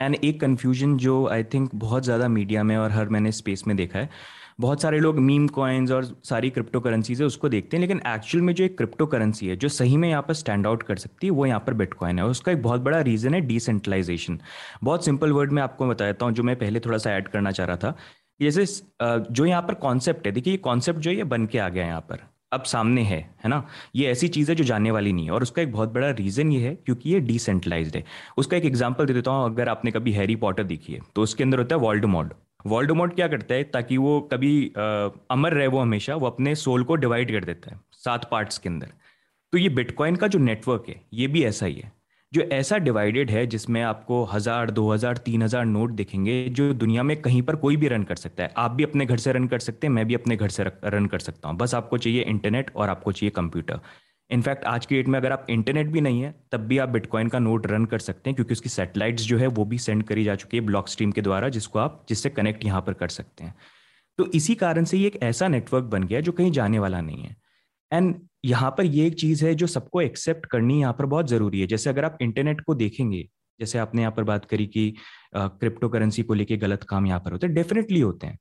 [0.00, 3.76] एंड एक कंफ्यूजन जो आई थिंक बहुत ज़्यादा मीडिया में और हर मैंने स्पेस में
[3.76, 4.08] देखा है।
[4.60, 8.44] बहुत सारे लोग मीम कॉइन्स और सारी क्रिप्टो करेंसीज है, उसको देखते हैं, लेकिन एक्चुअल
[8.44, 11.26] में जो एक क्रिप्टो करेंसी है, जो सही में यहाँ पर स्टैंड आउट कर सकती
[11.26, 14.38] है, वो यहाँ पर बिटकॉइन है। उसका एक बहुत बड़ा रीज़न है डिसेंट्रलाइजेशन
[14.84, 17.66] बहुत सिंपल वर्ड में आपको बताता हूँ, जो मैं पहले थोड़ा सा ऐड करना चाह
[17.66, 17.96] रहा था।
[18.40, 18.64] जैसे
[19.02, 21.84] जो यहाँ पर कॉन्सेप्ट है, देखिए ये कॉन्सेप्ट जो है, ये बन के आ गया
[21.84, 23.64] है यहाँ पर। अब सामने है है ना?
[23.96, 26.52] ये ऐसी चीज़ है जो जानने वाली नहीं है। और उसका एक बहुत बड़ा रीज़न
[26.52, 28.04] ये है, क्योंकि ये डिसेंट्रलाइज्ड है।
[28.38, 31.44] उसका एक एग्जांपल दे देता हूँ, अगर आपने कभी हैरी पॉटर देखी है तो उसके
[31.44, 32.32] अंदर होता है वर्ल्ड मॉड
[32.66, 34.82] वर्ल्ड मोड क्या करता है ताकि वो कभी आ,
[35.30, 38.68] अमर रहे वो हमेशा वो अपने सोल को डिवाइड कर देता है सात पार्ट्स के
[38.68, 38.92] अंदर।
[39.52, 41.92] तो ये बिटकॉइन का जो नेटवर्क है ये भी ऐसा ही है।
[42.32, 47.02] जो ऐसा डिवाइडेड है जिसमें आपको हज़ार दो हज़ार तीन हज़ार नोट दिखेंगे जो दुनिया
[47.02, 49.46] में कहीं पर कोई भी रन कर सकता है। आप भी अपने घर से रन
[49.46, 52.22] कर सकते हैं मैं भी अपने घर से रन कर सकता हूँ। बस आपको चाहिए
[52.24, 53.80] इंटरनेट और आपको चाहिए कंप्यूटर।
[54.30, 57.28] इनफैक्ट आज की डेट में अगर आप इंटरनेट भी नहीं है, तब भी आप बिटकॉइन
[57.28, 60.24] का नोट रन कर सकते हैं, क्योंकि उसकी सेटेलाइट्स जो है, वो भी सेंड करी
[60.24, 63.44] जा चुकी है ब्लॉक स्ट्रीम के द्वारा, जिसको आप, जिससे कनेक्ट यहाँ पर कर सकते
[63.44, 63.54] हैं।
[64.18, 67.22] तो इसी कारण से ये एक ऐसा नेटवर्क बन गया जो कहीं जाने वाला नहीं
[67.22, 67.36] है।
[67.92, 68.14] एंड
[68.44, 71.66] यहाँ पर ये एक चीज़ है जो सबको एक्सेप्ट करनी यहाँ पर बहुत ज़रूरी है।
[71.66, 73.22] जैसे अगर आप इंटरनेट को देखेंगे,
[73.60, 74.94] जैसे आपने यहाँ पर बात करी कि
[75.34, 78.38] क्रिप्टो करेंसी को लेके गलत काम यहाँ पर होते हैं डेफिनेटली होते हैं।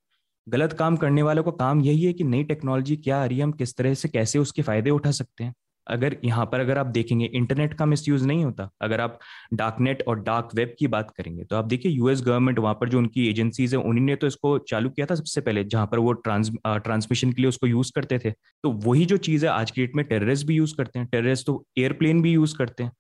[0.48, 3.44] गलत काम करने वालों का काम यही है कि नई टेक्नोलॉजी क्या आ रही है,
[3.44, 5.54] हम किस तरह से, कैसे उसके फ़ायदे उठा सकते हैं।
[5.90, 9.20] अगर यहाँ पर अगर आप देखेंगे इंटरनेट का मिस यूज़ नहीं होता। अगर आप
[9.54, 12.90] डार्क नेट और डार्क वेब की बात करेंगे तो आप देखिए यूएस गवर्नमेंट वहाँ पर
[12.90, 16.00] जो उनकी एजेंसीज है, उन्हीं ने तो इसको चालू किया था सबसे पहले, जहाँ पर
[16.00, 19.72] वो ट्रांस ट्रांसमिशन के लिए उसको यूज़ करते थे। तो वही जो चीज़ है, आज
[19.72, 22.92] की डेट में टेररिस्ट भी यूज़ करते हैं टेररिस्ट तो एयरप्लेन भी यूज़ करते हैं।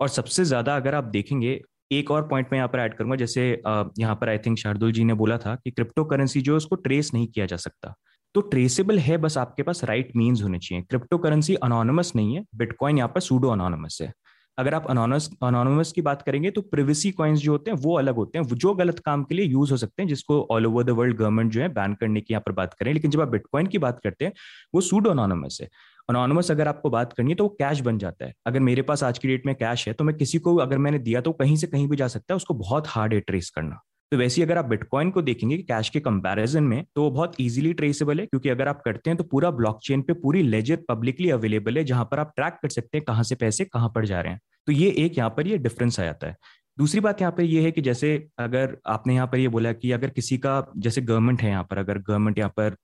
[0.00, 1.60] और सबसे ज़्यादा अगर आप देखेंगे,
[1.92, 5.04] एक और पॉइंट मैं यहाँ पर ऐड करूँगा, जैसे यहाँ पर आई थिंक शार्दुल जी
[5.04, 7.94] ने बोला था कि क्रिप्टो करेंसी जो है, उसको ट्रेस नहीं किया जा सकता।
[8.36, 12.44] तो ट्रेसेबल है, बस आपके पास राइट मीन्स होने चाहिए। क्रिप्टो करेंसी अनोनमस नहीं है
[12.54, 14.12] बिटकॉइन यहाँ पर सूडो अनोनमस है।
[14.58, 18.14] अगर आप अनोनस अनोनमस की बात करेंगे तो प्रिवेसी कॉइन्स जो होते हैं, वो अलग
[18.14, 20.90] होते हैं। जो गलत काम के लिए यूज़ हो सकते हैं, जिसको all over the
[20.90, 23.66] world government जो है बैन करने की यहाँ पर बात करें। लेकिन जब आप बिटकॉइन
[23.66, 24.32] की बात करते हैं,
[24.74, 25.68] वो सूडो अनोनमस है।
[26.08, 29.02] अनोनमस अगर आपको बात करनी है तो वो कैश बन जाता है। अगर मेरे पास
[29.04, 31.56] आज की डेट में कैश है तो मैं किसी को अगर मैंने दिया तो कहीं
[31.56, 33.80] से कहीं भी जा सकता है, उसको बहुत हार्ड है ट्रेस करना।
[34.12, 37.34] तो वैसे ही अगर आप बिटकॉइन को देखेंगे कैश के कंपैरिजन में तो वो बहुत
[37.40, 41.30] इजीली ट्रेसेबल है, क्योंकि अगर आप करते हैं तो पूरा ब्लॉकचेन पे पूरी लेजर पब्लिकली
[41.30, 44.20] अवेलेबल है, जहाँ पर आप ट्रैक कर सकते हैं कहाँ से पैसे कहाँ पर जा
[44.20, 46.36] रहे हैं। तो ये एक यहाँ पर ये डिफरेंस आ जाता है।
[46.78, 49.92] दूसरी बात यहाँ पर ये है कि जैसे अगर आपने यहाँ पर ये बोला कि
[49.92, 52.76] अगर किसी का, जैसे गवर्नमेंट है यहाँ पर, अगर गवर्नमेंट यहाँ पर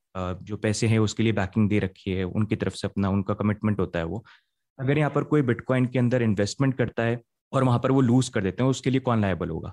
[0.43, 3.81] जो पैसे हैं उसके लिए बैकिंग दे रखी है, उनकी तरफ़ से अपना, उनका कमिटमेंट
[3.81, 4.25] होता है वो।
[4.79, 7.21] अगर यहाँ पर कोई बिटकॉइन के अंदर इन्वेस्टमेंट करता है
[7.53, 9.73] और वहाँ पर वो लूज कर देते हैं, उसके लिए कौन लायबल होगा?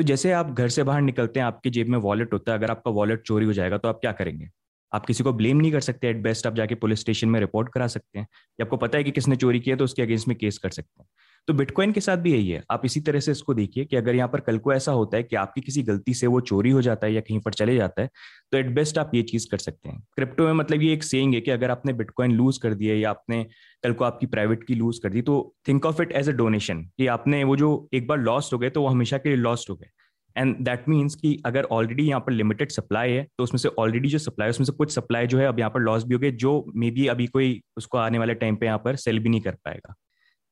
[0.00, 2.70] तो जैसे आप घर से बाहर निकलते हैं, आपकी जेब में वॉलेट होता है, अगर
[2.70, 4.48] आपका वॉलेट चोरी हो जाएगा तो आप क्या करेंगे?
[4.92, 7.68] आप किसी को ब्लेम नहीं कर सकते एट बेस्ट आप जाके पुलिस स्टेशन में रिपोर्ट
[7.72, 8.26] करा सकते हैं
[8.62, 11.08] आपको पता है कि किसने चोरी किया तो उसके अगेंस्ट में केस कर सकते हैं।
[11.48, 14.14] तो बिटकॉइन के साथ भी यही है। आप इसी तरह से इसको देखिए कि अगर
[14.14, 16.82] यहाँ पर कल को ऐसा होता है कि आपकी किसी गलती से वो चोरी हो
[16.82, 18.10] जाता है या कहीं पर चले जाता है
[18.52, 21.34] तो एट बेस्ट आप ये चीज़ कर सकते हैं। क्रिप्टो में मतलब ये एक सेइंग
[21.34, 23.42] है कि अगर आपने बिटकॉइन लूज कर दिया या आपने
[23.84, 26.82] कल को आपकी प्राइवेट की लूज कर दी तो think of it as a donation
[26.98, 29.70] कि आपने वो जो एक बार लॉस्ट हो गए तो वो हमेशा के लिए लॉस्ट
[29.70, 29.90] हो गए।
[30.36, 34.08] एंड दैट मीन्स कि अगर ऑलरेडी यहाँ पर लिमिटेड सप्लाई है तो उसमें से ऑलरेडी
[34.08, 36.20] जो सप्लाई है, उसमें से कुछ सप्लाई जो है अब यहाँ पर लॉस भी हो
[36.20, 39.28] गए, जो मे बी अभी कोई उसको आने वाले टाइम पे यहाँ पर सेल भी
[39.28, 39.94] नहीं कर पाएगा।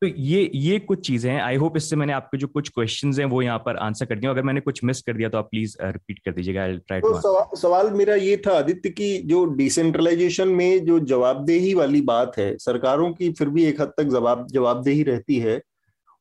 [0.03, 3.25] तो ये ये कुछ चीज़ें हैं। आई होप इससे मैंने आपके जो कुछ क्वेश्चन हैं
[3.27, 5.77] वो यहाँ पर आंसर कर दिया। अगर मैंने कुछ मिस कर दिया तो आप प्लीज़
[5.83, 10.85] रिपीट कर दीजिएगा। ट्राई तो सवा, सवाल मेरा ये था आदित्य की जो डिसेंट्रलाइजेशन में
[10.87, 15.39] जो जवाबदेही वाली बात है सरकारों की फिर भी एक हद तक जवाब जवाबदेही रहती
[15.39, 15.61] है।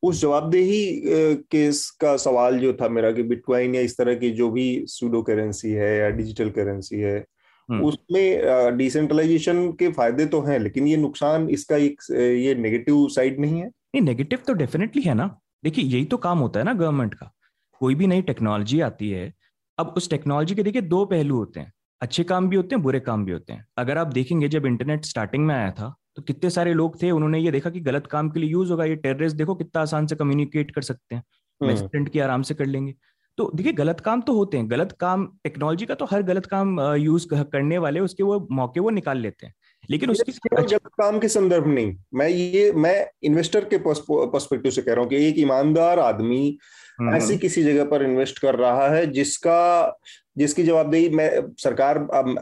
[0.03, 1.01] उस जवाबदेही
[1.51, 5.21] केस का सवाल जो था मेरा कि बिटकॉइन या इस तरह की जो भी सूडो
[5.21, 7.17] करेंसी है या डिजिटल करेंसी है
[7.69, 13.39] हम्म। उसमें डिसेंट्रलाइजेशन के फ़ायदे तो हैं लेकिन ये नुकसान इसका एक ये नेगेटिव साइड
[13.39, 15.27] नहीं है। नहीं नेगेटिव तो डेफिनेटली है ना।
[15.63, 17.31] देखिए यही तो काम होता है ना गवर्नमेंट का।
[17.81, 19.33] कोई भी नई टेक्नोलॉजी आती है
[19.77, 21.71] अब उस टेक्नोलॉजी के देखिए दो पहलू होते हैं।
[22.01, 25.05] अच्छे काम भी होते हैं बुरे काम भी होते हैं। अगर आप देखेंगे जब इंटरनेट
[25.05, 28.29] स्टार्टिंग में आया था तो कितने सारे लोग थे उन्होंने ये देखा कि गलत काम
[28.29, 31.23] के लिए यूज़ होगा। ये टेररिस्ट देखो कितना आसान से कम्युनिकेट कर सकते हैं।
[31.61, 32.93] Message hmm. की आराम से कर लेंगे।
[33.37, 36.79] तो देखिए गलत काम तो होते हैं। गलत काम टेक्नोलॉजी का तो हर गलत काम
[36.79, 39.53] यूज़ करने वाले उसके वो मौके वो निकाल लेते हैं।
[39.89, 40.31] लेकिन उसकी
[40.63, 45.09] जब काम के संदर्भ नहीं। मैं ये मैं इन्वेस्टर के पर्सपेक्टिव से कह रहा हूँ
[45.09, 46.57] कि एक ईमानदार आदमी
[46.99, 49.97] हम्म, ऐसी हम्म। किसी जगह पर इन्वेस्ट कर रहा है जिसका
[50.37, 51.29] जिसकी जवाबदेही मैं
[51.59, 51.97] सरकार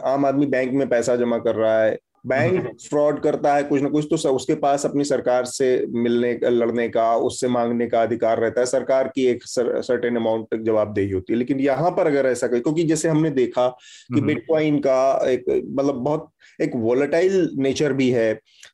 [0.05, 3.89] आम आदमी बैंक में पैसा जमा कर रहा है। बैंक फ्रॉड करता है कुछ ना
[3.89, 8.59] कुछ तो उसके पास अपनी सरकार से मिलने लड़ने का उससे मांगने का अधिकार रहता
[8.59, 12.47] है। सरकार की एक सर्टेन अमाउंट तक जवाबदेही होती है। लेकिन यहाँ पर अगर ऐसा
[12.47, 13.67] क्योंकि जैसे हमने देखा
[14.15, 16.29] कि बिटकॉइन का एक मतलब बहुत
[16.61, 18.33] एक वोलेटाइल नेचर भी है।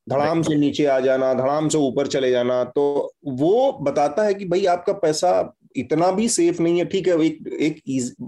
[0.10, 2.84] धड़ाम से नीचे आ जाना धड़ाम से ऊपर चले जाना तो
[3.26, 5.32] वो बताता है कि भाई आपका पैसा
[5.76, 7.82] इतना भी सेफ़ नहीं है ठीक है एक एक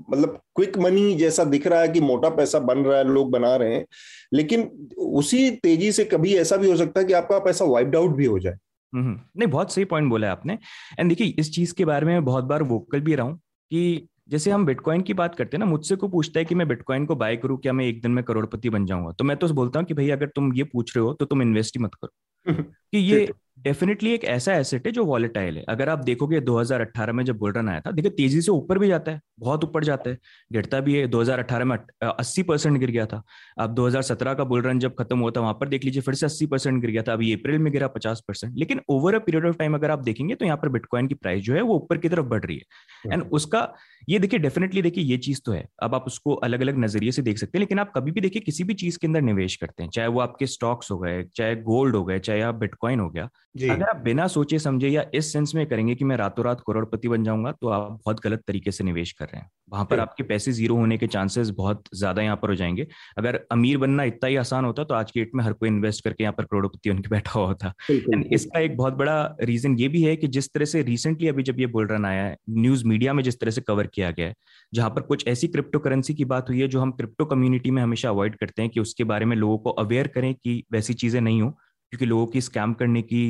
[0.10, 3.56] मतलब क्विक मनी जैसा दिख रहा है कि मोटा पैसा बन रहा है लोग बना
[3.56, 3.86] रहे हैं
[4.34, 8.16] लेकिन उसी तेज़ी से कभी ऐसा भी हो सकता है कि आपका पैसा वाइप्ड आउट
[8.16, 8.58] भी हो जाए।
[8.94, 10.58] नहीं बहुत सही पॉइंट बोला है आपने।
[11.00, 13.38] एंड देखिए इस चीज़ के बारे में बहुत बार वोकल भी रहा हूँ
[13.72, 16.68] कि जैसे हम बिटकॉइन की बात करते हैं ना मुझसे को पूछता है कि मैं
[16.68, 19.12] बिटकॉइन को बाय करूँ क्या मैं एक दिन में करोड़पति बन जाऊँगा?
[19.12, 21.42] तो मैं तो बोलता हूँ कि भाई अगर तुम ये पूछ रहे हो तो तुम
[21.42, 23.26] इन्वेस्ट ही मत करो। कि ये
[23.64, 27.70] डेफिनेटली एक ऐसा एसेट है जो वॉलेटाइल है। अगर आप देखोगे 2018 में जब बुलरन
[27.70, 30.18] आया था देखिए तेज़ी से ऊपर भी जाता है बहुत ऊपर जाता है
[30.52, 33.22] गिरता भी है। 2018 में 80 परसेंट गिर गया था।
[33.60, 36.46] अब 2017 का बुलरन जब खत्म हुआ था वहाँ पर देख लीजिए फिर से 80
[36.46, 39.58] परसेंट गिर गया था। अभी अप्रैल में गिरा 50 परसेंट। लेकिन over a period of
[39.58, 42.10] time अगर आप देखेंगे तो यहाँ पर बिटकॉइन की प्राइस जो है वो ऊपर की
[42.10, 43.68] तरफ़ बढ़ रही है। एंड उसका
[44.10, 47.22] ये देखिए डेफिनेटली देखिए ये चीज़ तो है। अब आप उसको अलग अलग नज़रिए से
[47.22, 49.84] देख सकते हैं लेकिन आप कभी भी देखिए किसी भी चीज़ के अंदर निवेश करते
[49.84, 53.10] हैं चाहे वो आपके स्टॉक्स हो गए चाहे गोल्ड हो गए चाहे आप बिटकॉइन हो
[53.10, 56.62] गया अगर आप बिना सोचे समझे या इस सेंस में करेंगे कि मैं रातों रात
[56.68, 60.00] करोड़पति बन जाऊँगा तो आप बहुत गलत तरीके से निवेश कर रहे हैं। वहाँ पर
[60.00, 62.88] आपके पैसे ज़ीरो होने के चांसेस बहुत ज़्यादा यहाँ पर हो जाएँगे।
[63.18, 66.04] अगर अमीर बनना इतना ही आसान होता तो आज के डेट में हर कोई इन्वेस्ट
[66.04, 69.78] करके यहाँ पर करोड़पति बन के बैठा हुआ होता। एंड इसका एक बहुत बड़ा रीजन
[69.80, 72.36] ये भी है कि जिस तरह से रिसेंटली अभी जब ये बोल रन आया है
[72.52, 74.36] न्यूज़ मीडिया में जिस तरह से कवर किया गया है
[74.74, 77.82] जहाँ पर कुछ ऐसी क्रिप्टो करेंसी की बात हुई है जो हम क्रिप्टो कम्युनिटी में
[77.82, 81.22] हमेशा अवॉइड करते हैं कि उसके बारे में लोगों को अवेयर करें कि वैसी चीज़ें
[81.22, 81.58] नहीं हो।
[81.94, 83.24] क्योंकि लोगों की स्कैम करने की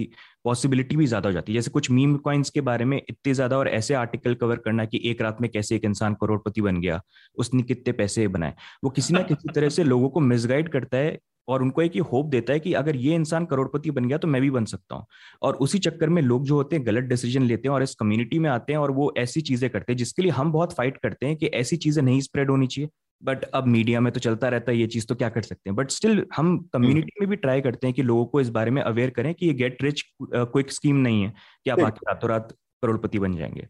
[0.45, 3.57] पॉसिबिलिटी भी ज़्यादा हो जाती है। जैसे कुछ मीम कॉइन्स के बारे में इतने ज़्यादा
[3.57, 7.01] और ऐसे आर्टिकल कवर करना कि एक रात में कैसे एक इंसान करोड़पति बन गया
[7.38, 8.53] उसने कितने पैसे बनाए।
[8.84, 12.01] वो किसी ना किसी तरह से लोगों को मिसगाइड करता है और उनको एक ये
[12.03, 14.95] होप देता है कि अगर ये इंसान करोड़पति बन गया तो मैं भी बन सकता
[14.95, 15.05] हूँ।
[15.41, 18.39] और उसी चक्कर में लोग जो होते हैं गलत डिसीज़न लेते हैं और इस कम्युनिटी
[18.39, 21.25] में आते हैं और वो ऐसी चीज़ें करते हैं जिसके लिए हम बहुत फाइट करते
[21.25, 22.89] हैं कि ऐसी चीज़ें नहीं स्प्रेड होनी चाहिए।
[23.21, 25.75] बट अब मीडिया में तो चलता रहता है ये चीज़ तो क्या कर सकते हैं?
[25.75, 28.81] बट स्टिल हम कम्युनिटी में भी ट्राई करते हैं कि लोगों को इस बारे में
[28.81, 31.33] अवेयर करें कि ये गेट रिच क्विक स्कीम नहीं है
[31.65, 33.67] कि आप आके रातों रात करोड़पति बन जाएँगे।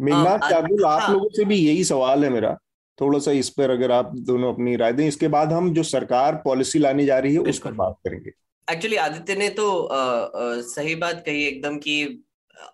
[0.00, 2.56] मेघनाथ शार्दुल आप हाँ। लोगों से भी यही सवाल है मेरा।
[3.00, 6.34] थोड़ा सा इस पर अगर आप दोनों अपनी राय दें इसके बाद हम जो सरकार
[6.34, 8.30] पॉलिसी लाने जा रही है उस पर बात करेंगे।
[8.72, 12.24] एक्चुअली आदित्य ने तो आ, आ, सही बात कही एकदम कि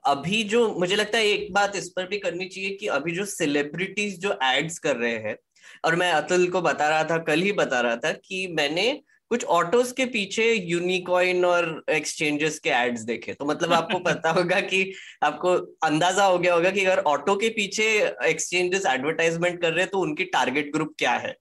[0.07, 3.25] अभी जो मुझे लगता है एक बात इस पर भी करनी चाहिए कि अभी जो
[3.25, 5.37] सेलिब्रिटीज जो एड्स कर रहे हैं
[5.85, 9.01] और मैं अतुल को बता रहा था कल ही बता रहा था कि मैंने
[9.31, 14.61] कुछ ऑटोज के पीछे यूनिकॉइन और एक्सचेंजेस के एड्स देखे। तो मतलब आपको पता होगा
[14.61, 19.81] कि आपको अंदाज़ा हो गया होगा कि अगर ऑटो के पीछे एक्सचेंजेस एडवर्टाइजमेंट कर रहे
[19.81, 21.37] हैं तो उनकी टारगेट ग्रुप क्या है?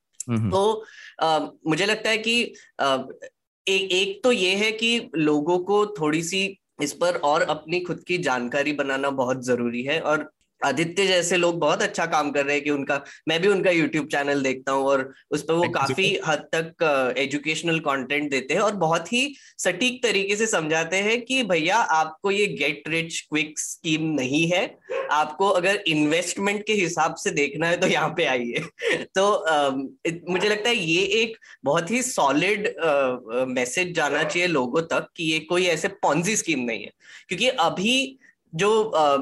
[0.50, 0.86] तो
[1.22, 2.98] आ, मुझे लगता है कि आ,
[3.68, 8.04] ए, एक तो ये है कि लोगों को थोड़ी सी इस पर और अपनी खुद
[8.08, 10.32] की जानकारी बनाना बहुत ज़रूरी है और
[10.66, 14.08] आदित्य जैसे लोग बहुत अच्छा काम कर रहे हैं कि उनका मैं भी उनका यूट्यूब
[14.08, 18.76] चैनल देखता हूँ और उस पर वो काफ़ी हद तक एजुकेशनल कंटेंट देते हैं और
[18.76, 24.04] बहुत ही सटीक तरीके से समझाते हैं कि भैया आपको ये गेट रिच क्विक स्कीम
[24.04, 24.66] नहीं है।
[25.12, 28.64] आपको अगर इन्वेस्टमेंट के हिसाब से देखना है तो यहाँ पे आइए।
[29.16, 29.70] तो आ,
[30.30, 32.68] मुझे लगता है ये एक बहुत ही सॉलिड
[33.48, 36.92] मैसेज जाना चाहिए लोगों तक कि ये कोई ऐसे पॉन्जी स्कीम नहीं है।
[37.28, 38.20] क्योंकि अभी
[38.56, 39.18] जो आ,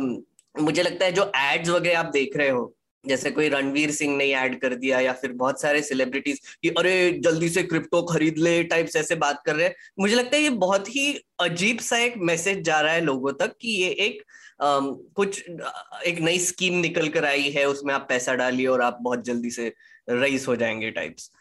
[0.60, 2.76] मुझे लगता है जो एड्स वगैरह आप देख रहे हो
[3.08, 7.12] जैसे कोई रणवीर सिंह ने ऐड कर दिया या फिर बहुत सारे सेलिब्रिटीज कि अरे
[7.24, 10.50] जल्दी से क्रिप्टो खरीद ले टाइप्स ऐसे बात कर रहे हैं। मुझे लगता है ये
[10.50, 14.24] बहुत ही अजीब सा एक मैसेज जा रहा है लोगों तक कि ये एक
[14.64, 15.44] Um, कुछ
[16.06, 19.50] एक नई स्कीम निकल कर आई है उसमें आप पैसा डालिए और आप बहुत जल्दी
[19.52, 19.74] से
[20.10, 21.32] रईस हो जाएँगे टाइप्स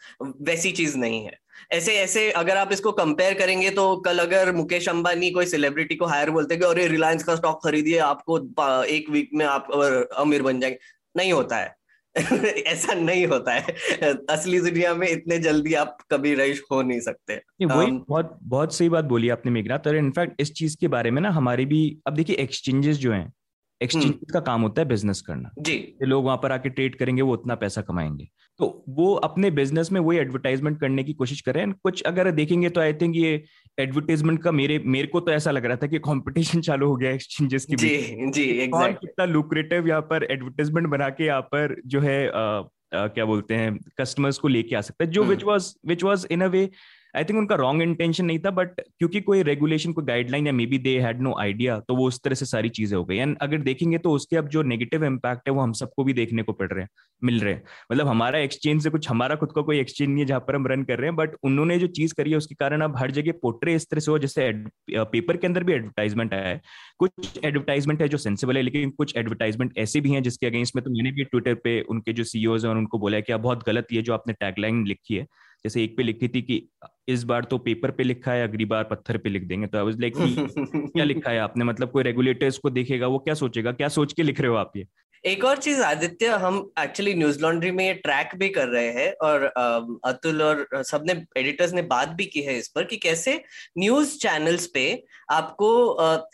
[0.41, 1.37] वैसी चीज़ नहीं है।
[1.71, 6.05] ऐसे ऐसे अगर आप इसको कंपेयर करेंगे तो कल अगर मुकेश अंबानी कोई सेलिब्रिटी को
[6.05, 8.39] हायर बोलते कि अरे रिलायंस का स्टॉक खरीदिए आपको
[8.83, 9.71] एक वीक में आप
[10.17, 10.77] अमीर बन जाएँगे।
[11.17, 11.75] नहीं होता है।
[12.47, 13.63] ऐसा नहीं होता है।
[14.29, 17.35] असली दुनिया में इतने जल्दी आप कभी रईस हो नहीं सकते।
[17.65, 21.11] वही um, बहुत बहुत सही बात बोली आपने मेघनाथ। और इनफैक्ट इस चीज़ के बारे
[21.11, 23.33] में ना हमारे भी अब देखिए एक्सचेंजेस जो हैं
[23.81, 26.95] एक्सचेंज हम्म। का काम होता है बिज़नेस करना। जी। ये लोग वहाँ पर आके ट्रेड
[26.95, 28.27] करेंगे वो उतना पैसा कमाएँगे।
[28.59, 32.31] तो वो अपने बिज़नेस में वही एडवर्टाइजमेंट करने की कोशिश कर रहे हैं। कुछ अगर
[32.31, 33.43] देखेंगे तो आई थिंक ये
[33.79, 37.11] एडवर्टाइजमेंट का मेरे मेरे को तो ऐसा लग रहा था कि कंपटीशन चालू हो गया
[37.11, 37.97] एक्सचेंजेस के जी
[38.31, 42.67] जी एग्जैक्ट कितना लुक्रेटिव यहाँ पर एडवर्टाइजमेंट बना के यहाँ पर जो है अ, अ,
[42.93, 46.41] क्या बोलते हैं कस्टमर्स को लेके आ सकता है। जो। Which was which was in
[46.41, 46.69] a way
[47.15, 50.77] I think उनका रॉन्ग इंटेंशन नहीं था बट क्योंकि कोई रेगुलेशन कोई गाइडलाइन या maybe
[50.79, 53.57] they had no idea तो वो उस तरह से सारी चीज़ें हो गई। एंड अगर
[53.61, 56.67] देखेंगे तो उसके अब जो नेगेटिव इम्पैक्ट है, वो हम सबको भी देखने को पड़
[56.67, 56.89] रहे हैं,
[57.21, 60.25] मिल रहे हैं। मतलब हमारा एक्सचेंज से कुछ, हमारा खुद का कोई एक्सचेंज नहीं है
[60.25, 62.81] जहाँ पर हम रन कर रहे हैं बट उन्होंने जो चीज़ करी है, उसके कारण
[62.81, 64.51] अब हर जगह पोर्ट्रे इस तरह से हो जैसे
[64.91, 66.61] पेपर के अंदर भी एडवर्टाइजमेंट आया है।
[66.99, 70.83] कुछ एडवर्टाइजमेंट है जो सेंसिबल है, लेकिन कुछ एडवर्टाइजमेंट ऐसे भी हैं जिसके अगेंस्ट में
[70.85, 74.01] तो मैंने भी ट्विटर पे उनके जो सीईओज हैं उनको बोला कि बहुत गलत ये
[74.01, 75.27] जो आपने टैगलाइन लिखी है
[75.63, 76.61] जैसे एक पे लिखी थी कि
[77.07, 79.83] इस बार तो पेपर पे लिखा है अगली बार पत्थर पे लिख देंगे। तो आई
[79.83, 81.65] वाज लाइक क्या लिखा है आपने?
[81.65, 83.71] मतलब कोई रेगुलेटर इसको देखेगा वो क्या सोचेगा?
[83.71, 84.85] क्या सोच के लिख रहे हो आप ये?
[85.23, 89.11] एक और चीज़ आदित्य हम एक्चुअली न्यूज़ लॉन्ड्री में ये ट्रैक भी कर रहे हैं
[89.23, 89.43] और
[90.05, 93.33] अतुल और सबने एडिटर्स ने बात भी की है इस पर कि कैसे
[93.77, 94.85] न्यूज़ चैनल्स पे
[95.31, 95.69] आपको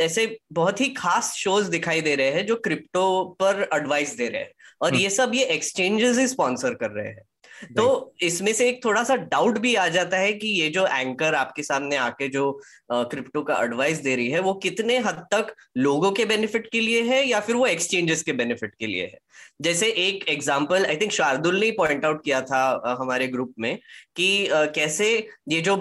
[0.02, 3.06] ऐसे बहुत ही खास शोज़ दिखाई दे रहे हैं जो क्रिप्टो
[3.42, 4.52] पर एडवाइस दे रहे हैं।
[4.82, 7.22] और हम्म। ये सब ये एक्सचेंजेस ही स्पॉन्सर कर रहे हैं।
[7.64, 11.36] तो इसमें से एक थोड़ा सा डाउट भी आ जाता है कि ये जो एंकर
[11.36, 16.12] आपके सामने आके जो क्रिप्टो का एडवाइस दे रही है वो कितने हद तक लोगों
[16.12, 19.18] के बेनिफिट के लिए है या फिर वो एक्सचेंजेस के बेनिफिट के लिए है?
[19.62, 23.78] जैसे एक एग्ज़ाम्पल आई थिंक शार्दुल ने पॉइंट आउट किया था हमारे ग्रुप में
[24.16, 25.76] कि कैसे ये जो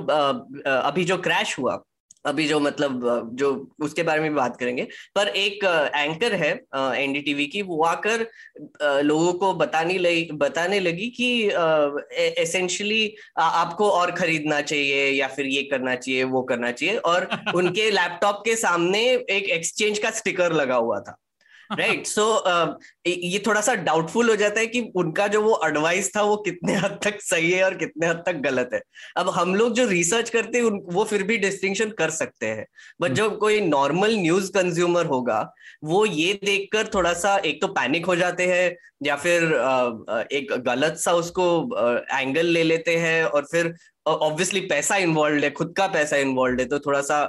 [0.67, 1.83] अभी जो क्रैश हुआ
[2.25, 3.51] अभी जो मतलब जो
[3.81, 4.83] उसके बारे में भी बात करेंगे।
[5.15, 5.65] पर एक
[5.95, 6.51] एंकर है
[7.03, 8.27] एनडीटीवी की वो आकर
[9.03, 11.31] लोगों को बताने लगी बताने लगी कि
[12.41, 17.91] एसेंशियली आपको और खरीदना चाहिए या फिर ये करना चाहिए वो करना चाहिए और उनके
[17.91, 21.17] लैपटॉप के सामने एक एक्सचेंज का स्टिकर लगा हुआ था।
[21.71, 22.25] राइट सो
[23.07, 26.75] ये थोड़ा सा डाउटफुल हो जाता है कि उनका जो वो एडवाइस था वो कितने
[26.75, 28.81] हद तक सही है और कितने हद तक गलत है।
[29.17, 32.67] अब हम लोग जो रिसर्च करते हैं वो फिर भी डिस्टिंक्शन कर सकते हैं।
[33.01, 35.41] बट जो कोई नॉर्मल न्यूज़ कंज्यूमर होगा
[35.85, 39.45] वो ये देखकर थोड़ा सा एक तो पैनिक हो जाते हैं या फिर
[40.33, 41.47] एक गलत सा उसको
[42.13, 43.75] एंगल ले लेते हैं और फिर
[44.07, 47.23] ऑब्वियसली पैसा इन्वॉल्व है खुद का पैसा इन्वॉल्व है तो थोड़ा सा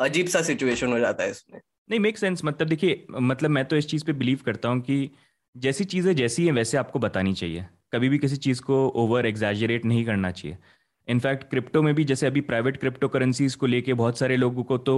[0.00, 3.76] अजीब सा सिचुएशन हो जाता है इसमें। नहीं मेक सेंस मतलब देखिए मतलब मैं तो
[3.76, 5.10] इस चीज़ पे बिलीव करता हूँ कि
[5.56, 9.84] जैसी चीज़ें जैसी हैं, वैसे आपको बतानी चाहिए। कभी भी किसी चीज़ को ओवर एग्जैजरेट
[9.84, 10.56] नहीं करना चाहिए।
[11.08, 14.78] इनफैक्ट क्रिप्टो में भी जैसे अभी प्राइवेट क्रिप्टो करेंसीज को लेके बहुत सारे लोगों को
[14.78, 14.94] तो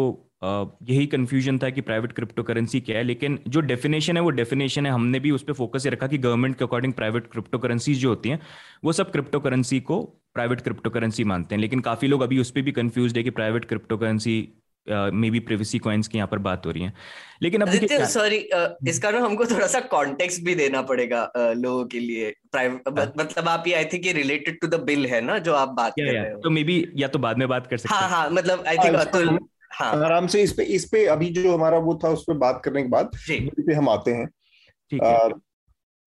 [0.83, 4.87] यही कन्फ्यूज़न था कि प्राइवेट क्रिप्टो करेंसी क्या है, लेकिन जो डेफिनेशन है, वो डेफिनेशन
[4.87, 7.99] है। हमने भी उस पर फोकस ये रखा कि गवर्नमेंट के अकॉर्डिंग प्राइवेट क्रिप्टो करेंसीज
[8.01, 8.41] जो होती हैं,
[8.85, 10.03] वो सब क्रिप्टो करेंसी को
[10.35, 13.31] प्राइवेट क्रिप्टो करेंसी मानते हैं। लेकिन काफ़ी लोग अभी उस पर भी कन्फ्यूज़ है कि
[13.31, 14.37] private crypto currency
[15.31, 16.93] maybe privacy coins की यहाँ पर बात हो रही है।
[17.43, 18.37] लेकिन अब सॉरी
[18.89, 23.65] इसका ना हमको थोड़ा सा कॉन्टेक्स्ट भी देना पड़ेगा अ, लोगों के लिए। मतलब आप
[23.69, 26.33] ये आई थिंक ये रिलेटेड टू द बिल है ना जो आप बात कर रहे
[26.33, 28.77] हो। तो मे बी या तो बाद में बात कर सकते हाँ हाँ। मतलब आई
[28.77, 29.39] थिंक हाँ, अतुल
[29.73, 32.61] हाँ। आराम से इस पे इस पे अभी जो हमारा वो था उस पे बात
[32.65, 34.27] करने के बाद पे हम आते हैं।
[34.93, 35.41] ठीक है। और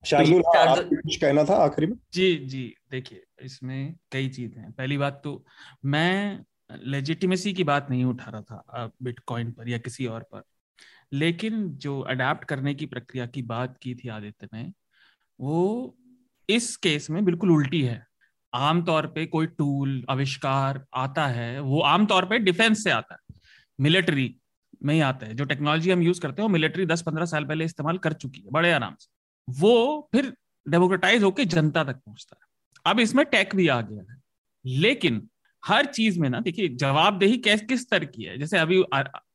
[0.03, 1.95] शार्दुल हाँ, कुछ कहना था आखिरी में?
[2.13, 5.43] जी जी देखिए इसमें कई चीज़ें हैं। पहली बात तो
[5.86, 6.39] मैं
[6.72, 10.43] लेजिटिमेसी की बात नहीं उठा रहा था बिटकॉइन पर या किसी और पर।
[11.13, 14.74] लेकिन जो अडेप्ट करने की प्रक्रिया की बात की थी आदित्य ने,
[15.39, 15.95] वो
[16.49, 18.07] इस केस में बिल्कुल उल्टी है।
[18.53, 23.36] आमतौर पे कोई टूल आविष्कार आता है, वो आमतौर पे डिफेंस से आता है।
[23.80, 24.39] मिलिट्री
[24.84, 27.45] में ही आता है। जो टेक्नोलॉजी हम यूज़ करते हैं, वो मिलिट्री दस पंद्रह साल
[27.45, 29.07] पहले इस्तेमाल कर चुकी है, बड़े आराम से।
[29.49, 30.38] वो फिर
[30.70, 32.49] डेमोक्रेटाइज होकर जनता तक पहुँचता है।
[32.91, 34.22] अब इसमें टेक भी आ गया है।
[34.65, 35.28] लेकिन
[35.64, 38.38] हर चीज़ में ना, देखिए, जवाबदेही कैस, किस स्तर की है?
[38.38, 38.82] जैसे अभी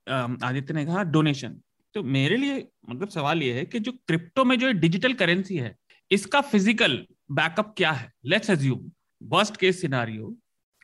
[0.09, 1.61] आदित्य ने कहा डोनेशन।
[1.95, 5.75] तो मेरे लिए मतलब सवाल ये है कि जो क्रिप्टो में जो डिजिटल करेंसी है,
[6.11, 6.97] इसका फ़िज़िकल
[7.33, 8.13] बैकअप क्या है?
[8.25, 10.35] Let's assume worst case scenario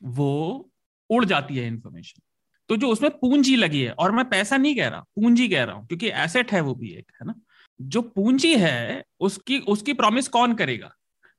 [0.01, 0.71] वो
[1.11, 2.23] उड़ जाती है इंफॉर्मेशन
[2.71, 5.77] तो जो उसमें पूंजी लगी है, और मैं पैसा नहीं कह रहा, पूंजी कह रहा
[5.77, 7.35] हूँ, क्योंकि एसेट है वो भी एक, है ना?
[7.81, 10.91] जो पूंजी है, उसकी उसकी प्रॉमिस कौन करेगा?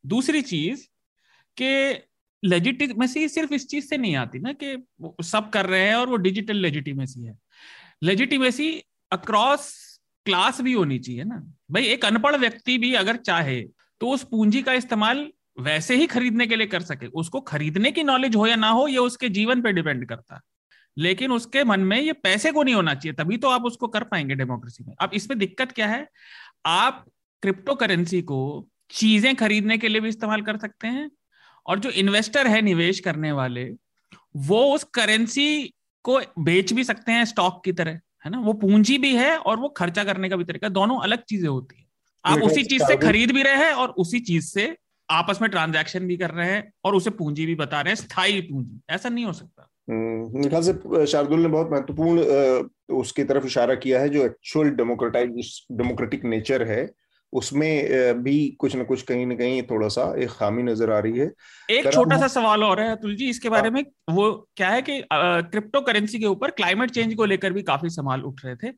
[0.04, 0.86] दूसरी चीज़
[1.58, 1.94] के
[2.44, 4.76] लेजिटिमेसी सिर्फ़ इस चीज़ से नहीं आती ना कि
[5.24, 7.38] सब कर रहे हैं और वो डिजिटल लेजिटिमेसी है।
[8.04, 8.72] लेजिटिमेसी
[9.12, 9.72] अक्रॉस
[10.26, 11.36] क्लास भी होनी चाहिए ना।
[11.72, 13.62] भाई एक अनपढ़ व्यक्ति भी अगर चाहे
[14.02, 15.28] तो उस पूंजी का इस्तेमाल
[15.60, 18.88] वैसे ही खरीदने के लिए कर सके। उसको खरीदने की नॉलेज हो या ना हो,
[18.88, 20.42] ये उसके जीवन पे डिपेंड करता। है
[20.98, 24.04] लेकिन उसके मन में ये पैसे को नहीं होना चाहिए, तभी तो आप उसको कर
[24.04, 26.08] पाएँगे डेमोक्रेसी में। अब इसमें दिक्कत क्या है?
[26.66, 27.06] आप
[27.44, 31.10] क्रिप्टो करेंसी को चीज़ें खरीदने के लिए भी इस्तेमाल कर सकते हैं
[31.66, 33.64] और जो इन्वेस्टर है निवेश करने वाले
[34.48, 35.74] वो उस करेंसी
[36.06, 38.40] को बेच भी सकते हैं स्टॉक की तरह है ना?
[38.40, 41.76] वो पूंजी भी है और वो खर्चा करने का भी तरीका दोनों अलग चीज़ें होती
[41.80, 41.86] है।
[42.26, 44.76] आप उसी चीज़ से खरीद भी रहे हैं और उसी चीज़ से
[45.10, 48.42] आपस में ट्रांजैक्शन भी कर रहे हैं और उसे पूंजी भी बता रहे हैं स्थायी
[48.42, 52.22] पूंजी। ऐसा नहीं हो सकता। हम्म, ख्याल से शार्दुल ने बहुत महत्वपूर्ण
[52.96, 56.84] उसकी तरफ़ इशारा किया है जो एक्चुअल डेमोक्रेटाइज डेमोक्रेटिक नेचर है।
[57.34, 61.18] उसमें भी कुछ ना कुछ कहीं ना कहीं थोड़ा सा एक खामी नज़र आ रही
[61.18, 61.32] है।
[61.70, 64.82] एक छोटा सा सवाल और है अतुल जी इसके बारे हाँ। में वो क्या है
[64.82, 68.74] कि क्रिप्टो करेंसी के ऊपर क्लाइमेट चेंज को लेकर भी काफ़ी सवाल उठ रहे थे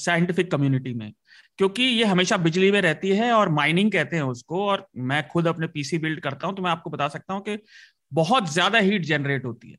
[0.00, 1.12] साइंटिफिक कम्युनिटी में।
[1.58, 5.46] क्योंकि ये हमेशा बिजली में रहती है और माइनिंग कहते हैं उसको और मैं खुद
[5.46, 7.58] अपने पीसी बिल्ड करता हूँ तो मैं आपको बता सकता हूँ कि
[8.12, 9.76] बहुत ज़्यादा हीट जनरेट होती है।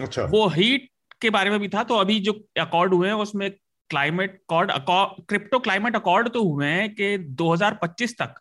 [0.00, 0.88] अच्छा। वो हीट
[1.20, 3.50] के बारे में भी था तो अभी जो अकॉर्ड हुए हैं उसमें
[3.92, 4.70] climate cord
[5.28, 8.34] crypto climate accord तो हुए हैं कि 2025 तक।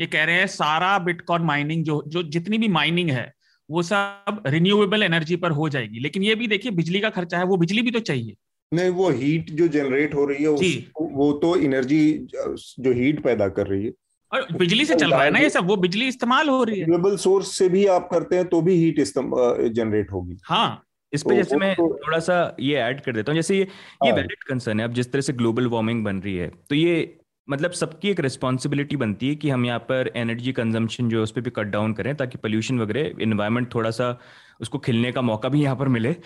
[0.00, 3.32] ये कह रहे हैं सारा बिटकॉइन माइनिंग जो जो जितनी भी माइनिंग है
[3.68, 7.44] वो सब रिन्यूएबल एनर्जी पर हो जाएगी। लेकिन ये भी देखिए बिजली का खर्चा है
[7.44, 8.36] वो बिजली भी तो चाहिए।
[8.72, 10.50] नहीं वो हीट जो जनरेट हो रही है
[11.12, 13.92] वो तो एनर्जी जो हीट पैदा कर रही है।
[14.32, 16.84] और बिजली से चल रहा है ना ये सब वो बिजली इस्तेमाल हो रही है।
[16.84, 20.82] रिन्यूएबल सोर्स से भी आप करते हैं तो भी हीट जनरेट होगी। हाँ
[21.14, 23.66] इस पे तो जैसे मैं तो, थोड़ा सा ये ऐड कर देता हूँ जैसे ये
[24.04, 26.74] ये वैलिड हाँ। कंसर्न है अब जिस तरह से ग्लोबल वार्मिंग बन रही है तो
[26.74, 26.96] ये
[27.48, 31.30] मतलब सबकी एक रिस्पॉन्सिबिलिटी बनती है कि हम यहाँ पर एनर्जी कंजम्पशन जो है उस
[31.30, 34.16] पर भी कट डाउन करें ताकि पोल्यूशन वगैरह इन्वायरमेंट थोड़ा सा
[34.60, 36.16] उसको खिलने का मौका भी यहाँ पर मिले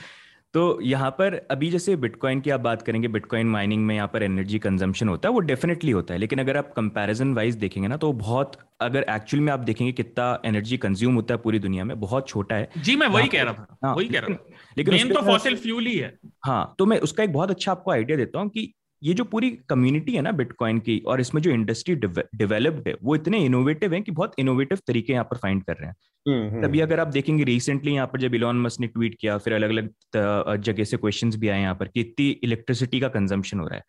[0.54, 4.22] तो यहाँ पर अभी जैसे बिटकॉइन की आप बात करेंगे बिटकॉइन माइनिंग में यहाँ पर
[4.22, 7.96] एनर्जी कंजम्पशन होता है वो डेफिनेटली होता है। लेकिन अगर आप कंपैरिजन वाइज देखेंगे ना
[7.96, 11.98] तो बहुत अगर एक्चुअल में आप देखेंगे कितना एनर्जी कंज्यूम होता है पूरी दुनिया में
[12.00, 14.94] बहुत छोटा है। जी मैं वही कह रहा था हाँ, वही कह रहा था। लेकिन
[14.94, 18.18] मेन तो फॉसिल फ्यूल ही है। हाँ तो मैं उसका एक बहुत अच्छा आपको आइडिया
[18.18, 18.72] देता हूँ कि
[19.02, 23.14] ये जो पूरी कम्युनिटी है ना बिटकॉइन की और इसमें जो इंडस्ट्री डेवलप्ड है वो
[23.14, 25.94] इतने इनोवेटिव है कि बहुत इनोवेटिव तरीके यहाँ पर फाइंड कर रहे हैं
[26.26, 29.36] हम्म, हम्म। तभी अगर आप देखेंगे रिसेंटली यहाँ पर जब इलॉन मस्क ने ट्वीट किया
[29.38, 33.60] फिर अलग अलग जगह से क्वेश्चंस भी आए यहाँ पर कि इतनी इलेक्ट्रिसिटी का कंजम्पशन
[33.60, 33.84] हो रहा है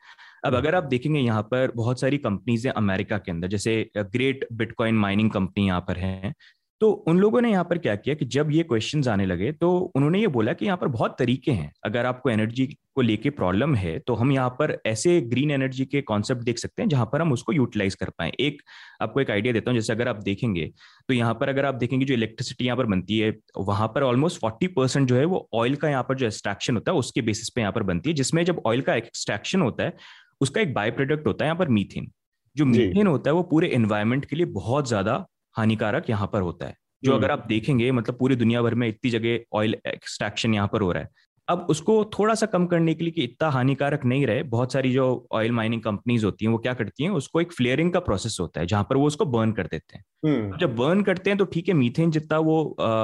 [0.45, 3.73] अब हम्म। अगर आप देखेंगे यहाँ पर बहुत सारी कंपनीज़ है अमेरिका के अंदर जैसे
[3.97, 6.33] ग्रेट बिटकॉइन माइनिंग कंपनी यहाँ पर है
[6.81, 9.69] तो उन लोगों ने यहाँ पर क्या किया कि जब ये क्वेश्चन आने लगे तो
[9.95, 12.65] उन्होंने ये बोला कि यहाँ पर बहुत तरीके हैं। अगर आपको एनर्जी
[12.95, 16.81] को लेके प्रॉब्लम है तो हम यहाँ पर ऐसे ग्रीन एनर्जी के कॉन्सेप्ट देख सकते
[16.81, 18.61] हैं जहाँ पर हम उसको यूटिलाइज कर पाए। एक
[19.01, 20.69] आपको एक आइडिया देता हूँ जैसे अगर आप देखेंगे
[21.09, 24.39] तो यहाँ पर अगर आप देखेंगे जो इलेक्ट्रिसिटी यहाँ पर बनती है वहाँ पर ऑलमोस्ट
[24.41, 27.49] फोर्टी परसेंट जो है वो ऑयल का यहाँ पर जो एक्सट्रैक्शन होता है उसके बेसिस
[27.49, 29.93] पे यहाँ पर बनती है जिसमें जब ऑयल का एक्सट्रैक्शन होता है
[30.41, 32.11] उसका एक बाय प्रोडक्ट होता है यहाँ पर मीथेन
[32.55, 35.25] जो मीथेन होता है वो पूरे एन्वायरमेंट के लिए बहुत ज़्यादा
[35.55, 38.87] हानिकारक यहाँ पर होता है जो अगर हम्म। आप देखेंगे मतलब पूरी दुनिया भर में
[38.87, 42.93] इतनी जगह ऑयल एक्सट्रैक्शन यहाँ पर हो रहा है अब उसको थोड़ा सा कम करने
[42.93, 46.51] के लिए कि इतना हानिकारक नहीं रहे बहुत सारी जो ऑयल माइनिंग कंपनीज़ होती हैं
[46.51, 49.25] वो क्या करती हैं उसको एक फ्लेयरिंग का प्रोसेस होता है जहाँ पर वो उसको
[49.27, 52.61] बर्न कर देते हैं हम्म। जब बर्न करते हैं तो ठीक है मीथेन जितना वो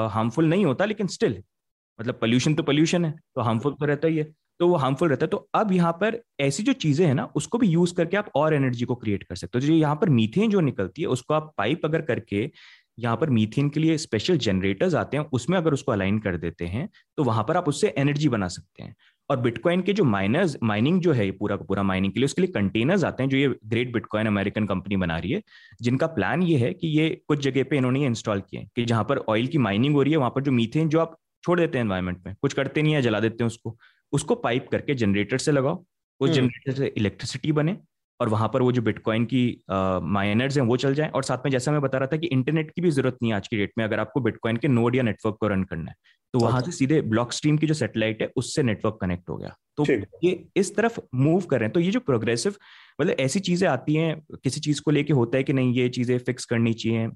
[0.10, 1.42] हार्मफुल नहीं होता लेकिन स्टिल
[2.00, 4.28] मतलब पोल्यूशन तो पोल्यूशन है तो हार्मफुल तो रहता ही है
[4.60, 7.58] तो वो हार्मफुल रहता है। तो अब यहाँ पर ऐसी जो चीज़ें हैं ना, उसको
[7.58, 10.50] भी यूज़ करके आप और एनर्जी को क्रिएट कर सकते हो। जो यहाँ पर मीथेन
[10.52, 12.50] जो निकलती है, उसको आप पाइप अगर करके
[13.00, 16.66] यहाँ पर मीथेन के लिए स्पेशल जनरेटर्स आते हैं, उसमें अगर उसको अलाइन कर देते
[16.66, 16.88] हैं
[17.18, 18.96] तो वहाँ पर आप उससे एनर्जी बना सकते हैं।
[19.30, 22.42] और बिटकॉइन के जो माइनर्स माइनिंग जो है पूरा का पूरा माइनिंग के लिए, उसके
[22.42, 25.42] लिए कंटेनर्स आते हैं, जो ये ग्रेट बिटकॉइन अमेरिकन कंपनी बना रही है,
[25.82, 29.04] जिनका प्लान ये है कि ये कुछ जगह पे इन्होंने ये इंस्टॉल किए कि जहाँ
[29.04, 31.78] पर ऑयल की माइनिंग हो रही है, वहाँ पर जो मीथेन जो आप छोड़ देते
[31.78, 33.78] हैं एनवायरमेंट में, कुछ करते नहीं है, जला देते हैं उसको।
[34.16, 35.84] उसको पाइप करके जनरेटर से लगाओ
[36.22, 37.78] उस जनरेटर हम्म। से इलेक्ट्रिसिटी बने
[38.20, 39.42] और वहाँ पर वो जो बिटकॉइन की
[40.10, 42.72] माइनर्स हैं वो चल जाए। और साथ में जैसा मैं बता रहा था कि इंटरनेट
[42.72, 45.04] की भी ज़रूरत नहीं है आज की डेट में अगर आपको बिटकॉइन के नोड या
[45.04, 45.96] नेटवर्क को रन करना है
[46.34, 49.56] तो वहाँ से सीधे ब्लॉक स्ट्रीम की जो सेटेलाइट है उससे नेटवर्क कनेक्ट हो गया।
[49.78, 49.86] तो
[50.24, 52.56] ये इस तरफ़ मूव कर रहे हैं। तो ये जो प्रोग्रेसिव
[53.00, 56.18] मतलब ऐसी चीज़ें आती हैं किसी चीज़ को लेके होता है कि नहीं ये चीज़ें
[56.20, 57.10] फिक्स करनी चाहिए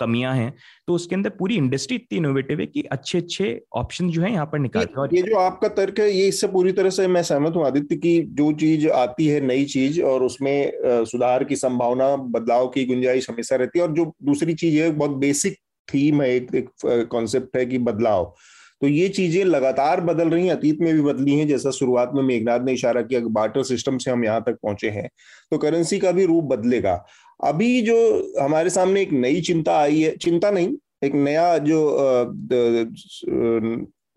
[0.00, 0.52] कमियाँ हैं
[0.88, 4.46] तो उसके अंदर पूरी इंडस्ट्री इतनी इनोवेटिव है कि अच्छे अच्छे ऑप्शन जो है यहाँ
[4.46, 7.56] पर निकालते हैं ये जो आपका तर्क है ये इससे पूरी तरह से मैं सहमत
[7.56, 12.68] हूँ आदित्य की जो चीज़ आती है नई चीज़ और उसमें सुधार की संभावना बदलाव
[12.68, 15.58] की गुंजाइश हमेशा रहती है और जो दूसरी चीज़ है बहुत बेसिक
[15.88, 18.34] थीम है एक, एक कॉन्सेप्ट है कि बदलाव।
[18.82, 22.22] तो ये चीज़ें लगातार बदल रही हैं, अतीत में भी बदली हैं, जैसा शुरुआत में
[22.22, 25.08] मेघनाथ ने इशारा किया बार्टर सिस्टम से हम यहाँ तक पहुँचे हैं।
[25.50, 26.94] तो करेंसी का भी रूप बदलेगा।
[27.40, 27.96] अभी जो
[28.40, 30.74] हमारे सामने एक नई चिंता आई है, चिंता नहीं,
[31.04, 31.78] एक नया जो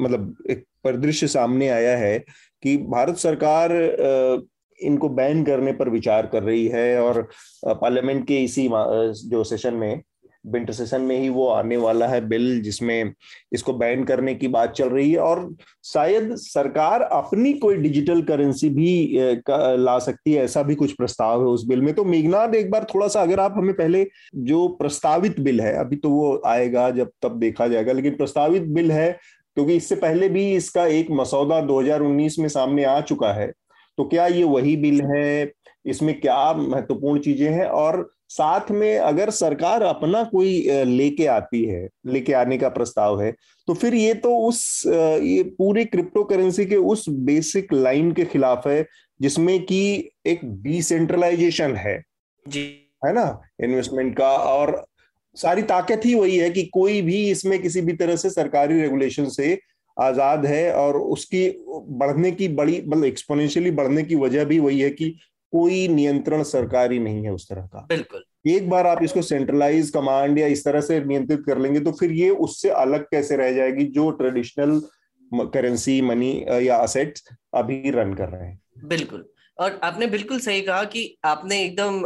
[0.02, 2.18] मतलब एक परिदृश्य सामने आया है
[2.64, 3.72] कि भारत सरकार
[4.80, 7.22] इनको बैन करने पर विचार कर रही है और
[7.66, 8.68] पार्लियामेंट के इसी
[9.30, 10.02] जो सेशन में
[10.46, 13.14] विंटर सेशन में ही वो आने वाला है बिल, जिसमें
[13.54, 18.70] इसको बैन करने की बात चल रही है। और शायद सरकार अपनी कोई डिजिटल करेंसी
[18.70, 19.18] भी
[19.50, 22.88] ला सकती है, ऐसा भी कुछ प्रस्ताव है उस बिल में। तो मेघनाथ एक बार
[22.94, 27.12] थोड़ा सा अगर आप हमें पहले जो प्रस्तावित बिल है, अभी तो वो आएगा, जब
[27.22, 29.12] तब देखा जाएगा, लेकिन प्रस्तावित बिल है,
[29.58, 33.52] क्योंकि इससे पहले भी इसका एक मसौदा 2019 में सामने आ चुका है।
[33.98, 35.52] तो क्या ये वही बिल है?
[35.86, 37.66] इसमें क्या महत्वपूर्ण चीज़ें हैं?
[37.66, 43.32] और साथ में अगर सरकार अपना कोई लेके आती है लेके आने का प्रस्ताव है
[43.68, 48.68] तो फिर ये तो उस ये पूरे क्रिप्टो करेंसी के उस बेसिक लाइन के खिलाफ
[48.68, 48.86] है
[49.20, 52.02] जिसमें कि एक डिसेंट्रलाइजेशन है।
[52.46, 52.64] जी।
[53.06, 53.42] है ना?
[53.64, 54.86] इन्वेस्टमेंट का और
[55.36, 59.26] सारी ताकत ही वही है कि कोई भी इसमें किसी भी तरह से सरकारी रेगुलेशन
[59.30, 59.58] से
[59.98, 64.90] आज़ाद है और उसकी बढ़ने की बड़ी मतलब एक्सपोनेंशियली बढ़ने की वजह भी वही है
[64.90, 65.16] कि
[65.56, 70.40] कोई नियंत्रण सरकारी नहीं है उस तरह का। बिल्कुल। एक बार आप इसको सेंट्रलाइज कमांड
[70.40, 73.86] या इस तरह से नियंत्रित कर लेंगे तो फिर ये उससे अलग कैसे रह जाएगी
[73.92, 74.82] जो ट्रेडिशनल
[75.54, 79.26] करेंसी मनी या असेट्स अभी रन कर रहे हैं। बिल्कुल।
[79.58, 82.02] और आपने बिल्कुल सही कहा कि आपने एकदम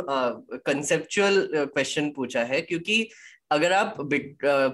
[0.66, 3.10] कंसेप्चुअल क्वेश्चन पूछा है क्योंकि
[3.52, 3.96] अगर आप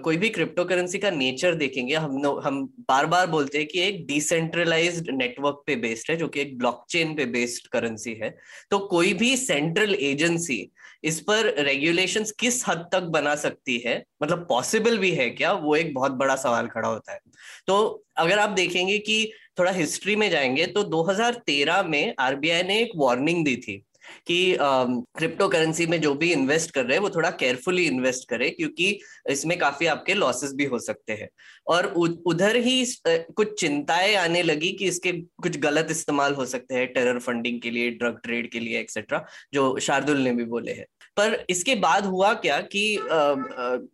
[0.03, 4.05] कोई भी क्रिप्टो करेंसी का नेचर देखेंगे, हम हम बार बार बोलते हैं कि एक
[4.07, 8.35] डिसेंट्रलाइज्ड नेटवर्क पे बेस्ड है, जो कि एक ब्लॉकचेन पे बेस्ड करेंसी है।
[8.71, 10.71] तो कोई भी सेंट्रल एजेंसी
[11.03, 14.03] इस पर रेगुलेशंस किस हद तक बना सकती है?
[14.23, 15.53] मतलब पॉसिबल भी है क्या?
[15.53, 17.19] वो एक बहुत बड़ा सवाल खड़ा होता है।
[17.67, 22.91] तो अगर आप देखेंगे कि थोड़ा हिस्ट्री में जाएँगे तो 2013 में आरबीआई ने एक
[22.95, 23.83] वार्निंग दी थी।
[24.27, 28.49] कि क्रिप्टो करेंसी में जो भी इन्वेस्ट कर रहे हैं, वो थोड़ा केयरफुली इन्वेस्ट करे,
[28.49, 28.99] क्योंकि
[29.29, 31.29] इसमें काफ़ी आपके लॉसेस भी हो सकते हैं।
[31.67, 35.11] और उधर ही कुछ चिंताएँ आने लगी कि इसके
[35.43, 39.25] कुछ गलत इस्तेमाल हो सकते हैं टेरर फंडिंग के लिए ड्रग ट्रेड के लिए एक्सेट्रा
[39.53, 40.85] जो शार्दुल ने भी बोले हैं।
[41.17, 42.79] पर इसके बाद हुआ क्या कि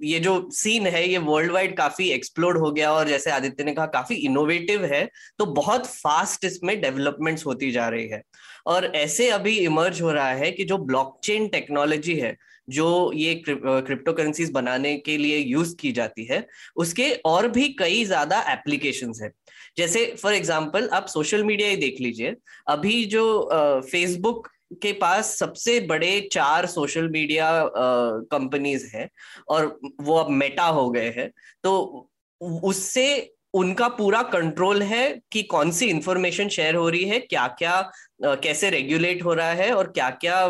[0.03, 3.73] ये जो सीन है, ये वर्ल्ड वाइड काफ़ी एक्सप्लोर हो गया और जैसे आदित्य ने
[3.73, 5.03] कहा, काफ़ी इनोवेटिव है
[5.39, 8.21] तो बहुत फास्ट इसमें डेवलपमेंट्स होती जा रही है।
[8.65, 12.35] और ऐसे अभी इमर्ज हो रहा है कि जो ब्लॉकचेन टेक्नोलॉजी है,
[12.67, 16.45] जो ये क्रिप्टो करेंसीज बनाने के लिए यूज़ की जाती है,
[16.75, 19.31] उसके और भी कई ज़्यादा एप्लीकेशंस है।
[19.77, 22.35] जैसे फॉर एग्जांपल आप सोशल मीडिया ही देख लीजिए,
[22.67, 24.47] अभी जो फेसबुक
[24.83, 27.49] के पास सबसे बड़े चार सोशल मीडिया
[28.31, 29.09] कंपनीज़ हैं
[29.49, 31.29] और वो अब मेटा हो गए हैं
[31.63, 32.09] तो
[32.63, 33.07] उससे
[33.53, 37.81] उनका पूरा कंट्रोल है कि कौन सी इंफॉर्मेशन शेयर हो रही है क्या क्या
[38.23, 40.43] कैसे रेगुलेट हो रहा है और क्या क्या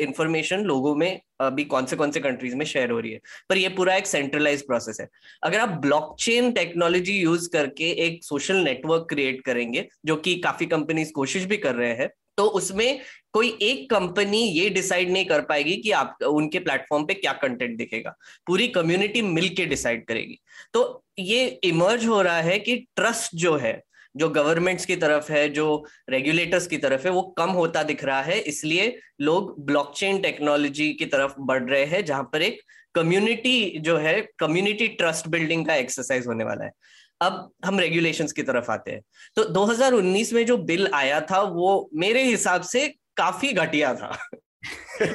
[0.00, 3.58] इंफॉर्मेशन लोगों में अभी कौन से कौन से कंट्रीज़ में शेयर हो रही है। पर
[3.58, 5.08] ये पूरा एक सेंट्रलाइज प्रोसेस है।
[5.42, 11.12] अगर आप ब्लॉकचेन टेक्नोलॉजी यूज़ करके एक सोशल नेटवर्क क्रिएट करेंगे, जो कि काफ़ी कंपनीज़
[11.12, 13.00] कोशिश भी कर रहे हैं तो उसमें
[13.32, 17.76] कोई एक कंपनी ये डिसाइड नहीं कर पाएगी कि आप, उनके प्लेटफॉर्म पे क्या कंटेंट
[17.78, 18.16] दिखेगा।
[18.46, 20.40] पूरी कम्युनिटी मिलके डिसाइड करेगी।
[20.72, 23.82] तो ये इमर्ज हो रहा है कि ट्रस्ट जो है,
[24.16, 28.22] जो गवर्नमेंट्स की तरफ़ है, जो रेगुलेटर्स की तरफ़ है, वो कम होता दिख रहा
[28.22, 32.60] है। इसलिए लोग ब्लॉकचेन टेक्नोलॉजी की तरफ़ बढ़ रहे हैं, जहाँ पर एक
[32.94, 36.72] कम्युनिटी जो है, कम्युनिटी ट्रस्ट बिल्डिंग का एक्सरसाइज होने वाला है।
[37.20, 39.00] अब हम रेगुलेशंस की तरफ़ आते हैं।
[39.36, 44.18] तो 2019 में जो बिल आया था, वो मेरे हिसाब से काफ़ी घटिया था।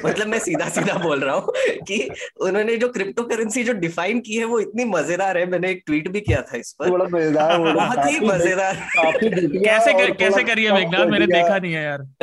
[0.04, 1.52] मतलब मैं सीधा सीधा बोल रहा हूँ
[1.88, 2.08] कि
[2.40, 6.08] उन्होंने जो क्रिप्टो करेंसी जो डिफाइन की है वो इतनी मज़ेदार है मैंने एक ट्वीट
[6.08, 11.06] भी किया था इस पर। बड़ा मज़ेदार बहुत ही मज़ेदार। कैसे कर, कैसे करिए मेघनाथ
[11.06, 12.02] मैंने देखा नहीं है यार।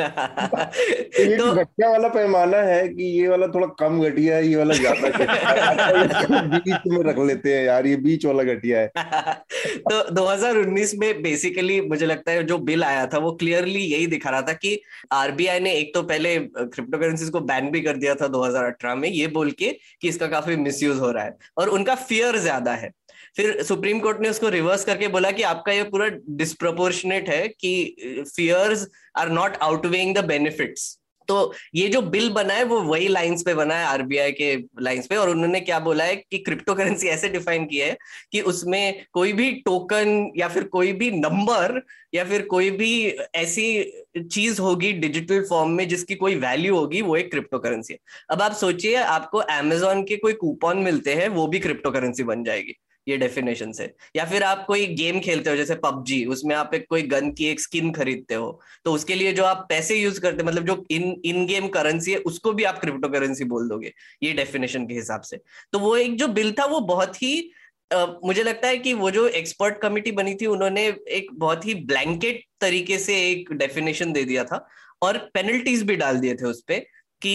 [1.38, 6.42] तो घटिया वाला पैमाना है कि ये वाला थोड़ा कम घटिया है ये वाला ज़्यादा
[6.58, 8.90] बीच में रख लेते हैं यार ये बीच वाला घटिया है।
[9.90, 14.30] तो 2019 में बेसिकली मुझे लगता है जो बिल आया था वो क्लियरली यही दिखा
[14.30, 14.80] रहा था कि
[15.12, 19.08] आरबीआई ने एक तो पहले क्रिप्टो करेंसी को बैन भी कर दिया था 2018 में,
[19.08, 22.90] ये बोल के कि इसका काफ़ी मिसयूज हो रहा है। और उनका फियर ज़्यादा है।
[23.36, 28.24] फिर सुप्रीम कोर्ट ने उसको रिवर्स करके बोला कि आपका ये पूरा डिस्प्रोपोर्शनेट है कि
[28.36, 28.86] fears
[29.18, 30.98] are not outweighing the benefits
[31.28, 35.06] तो ये जो बिल बना है, वो वही लाइंस पे बना है, आरबीआई के लाइंस
[35.06, 37.96] पे। और उन्होंने क्या बोला है कि क्रिप्टो करेंसी ऐसे डिफाइन किया है
[38.32, 41.80] कि उसमें कोई भी टोकन या फिर कोई भी नंबर
[42.14, 43.92] या फिर कोई भी ऐसी
[44.32, 47.98] चीज़ होगी डिजिटल फॉर्म में जिसकी कोई वैल्यू होगी, वो एक क्रिप्टो करेंसी है।
[48.30, 52.44] अब आप सोचिए, आपको एमेजोन के कोई कूपन मिलते हैं, वो भी क्रिप्टो करेंसी बन
[52.44, 52.74] जाएगी।
[53.08, 56.86] ये डेफिनेशन से। या फिर आप कोई गेम खेलते हो जैसे पबजी उसमें आप एक
[56.88, 60.42] कोई गन की एक स्किन खरीदते हो तो उसके लिए जो आप पैसे यूज़ करते
[60.42, 63.92] मतलब जो इन इन गेम करेंसी है उसको भी आप क्रिप्टो करेंसी बोल दोगे
[64.22, 65.36] ये डेफिनेशन के हिसाब से।
[65.72, 67.50] तो वो एक जो बिल था वो बहुत ही
[67.90, 71.74] Uh, मुझे लगता है कि वो जो एक्सपर्ट कमिटी बनी थी उन्होंने एक बहुत ही
[71.74, 74.68] ब्लैंकेट तरीके से एक डेफिनेशन दे दिया था
[75.02, 76.78] और पेनल्टीज भी डाल दिए थे उस पर
[77.22, 77.34] कि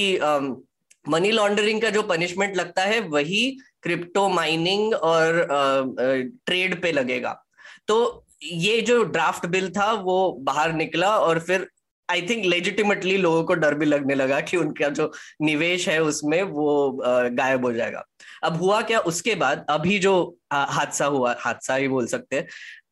[1.09, 3.49] मनी लॉन्ड्रिंग का जो पनिशमेंट लगता है, वही
[3.83, 5.45] क्रिप्टो माइनिंग और
[6.45, 7.41] ट्रेड पे लगेगा।
[7.87, 11.67] तो ये जो ड्राफ्ट बिल था, वो बाहर निकला और फिर
[12.09, 16.41] आई थिंक लेजिटिमेटली लोगों को डर भी लगने लगा कि उनका जो निवेश है उसमें
[16.43, 18.03] वो गायब हो जाएगा।
[18.43, 22.47] अब हुआ क्या, उसके बाद अभी जो हादसा हुआ, हादसा ही बोल सकते हैं।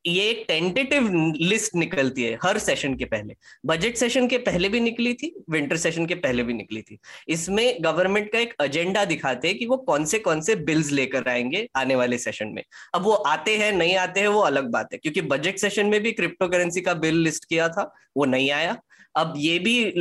[0.06, 3.36] ये एक टेंटेटिव लिस्ट निकलती है, हर सेशन के पहले।
[3.66, 6.98] बजट सेशन के पहले भी निकली थी विंटर सेशन के पहले भी निकली थी।
[7.28, 11.30] इसमें गवर्नमेंट का एक एजेंडा दिखाते हैं कि वो कौन से कौन से बिल्स लेकर
[11.30, 12.64] आएँगे आने वाले सेशन में।
[12.96, 16.02] अब वो आते हैं, नहीं आते हैं, वो अलग बात है, क्योंकि बजट सेशन में
[16.04, 18.78] भी क्रिप्टो करेंसी का बिल लिस्ट किया था, वो नहीं आया।
[19.16, 19.94] अब ये भी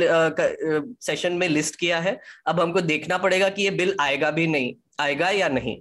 [1.01, 4.73] सेशन में लिस्ट किया है। अब हमको देखना पड़ेगा कि ये बिल आएगा भी नहीं,
[4.99, 5.77] आएगा या नहीं।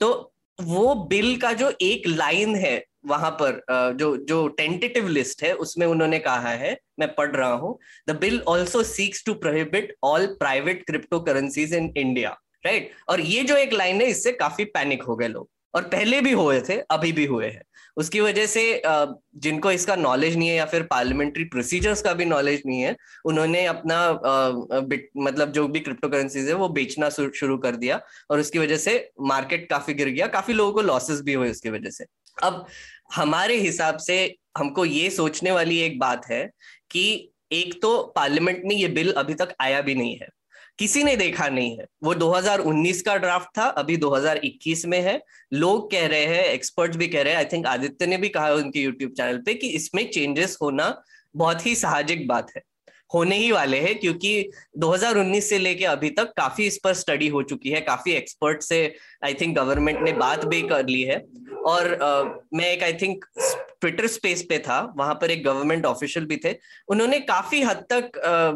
[0.00, 3.60] तो वो बिल का जो एक लाइन है वहाँ पर
[3.98, 7.78] जो जो टेंटेटिव लिस्ट है, उसमें उन्होंने कहा है, मैं पढ़ रहा हूँ
[8.08, 13.42] the bill also seeks to prohibit all private crypto currencies in India right और ये
[13.42, 16.74] जो एक लाइन है, इससे काफ़ी पैनिक हो गए लोग। और पहले भी हुए थे,
[16.90, 17.62] अभी भी हुए हैं।
[17.96, 18.82] उसकी वजह से
[19.36, 22.94] जिनको इसका नॉलेज नहीं है या फिर पार्लियामेंट्री प्रोसीजर्स का भी नॉलेज नहीं है,
[23.24, 23.98] उन्होंने अपना
[25.18, 28.00] मतलब जो भी क्रिप्टो करेंसीज है, वो बेचना शुरू कर दिया।
[28.30, 31.70] और उसकी वजह से मार्केट काफ़ी गिर गया। काफ़ी लोगों को लॉसेस भी हुए उसकी
[31.70, 32.04] वजह से।
[32.42, 32.64] अब
[33.12, 36.50] हमारे हिसाब से हमको ये सोचने वाली एक बात है
[36.90, 40.28] कि एक तो पार्लियामेंट में ये बिल अभी तक आया भी नहीं है।
[40.78, 45.20] किसी ने देखा नहीं है। वो 2019 का ड्राफ्ट था, अभी 2021 में है।
[45.52, 48.52] लोग कह रहे हैं, एक्सपर्ट्स भी कह रहे हैं, आई थिंक आदित्य ने भी कहा
[48.52, 51.02] उनके यूट्यूब चैनल पे कि इसमें चेंजेस होना
[51.36, 52.62] बहुत ही साहजिक बात है।
[53.14, 57.42] होने ही वाले हैं, क्योंकि 2019 से लेके अभी तक काफ़ी इस पर स्टडी हो
[57.42, 61.84] चुकी है, काफ़ी एक्सपर्ट से आई थिंक गवर्नमेंट ने बात भी कर ली है। और
[61.94, 63.24] uh, मैं एक आई थिंक
[63.80, 66.54] ट्विटर स्पेस पे था वहाँ पर एक गवर्नमेंट ऑफिशियल भी थे।
[66.88, 68.50] उन्होंने काफ़ी हद तक आ,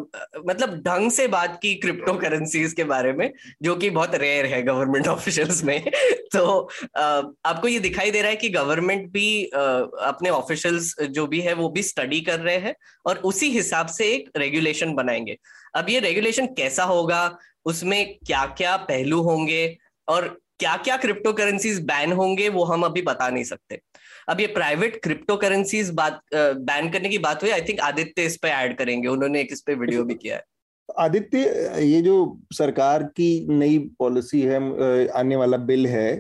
[0.47, 3.33] मतलब ढंग से बात की क्रिप्टो करेंसीज के बारे में
[3.63, 5.91] जो कि बहुत रेयर है गवर्नमेंट ऑफिशियल्स में।
[6.33, 9.61] तो आ, आपको ये दिखाई दे रहा है कि गवर्नमेंट भी आ,
[10.03, 12.75] अपने ऑफिशियल्स जो भी है वो भी स्टडी कर रहे हैं
[13.07, 15.39] और उसी हिसाब से एक रेगुलेशन बनाएँगे।
[15.75, 19.79] अब ये रेगुलेशन कैसा होगा उसमें क्या क्या पहलू होंगे
[20.09, 23.81] और क्या क्या क्रिप्टो करेंसीज बैन होंगे, वो हम अभी बता नहीं सकते।
[24.29, 28.37] अब ये प्राइवेट क्रिप्टो करेंसीज बात बैन करने की बात हुई आई थिंक आदित्य इस
[28.37, 30.43] पे ऐड करेंगे। उन्होंने एक इस पे वीडियो भी किया है।
[30.89, 31.39] आदित्य,
[31.83, 36.11] ये जो सरकार की नई पॉलिसी है आने वाला बिल है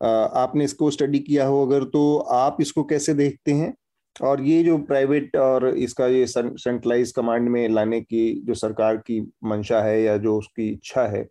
[0.00, 3.72] आपने इसको स्टडी किया हो अगर तो आप इसको कैसे देखते हैं?
[4.16, 9.20] और ये जो प्राइवेट और इसका ये सेंट्रलाइज कमांड में लाने की जो सरकार की
[9.44, 11.26] मंशा है या जो उसकी इच्छा है,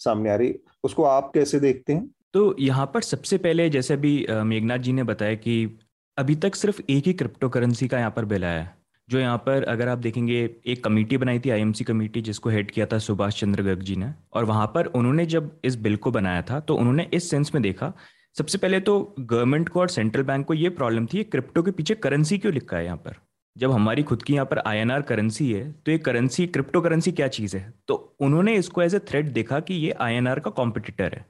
[0.00, 0.48] सामने आ रही
[0.84, 2.08] उसको आप कैसे देखते हैं?
[2.34, 5.78] तो यहाँ पर सबसे पहले जैसे अभी मेघनाथ जी ने बताया कि
[6.18, 8.78] अभी तक सिर्फ़ एक ही क्रिप्टो करेंसी का यहाँ पर बिल आया है।
[9.08, 12.86] जो यहाँ पर अगर आप देखेंगे, एक कमेटी बनाई थी आईएमसी कमेटी, जिसको हेड किया
[12.86, 16.42] था सुभाष चंद्र गर्ग जी ने। और वहाँ पर उन्होंने जब इस बिल को बनाया
[16.42, 17.92] था तो उन्होंने इस सेंस में देखा,
[18.36, 21.94] सबसे पहले तो गवर्नमेंट को और सेंट्रल बैंक को ये प्रॉब्लम थी क्रिप्टो के पीछे
[21.96, 23.16] करेंसी क्यों लिखा है यहाँ पर?
[23.56, 27.12] जब हमारी खुद की यहाँ पर आई एन करेंसी है तो ये करेंसी क्रिप्टो करेंसी
[27.12, 27.72] क्या चीज़ है?
[27.88, 31.24] तो उन्होंने इसको एज ए थ्रेड देखा कि ये आई एन आर का कॉम्पिटिटर है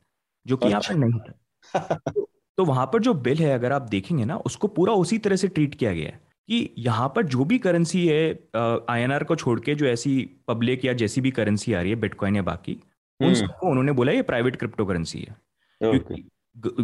[0.47, 2.25] जो कि यहाँ पर अच्छा। नहीं है।
[2.59, 5.49] तो वहाँ पर जो बिल है अगर आप देखेंगे ना उसको पूरा उसी तरह से
[5.49, 8.31] ट्रीट किया गया है कि यहाँ पर जो भी करेंसी है
[8.91, 12.37] आईएनआर को छोड़ के जो ऐसी पब्लिक या जैसी भी करेंसी आ रही है बिटकॉइन
[12.37, 12.73] या बाकी
[13.21, 15.37] उन हम्म। सबको उन्होंने बोला ये प्राइवेट क्रिप्टो करेंसी है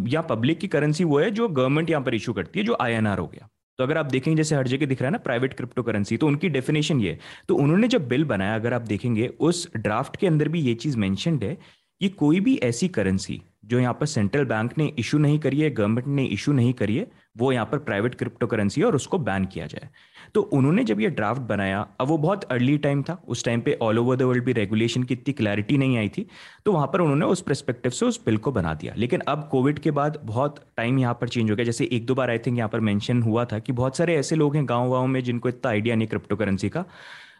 [0.08, 2.92] या पब्लिक की करेंसी वो है जो गवर्नमेंट यहाँ पर इशू करती है जो आई
[2.92, 3.48] एन आर हो गया।
[3.78, 6.26] तो अगर आप देखेंगे, जैसे हर जगह दिख रहा है ना प्राइवेट क्रिप्टो करेंसी तो
[6.26, 7.18] उनकी डेफिनेशन ये
[7.48, 10.96] तो उन्होंने जब बिल बनाया, अगर आप देखेंगे, उस ड्राफ्ट के अंदर भी ये चीज़
[10.98, 11.56] मैंशनड है
[12.00, 15.70] कि कोई भी ऐसी करेंसी जो यहाँ पर सेंट्रल बैंक ने इशू नहीं करी है
[15.70, 19.18] गवर्नमेंट ने इशू नहीं करी है, वो यहाँ पर प्राइवेट क्रिप्टो करेंसी है और उसको
[19.18, 19.88] बैन किया जाए।
[20.34, 23.76] तो उन्होंने जब ये ड्राफ्ट बनाया, अब वो बहुत अर्ली टाइम था, उस टाइम पे
[23.82, 26.26] ऑल ओवर द वर्ल्ड भी रेगुलेशन की इतनी क्लैरिटी नहीं आई थी
[26.66, 29.78] तो वहाँ पर उन्होंने उस परस्पेक्टिव से उस बिल को बना दिया। लेकिन अब कोविड
[29.78, 32.58] के बाद बहुत टाइम यहाँ पर चेंज हो गया। जैसे एक दो बार आई थिंक
[32.58, 35.48] यहाँ पर मैंशन हुआ था कि बहुत सारे ऐसे लोग हैं गाँव गाँव में जिनको
[35.48, 36.84] इतना आइडिया नहीं क्रिप्टो करेंसी का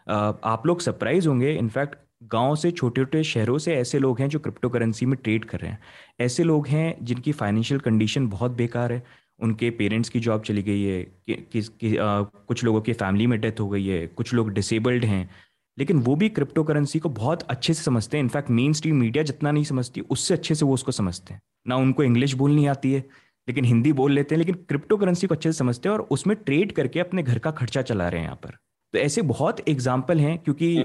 [0.09, 4.39] आप लोग सरप्राइज़ होंगे इनफैक्ट गाँव से छोटे छोटे शहरों से ऐसे लोग हैं जो
[4.39, 5.79] क्रिप्टो करेंसी में ट्रेड कर रहे हैं।
[6.19, 9.03] ऐसे लोग हैं जिनकी फाइनेंशियल कंडीशन बहुत बेकार है।
[9.39, 13.27] उनके पेरेंट्स की जॉब चली गई है कि, कि, कि, आ, कुछ लोगों की फैमिली
[13.27, 15.29] में डेथ हो गई है कुछ लोग डिसेबल्ड हैं।
[15.79, 19.23] लेकिन वो भी क्रिप्टो करेंसी को बहुत अच्छे से समझते हैं। इनफैक्ट मेन स्ट्रीम मीडिया
[19.23, 22.93] जितना नहीं समझती उससे अच्छे से वो उसको समझते हैं। ना उनको इंग्लिश बोलनी आती
[22.93, 22.99] है
[23.47, 26.37] लेकिन हिंदी बोल लेते हैं। लेकिन क्रिप्टो करेंसी को अच्छे से समझते हैं और उसमें
[26.37, 28.57] ट्रेड करके अपने घर का खर्चा चला रहे हैं यहाँ पर।
[28.93, 30.75] तो ऐसे बहुत एग्ज़ाम्पल हैं क्योंकि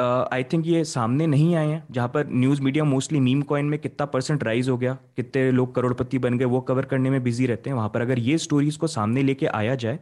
[0.00, 3.78] आई थिंक ये सामने नहीं आए हैं जहाँ पर news media mostly meme coin में
[3.78, 7.46] कितना परसेंट राइज हो गया कितने लोग करोड़पति बन गए वो कवर करने में बिज़ी
[7.46, 9.98] रहते हैं। वहाँ पर अगर ये स्टोरीज को सामने लेके आया जाए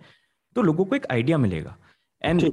[0.57, 1.77] तो लोगों को एक आइडिया मिलेगा।
[2.23, 2.53] एंड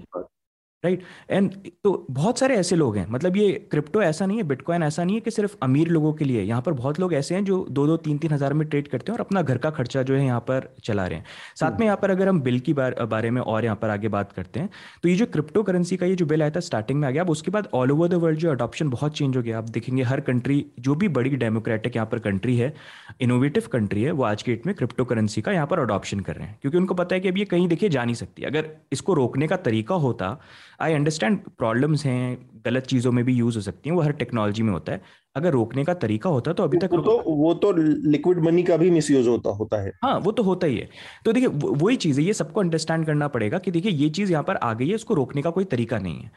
[0.83, 1.53] राइट एंड
[1.83, 5.15] तो बहुत सारे ऐसे लोग हैं। मतलब ये क्रिप्टो ऐसा नहीं है बिटकॉइन ऐसा नहीं
[5.15, 7.85] है कि सिर्फ़ अमीर लोगों के लिए। यहाँ पर बहुत लोग ऐसे हैं जो दो
[7.87, 10.23] दो तीन तीन हज़ार में ट्रेड करते हैं और अपना घर का खर्चा जो है
[10.25, 11.25] यहाँ पर चला रहे हैं।
[11.55, 14.07] साथ में यहाँ पर अगर हम बिल की बार, बारे में और यहाँ पर आगे
[14.09, 14.69] बात करते हैं
[15.03, 17.23] तो ये जो क्रिप्टो करेंसी का ये जो बिल आया था स्टार्टिंग में आ गया
[17.23, 20.03] अब उसके बाद ऑल ओवर द वर्ल्ड जो अडॉप्शन बहुत चेंज हो गया। आप देखेंगे
[20.03, 22.73] हर कंट्री जो भी बड़ी डेमोक्रेटिक यहाँ पर कंट्री है
[23.21, 26.35] इनोवेटिव कंट्री है वो आज के डेट में क्रिप्टो करेंसी का यहाँ पर अडॉप्शन कर
[26.35, 28.69] रहे हैं। क्योंकि उनको पता है कि अब ये कहीं देखिए जा नहीं सकती। अगर
[28.91, 30.37] इसको रोकने का तरीका होता
[30.79, 34.63] आई अंडरस्टैंड प्रॉब्लम्स हैं गलत चीज़ों में भी यूज़ हो सकती हैं वो हर टेक्नोलॉजी
[34.63, 35.01] में होता है।
[35.35, 38.77] अगर रोकने का तरीका होता तो अभी तक वो तो वो तो लिक्विड मनी का
[38.77, 40.89] भी मिसयूज होता होता है। हाँ वो तो होता ही है।
[41.25, 44.43] तो देखिए वही चीज़ है ये सबको अंडरस्टैंड करना पड़ेगा कि देखिए ये चीज़ यहाँ
[44.43, 46.31] पर आ गई है उसको रोकने का कोई तरीका नहीं है।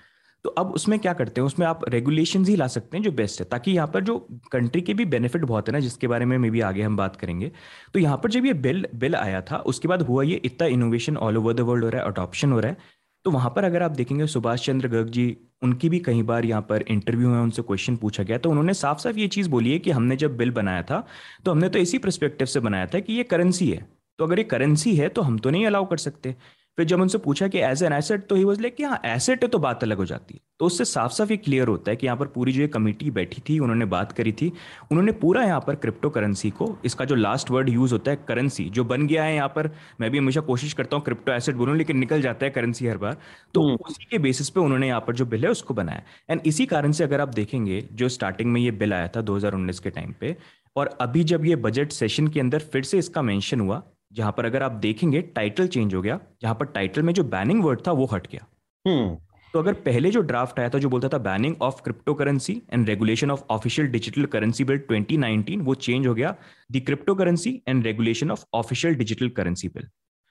[0.45, 3.41] तो अब उसमें क्या करते हैं उसमें आप रेगुलेशन ही ला सकते हैं जो बेस्ट
[3.41, 4.17] है ताकि यहाँ पर जो
[4.53, 7.17] कंट्री के भी बेनिफिट बहुत है ना जिसके बारे में मे भी आगे हम बात
[7.17, 7.51] करेंगे।
[7.95, 11.17] तो यहाँ पर जब ये बिल बिल आया था उसके बाद हुआ ये इतना innovation
[11.19, 13.83] all over the world हो रहा है अडॉप्शन हो रहा है तो वहाँ पर अगर
[13.83, 17.63] आप देखेंगे, सुभाष चंद्र गर्ग जी, उनकी भी कई बार यहाँ पर इंटरव्यू में उनसे
[17.63, 20.51] क्वेश्चन पूछा गया। तो उन्होंने साफ़ साफ़ ये चीज़ बोली है कि हमने जब बिल
[20.51, 21.05] बनाया था
[21.45, 23.87] तो हमने तो इसी परस्पेक्टिव से बनाया था कि ये करेंसी है।
[24.19, 26.35] तो अगर ये करेंसी है तो हम तो नहीं अलाउ कर सकते।
[26.79, 29.43] फिर जब उनसे पूछा कि एज एन एसेट तो ही वॉज़ लाइक कि हाँ एसेट
[29.43, 31.97] है तो बात अलग हो जाती है। तो उससे साफ़ साफ़ ये क्लियर होता है
[31.97, 34.51] कि यहाँ पर पूरी जो ये कमेटी बैठी थी उन्होंने बात करी थी
[34.91, 38.65] उन्होंने पूरा यहाँ पर क्रिप्टो करेंसी को इसका जो लास्ट वर्ड यूज़ होता है करेंसी
[38.71, 39.71] जो बन गया है यहाँ पर
[40.01, 42.97] मैं भी हमेशा कोशिश करता हूँ क्रिप्टो एसेट बोलूँ लेकिन निकल जाता है करेंसी हर
[42.97, 43.17] बार।
[43.55, 46.41] तो हम्म। उसी के बेसिस पे उन्होंने यहाँ पर जो बिल है उसको बनाया। एंड
[46.47, 49.55] इसी कारण से अगर आप देखेंगे जो स्टार्टिंग में ये बिल आया था दो हज़ार
[49.55, 50.37] उन्नीस के टाइम पे
[50.77, 53.83] और अभी जब ये बजट सेशन के अंदर फिर से इसका मेंशन हुआ
[54.13, 57.63] जहाँ पर अगर आप देखेंगे टाइटल चेंज हो गया जहाँ पर टाइटल में जो बैनिंग
[57.65, 58.47] वर्ड था वो हट गया।
[58.85, 59.21] hmm.
[59.55, 62.89] तो अगर पहले जो ड्राफ्ट आया था जो बोलता था banning of crypto currency and
[62.89, 66.35] regulation of official digital currency bill 2019 वो चेंज हो गया।
[66.73, 69.87] The crypto currency and regulation of official digital currency bill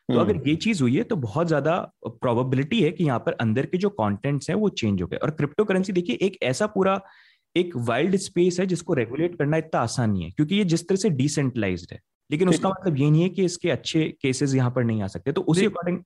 [0.10, 1.76] तो अगर हम्म। ये चीज़ हुई है तो बहुत ज़्यादा
[2.08, 5.32] प्रोबेबिलिटी है कि यहाँ पर अंदर के जो कॉन्टेंट्स हैं वो चेंज हो गए। और
[5.32, 7.00] क्रिप्टो करेंसी देखिए एक ऐसा पूरा
[7.56, 10.98] एक वाइल्ड स्पेस है जिसको रेगुलेट करना इतना आसान नहीं है क्योंकि ये जिस तरह
[10.98, 12.00] से डिसेंट्रलाइज है।
[12.32, 15.32] लेकिन उसका मतलब ये नहीं है कि इसके अच्छे केसेस यहाँ पर नहीं आ सकते।
[15.32, 16.00] तो उसी अकॉर्डिंग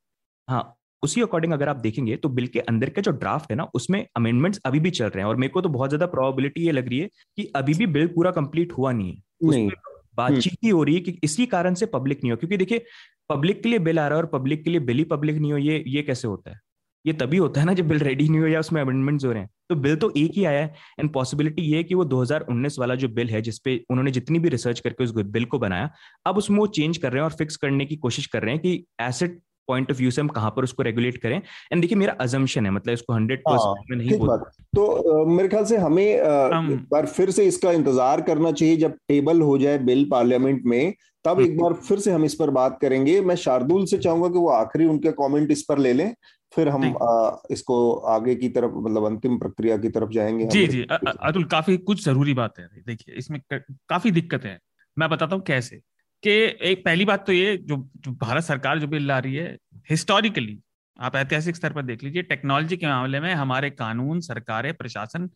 [0.48, 0.64] हाँ
[1.04, 4.06] उसी अकॉर्डिंग अगर आप देखेंगे तो बिल के अंदर का जो ड्राफ्ट है ना उसमें
[4.16, 6.88] अमेंडमेंट्स अभी भी चल रहे हैं। और मेरे को तो बहुत ज़्यादा प्रोबेबिलिटी ये लग
[6.90, 9.70] रही है कि अभी भी बिल पूरा कंप्लीट हुआ नहीं है। नहीं।
[10.18, 12.86] बातचीत ही हो रही है कि इसी कारण से पब्लिक नहीं हो क्योंकि देखिए
[13.30, 15.52] पब्लिक के लिए बिल आ रहा है और पब्लिक के लिए बिल ही पब्लिक नहीं
[15.52, 16.60] हो ये ये कैसे होता है?
[17.06, 19.42] ये तभी होता है ना जब बिल रेडी नहीं हो या उसमें अमेंडमेंट्स हो रहे
[19.42, 22.80] हैं। तो बिल तो एक ही आया है एंड पॉसिबिलिटी ये है कि वो 2019
[22.80, 25.90] वाला जो बिल है जिसपे उन्होंने जितनी भी रिसर्च करके उस बिल को बनाया
[26.26, 28.62] अब उसमें वो चेंज कर रहे हैं और फिक्स करने की कोशिश कर रहे हैं
[28.62, 32.14] कि एसेट पॉइंट ऑफ़ व्यू से हम कहाँ पर उसको रेगुलेट करें। एंड देखिए मेरा
[32.22, 34.38] अजम्पशन है मतलब इसको हंड्रेड परसेंट हाँ, में नहीं बोल
[34.76, 38.76] तो आ, मेरे ख्याल से हमें आ, एक बार फिर से इसका इंतज़ार करना चाहिए
[38.78, 40.94] जब टेबल हो जाए बिल पार्लियामेंट में
[41.26, 44.28] तब एक हम्म। बार फिर से हम इस पर बात करेंगे। मैं शार्दुल से चाहूँगा
[44.28, 46.14] कि वो आखिरी उनके कमेंट इस पर ले लें।
[46.56, 50.88] फिर हम आ, इसको आगे की तरफ़ मतलब अंतिम प्रक्रिया की तरफ़ जाएँगे जी जी।
[50.92, 53.42] अतुल काफ़ी कुछ ज़रूरी बात है। देखिए इसमें
[53.90, 54.60] काफ़ी दिक्कत है।
[54.98, 55.82] मैं बताता हूँ कैसे।
[56.24, 56.32] कि
[56.62, 59.58] एक पहली बात तो ये जो, जो भारत सरकार जो बिल ला रही है
[59.90, 60.60] हिस्टोरिकली
[61.00, 65.30] आप ऐतिहासिक स्तर पर देख लीजिए टेक्नोलॉजी के मामले में हमारे कानून सरकारें प्रशासन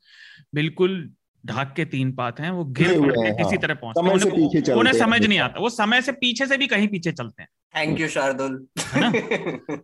[0.55, 1.13] बिल्कुल
[1.45, 5.39] ढाक के तीन पात हैं वो गिर किसी हाँ। तरह पहुँचते हैं। उन्हें समझ नहीं
[5.39, 8.67] आता। वो समय से पीछे से भी कहीं पीछे चलते हैं। Thank you Shardul.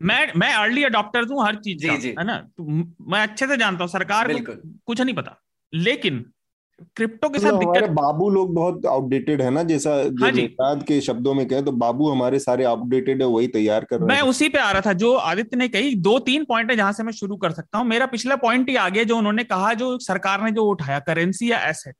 [0.01, 2.09] मैं मैं अर्ली अडॉप्टर हूँ हर चीज़ जी, जी.
[2.09, 2.37] है ना?
[2.37, 2.63] तो
[3.11, 5.41] मैं अच्छे से जानता हूँ सरकार को कुछ नहीं पता।
[5.73, 6.25] लेकिन
[6.95, 9.91] क्रिप्टो के साथ मतलब दिक्कत बाबू लोग बहुत आउटडेटेड है ना जैसा
[10.61, 14.07] हाँ के शब्दों में कहे तो बाबू हमारे सारे आउटडेटेड है वही तैयार कर रहे
[14.07, 16.91] मैं उसी पे आ रहा था जो आदित्य ने कही दो तीन पॉइंट है जहाँ
[16.93, 19.97] से मैं शुरू कर सकता हूँ। मेरा पिछला पॉइंट ही आगे जो उन्होंने कहा जो
[19.99, 21.95] सरकार ने जो उठाया करेंसी या एसेट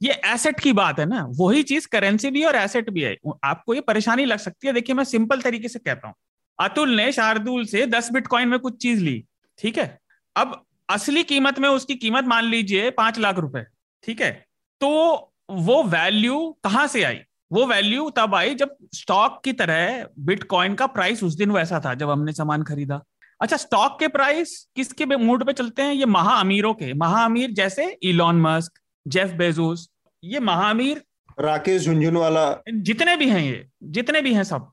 [0.00, 3.14] ये एसेट की बात है ना वही चीज़ करेंसी भी और एसेट भी है।
[3.44, 6.14] आपको ये परेशानी लग सकती है। देखिए मैं सिंपल तरीके से कहता हूँ।
[6.58, 9.22] अतुल ने शार्दुल से दस बिटकॉइन में कुछ चीज़ ली
[9.58, 9.98] ठीक है?
[10.36, 13.64] अब असली कीमत में उसकी कीमत मान लीजिए पाँच लाख रुपए।
[14.06, 14.30] ठीक है?
[14.80, 17.18] तो वो वैल्यू कहाँ से आई?
[17.52, 21.94] वो वैल्यू तब आई जब स्टॉक की तरह बिटकॉइन का प्राइस उस दिन वैसा था
[21.94, 23.00] जब हमने सामान खरीदा।
[23.40, 25.92] अच्छा स्टॉक के प्राइस किसके मूड पे चलते हैं?
[25.92, 29.88] ये महा अमीरों के। महा अमीर जैसे इलॉन मस्क जेफ बेजोस
[30.22, 31.02] ये महामीर
[31.40, 34.70] राकेश झुंझुनवाला। जितने भी हैं ये जितने भी हैं सब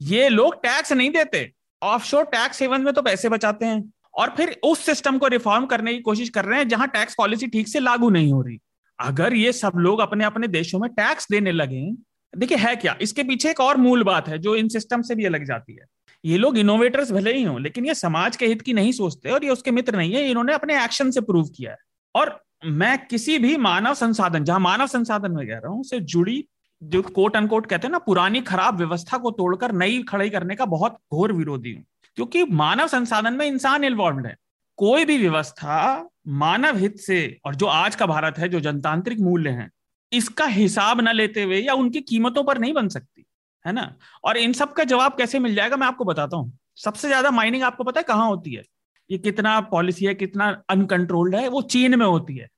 [0.00, 1.50] ये लोग टैक्स नहीं देते।
[1.82, 5.94] ऑफशोर टैक्स सेवन में तो पैसे बचाते हैं। और फिर उस सिस्टम को रिफॉर्म करने
[5.94, 8.58] की कोशिश कर रहे हैं जहाँ टैक्स पॉलिसी ठीक से लागू नहीं हो रही।
[8.98, 11.92] अगर ये सब लोग अपने अपने देशों में टैक्स देने लगे,
[12.34, 12.96] देखिए है क्या?
[13.00, 15.86] इसके पीछे एक और मूल बात है जो इन सिस्टम से भी अलग जाती है।
[16.24, 19.44] ये लोग इनोवेटर्स भले ही हों, लेकिन ये समाज के हित की नहीं सोचते और
[19.44, 21.76] ये उसके मित्र नहीं है इन्होंने अपने एक्शन से प्रूव किया है।
[22.14, 26.44] और मैं किसी भी मानव संसाधन, जहाँ मानव संसाधन में कह रहा हूँ, से जुड़ी
[26.82, 30.64] जो कोट अनकोट कहते हैं ना, पुरानी खराब व्यवस्था को तोड़कर नई खड़ी करने का
[30.64, 31.84] बहुत घोर विरोधी हूँ।
[32.16, 34.36] क्योंकि मानव संसाधन में इंसान इन्वॉल्व है।
[34.78, 39.50] कोई भी व्यवस्था मानव हित से और जो आज का भारत है जो जनतांत्रिक मूल्य
[39.50, 39.70] हैं
[40.12, 43.24] इसका हिसाब न लेते हुए या उनकी कीमतों पर नहीं बन सकती
[43.64, 43.94] है ना?
[44.24, 47.62] और इन सब का जवाब कैसे मिल जाएगा मैं आपको बताता हूँ। सबसे ज़्यादा माइनिंग
[47.62, 48.62] आपको पता है कहाँ होती है?
[49.10, 52.48] ये कितना पॉलिसी है कितना अनकंट्रोल्ड है वो चीन में होती है।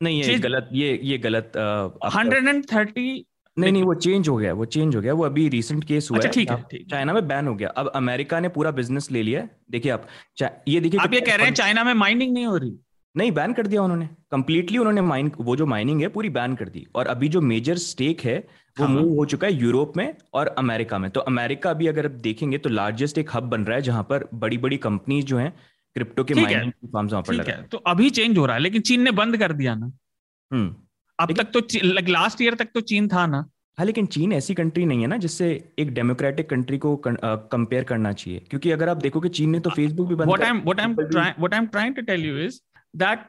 [0.00, 1.52] नहीं ये गलत ये ये गलत
[2.14, 3.26] हंड्रेड एंड थर्टी
[3.56, 6.18] नहीं नहीं वो चेंज हो गया वो चेंज हो गया वो अभी रिसेंट केस हुआ
[6.18, 9.48] अच्छा, ठीक है चाइना में बैन हो गया। अब अमेरिका ने पूरा बिज़नेस ले लिया
[9.70, 10.06] देखिए आप
[10.68, 12.72] ये देखिए आप ये कह रहे हैं चाइना में माइनिंग नहीं हो रही?
[13.14, 16.68] नहीं बैन कर दिया उन्होंने। कंप्लीटली उन्होंने माइन वो जो माइनिंग है पूरी बैन कर
[16.68, 18.36] दी। और अभी जो मेजर स्टेक है
[18.76, 22.06] वो हाँ। मूव हो चुका है यूरोप में और अमेरिका में। तो अमेरिका अभी अगर
[22.06, 25.38] आप देखेंगे तो लार्जेस्ट एक हब बन रहा है जहाँ पर बड़ी बड़ी कंपनीज़ जो
[25.38, 25.52] हैं
[25.96, 28.82] क्रिप्टो के माइनिंग फॉर्म्स वहाँ पर लगा है। तो अभी चेंज हो रहा है लेकिन
[28.82, 29.90] चीन ने बंद कर दिया ना।
[30.50, 30.74] हम्म।
[31.20, 31.60] अब तक तो
[32.08, 33.44] लास्ट ईयर तक तो चीन था ना।
[33.78, 35.48] हाँ लेकिन चीन ऐसी कंट्री नहीं है ना जिससे
[35.78, 39.70] एक डेमोक्रेटिक कंट्री को कंपेयर करना चाहिए। क्योंकि अगर आप देखो कि चीन ने तो
[39.70, 40.40] फेसबुक भी बंद what
[41.54, 42.60] I am trying to tell you is
[42.96, 43.26] that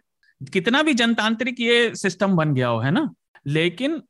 [0.54, 3.10] कितना भी जनतांत्रिक ये सिस्टम बन गया हो है ना?
[3.48, 4.02] लेकिन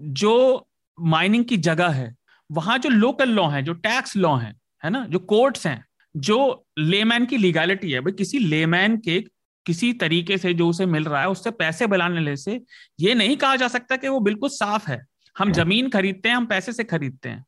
[0.00, 0.66] जो
[0.98, 2.14] माइनिंग की जगह है
[2.50, 5.06] वहाँ जो लोकल लॉ है जो टैक्स लॉ है है ना?
[5.06, 9.18] जो कोर्ट्स हैं जो लेमैन की लीगैलिटी है भाई किसी लेमैन के
[9.66, 12.60] किसी तरीके से जो उसे मिल रहा है उससे पैसे बनाने से
[12.98, 15.00] ये नहीं कहा जा सकता कि वो बिल्कुल साफ़ है।
[15.36, 17.44] हम ज़मीन खरीदते हैं हम पैसे से खरीदते हैं।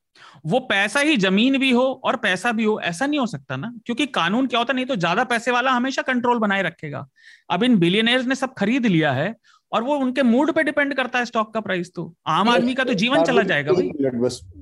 [0.46, 3.72] वो पैसा ही ज़मीन भी हो और पैसा भी हो ऐसा नहीं हो सकता ना।
[3.86, 7.06] क्योंकि कानून क्या होता नहीं तो ज़्यादा पैसे वाला हमेशा कंट्रोल बनाए रखेगा।
[7.50, 9.34] अब इन बिलियनर्स ने सब खरीद लिया है
[9.72, 12.84] और वो उनके मूड पे डिपेंड करता है स्टॉक का प्राइस तो। आम आदमी का
[12.84, 13.90] तो जीवन चला जाएगा भाई।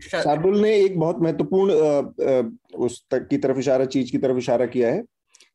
[0.08, 1.72] शार्दुल। ने एक बहुत महत्वपूर्ण
[2.78, 5.02] उस तक की तरफ़ इशारा चीज़ की तरफ़ इशारा किया है।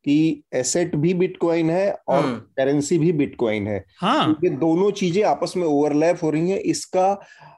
[0.08, 2.22] कि एसेट भी बिटकॉइन है और
[2.56, 6.58] करेंसी हम्म। भी बिटकॉइन है हाँ। ये दोनों चीज़ें आपस में ओवरलैप हो रही हैं
[6.66, 7.06] इसका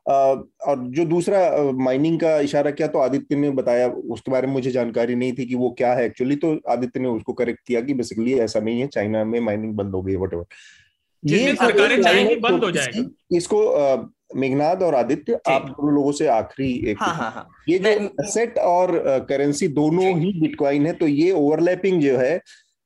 [0.08, 1.40] और जो दूसरा
[1.80, 5.46] माइनिंग का इशारा किया तो आदित्य ने बताया उसके बारे में मुझे जानकारी नहीं थी
[5.46, 8.80] कि वो क्या है एक्चुअली तो आदित्य ने उसको करेक्ट किया कि बेसिकली ऐसा नहीं
[8.80, 10.34] है चाइना में माइनिंग बंद हो गई वट
[11.22, 13.04] ये सरकारें चाहेंगी बंद हो जाएगा
[13.36, 13.66] इसको
[14.36, 17.48] मेघनाथ और आदित्य आप दोनों लोगों से आखिरी एक हाँ, हाँ, हाँ.
[17.68, 17.90] ये जो
[18.24, 22.36] एसेट और करेंसी दोनों ही बिटकॉइन है तो ये ओवरलैपिंग जो है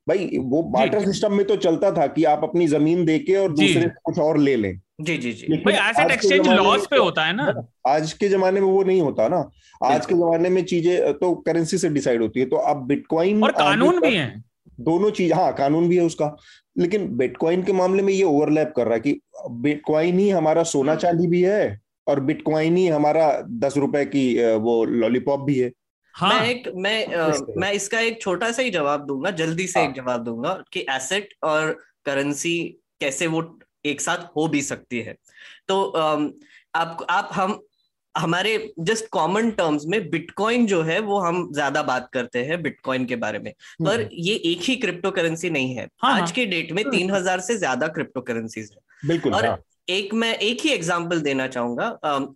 [0.07, 3.87] भाई वो बार्टर सिस्टम में तो चलता था कि आप अपनी ज़मीन देके और दूसरे
[4.03, 7.67] कुछ और ले लें। जी जी जी। भाई एसेट एक्सचेंज लॉस पे होता है ना।
[7.87, 9.37] आज के जमाने में वो नहीं होता ना।
[9.83, 13.51] आज के जमाने में चीज़ें तो करेंसी से डिसाइड होती है। तो अब बिटकॉइन और
[13.51, 14.43] कानून भी है।
[14.81, 16.35] दोनों चीज़ हाँ कानून भी है उसका।
[16.77, 19.19] लेकिन बिटकॉइन के मामले में ये ओवरलैप कर रहा है कि
[19.49, 24.55] बिटकॉइन ही हमारा सोना हाँ। चांदी भी है और बिटकॉइन ही हमारा दस रुपए की
[24.55, 25.71] वो लॉलीपॉप भी है
[26.15, 29.79] हाँ मैं एक मैं आ, मैं इसका एक छोटा सा ही जवाब दूँगा जल्दी से
[29.79, 29.89] हाँ.
[29.89, 31.71] एक जवाब दूँगा कि एसेट और
[32.05, 32.57] करेंसी
[32.99, 33.43] कैसे वो
[33.85, 35.15] एक साथ हो भी सकती है
[35.67, 36.27] तो आ,
[36.75, 37.59] आप आप हम
[38.17, 43.05] हमारे जस्ट कॉमन टर्म्स में बिटकॉइन जो है वो हम ज़्यादा बात करते हैं बिटकॉइन
[43.05, 46.31] के बारे में। हम्म। पर ये एक ही क्रिप्टो करेंसी नहीं है। हाँ, आज हाँ।
[46.31, 49.57] के डेट में। तीन हज़ार से ज़्यादा क्रिप्टो करेंसीज है। बिल्कुल और हाँ.
[49.89, 51.87] एक मैं एक ही एग्जांपल देना चाहूँगा।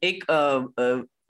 [0.03, 0.23] एक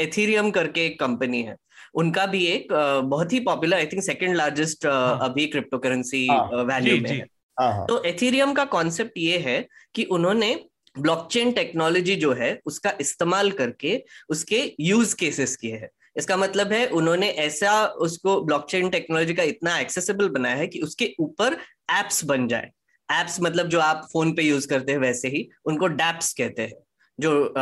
[0.02, 1.56] एथीरियम करके एक कंपनी है।
[1.96, 2.68] उनका भी एक
[3.06, 7.26] बहुत ही popular I think second largest अभी क्रिप्टो करेंसी वैल्यू में है।
[7.58, 10.54] हाँ, तो एथीरियम का कॉन्सेप्ट ये है कि उन्होंने
[10.98, 16.86] ब्लॉकचेन टेक्नोलॉजी जो है, उसका इस्तेमाल करके उसके यूज़ केसेस किए हैं। इसका मतलब है,
[16.88, 21.58] उन्होंने ऐसा उसको ब्लॉकचेन टेक्नोलॉजी का इतना एक्सेसिबल बनाया है कि उसके ऊपर
[21.92, 22.72] एप्स बन जाए।
[23.10, 26.74] एप्स मतलब जो आप फ़ोन पे यूज़ करते हैं वैसे ही, उनको डैप्स कहते हैं,
[27.20, 27.54] जो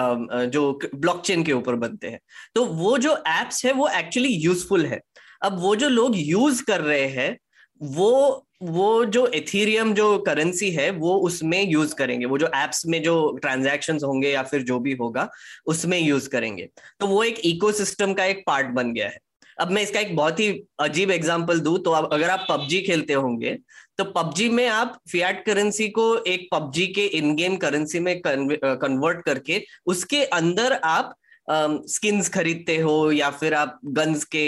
[0.47, 2.19] जो ब्लॉकचेन के ऊपर बनते हैं।
[2.55, 4.99] तो वो जो एप्स है, वो एक्चुअली यूजफुल है।
[5.43, 7.38] अब वो जो लोग यूज़ कर रहे हैं,
[7.82, 13.01] वो वो जो एथीरियम जो करेंसी है, वो उसमें यूज़ करेंगे। वो जो एप्स में
[13.03, 15.30] जो ट्रांजैक्शंस होंगे या फिर जो भी होगा,
[15.68, 16.68] उसमें यूज़ करेंगे।
[16.99, 19.20] तो वो एक इकोसिस्टम का एक पार्ट बन गया है।
[19.58, 20.49] अब मैं इसका एक बहुत ही
[20.80, 23.58] अजीब एग्ज़ाम्पल दू तो अब अगर आप पबजी खेलते होंगे
[23.97, 29.24] तो पबजी में आप फियाट करेंसी को एक पबजी के इन गेम करेंसी में कन्वर्ट
[29.26, 31.16] करके उसके अंदर आप
[31.49, 34.45] स्किन्स खरीदते हो या फिर आप गन्स के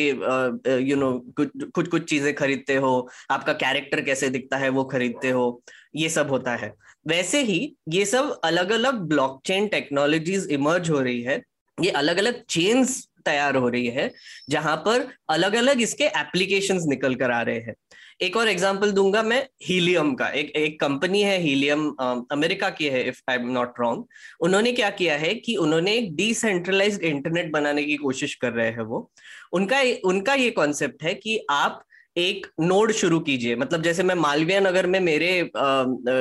[0.82, 5.62] यू नो कुछ कुछ चीज़ें खरीदते हो, आपका कैरेक्टर कैसे दिखता है वो खरीदते हो,
[5.96, 6.74] ये सब होता है।
[7.08, 11.42] वैसे ही ये सब अलग अलग ब्लॉकचेन टेक्नोलॉजीज़ इमर्ज हो रही है,
[11.78, 14.12] ये अलग अलग चेन्स तैयार हो रही है,
[14.50, 17.76] जहाँ पर अलग अलग इसके एप्लीकेशंस निकल कर आ रहे हैं।
[18.20, 21.88] एक और एग्ज़ाम्पल दूँगा मैं, हीलियम का। एक एक कंपनी है हीलियम
[22.32, 24.06] अमेरिका की है if I am not wrong
[24.42, 28.82] उन्होंने क्या किया है कि उन्होंने एक डिसेंट्रलाइज्ड इंटरनेट बनाने की कोशिश कर रहे हैं
[28.82, 29.10] वो।
[29.54, 31.84] उनका उनका ये कॉन्सेप्ट है कि आप
[32.20, 35.30] एक नोड शुरू कीजिए। मतलब जैसे मैं मालवीय नगर में मेरे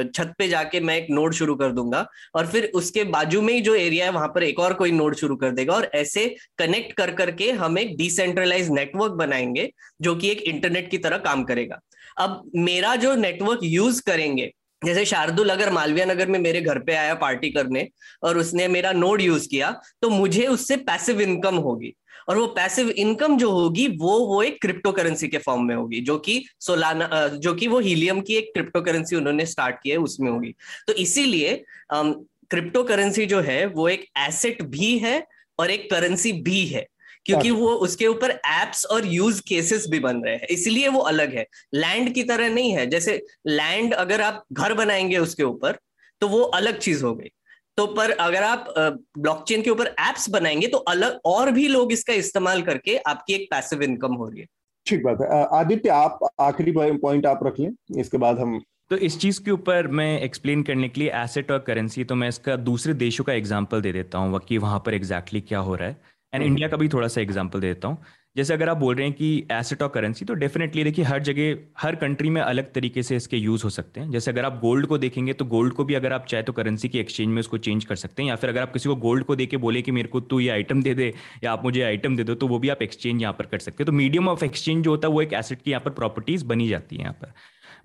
[0.08, 3.60] छत पे जाके मैं एक नोड शुरू कर दूँगा और फिर उसके बाजू में ही
[3.60, 6.26] जो एरिया है वहाँ पर एक और कोई नोड शुरू कर देगा और ऐसे
[6.58, 9.70] कनेक्ट कर करके हम एक डिसेंट्रलाइज नेटवर्क बनाएँगे
[10.02, 11.80] जो कि एक इंटरनेट की तरह काम करेगा।
[12.18, 14.50] अब मेरा जो नेटवर्क यूज़ करेंगे,
[14.82, 17.86] जैसे शार्दुल अगर मालविया नगर में मेरे घर पे आया पार्टी करने
[18.22, 19.70] और उसने मेरा नोड यूज़ किया
[20.02, 21.92] तो मुझे उससे पैसिव इनकम होगी।
[22.28, 26.00] और वो पैसिव इनकम जो होगी वो वो एक क्रिप्टो करेंसी के फॉर्म में होगी
[26.00, 29.96] जो कि सोलाना जो कि वो हीलियम की एक क्रिप्टो करेंसी उन्होंने स्टार्ट की है
[29.96, 30.54] उसमें होगी।
[30.86, 31.54] तो इसीलिए
[31.92, 35.22] क्रिप्टो करेंसी जो है वो एक एसेट भी है
[35.58, 36.86] और एक करेंसी भी है
[37.26, 41.34] क्योंकि वो उसके ऊपर एप्स और यूज़ केसेस भी बन रहे हैं। इसलिए वो अलग
[41.34, 45.78] है। लैंड की तरह नहीं है। जैसे लैंड अगर आप घर बनाएँगे उसके ऊपर
[46.22, 47.30] तो वो अलग चीज़ हो गई।
[47.78, 52.14] तो पर अगर आप ब्लॉकचेन के ऊपर एप्स बनाएँगे तो अलग और भी लोग इसका
[52.16, 54.46] इस्तेमाल करके आपकी एक पैसिव इनकम हो रही है।
[54.86, 58.60] ठीक बात है। आदित्य आप आखिरी पॉइंट आप रख लें इसके बाद हम
[58.90, 62.28] तो इस चीज़ के ऊपर मैं एक्सप्लेन करने के लिए एसेट और करेंसी तो मैं
[62.28, 65.74] इसका दूसरे देशों का एग्ज़ाम्पल दे देता हूँ कि वहाँ पर एग्जैक्टली exactly क्या हो
[65.74, 65.96] रहा है।
[66.32, 66.70] And India hmm.
[66.70, 67.98] का भी थोड़ा सा एग्ज़ाम्पल दे देता हूँ।
[68.36, 71.56] जैसे अगर आप बोल रहे हैं कि एसेट और करेंसी तो डेफिनेटली देखिए, हर जगह,
[71.78, 74.86] हर कंट्री में अलग तरीके से इसके यूज़ हो सकते हैं। जैसे अगर आप गोल्ड
[74.86, 77.58] को देखेंगे तो गोल्ड को भी अगर आप चाहे तो करेंसी की एक्सचेंज में उसको
[77.58, 79.92] चेंज कर सकते हैं। या फिर अगर आप किसी को गोल्ड को देके बोले कि
[79.92, 81.12] मेरे को तू ये आइटम दे दे,
[81.44, 83.82] या आप मुझे आइटम दे दो तो वो भी आप एक्सचेंज यहाँ पर कर सकते
[83.82, 86.44] हैं। तो मीडियम ऑफ़ एक्सचेंज जो होता है, वो एक एसेट की यहाँ पर प्रॉपर्टीज़
[86.46, 87.32] बनी जाती है यहाँ पर।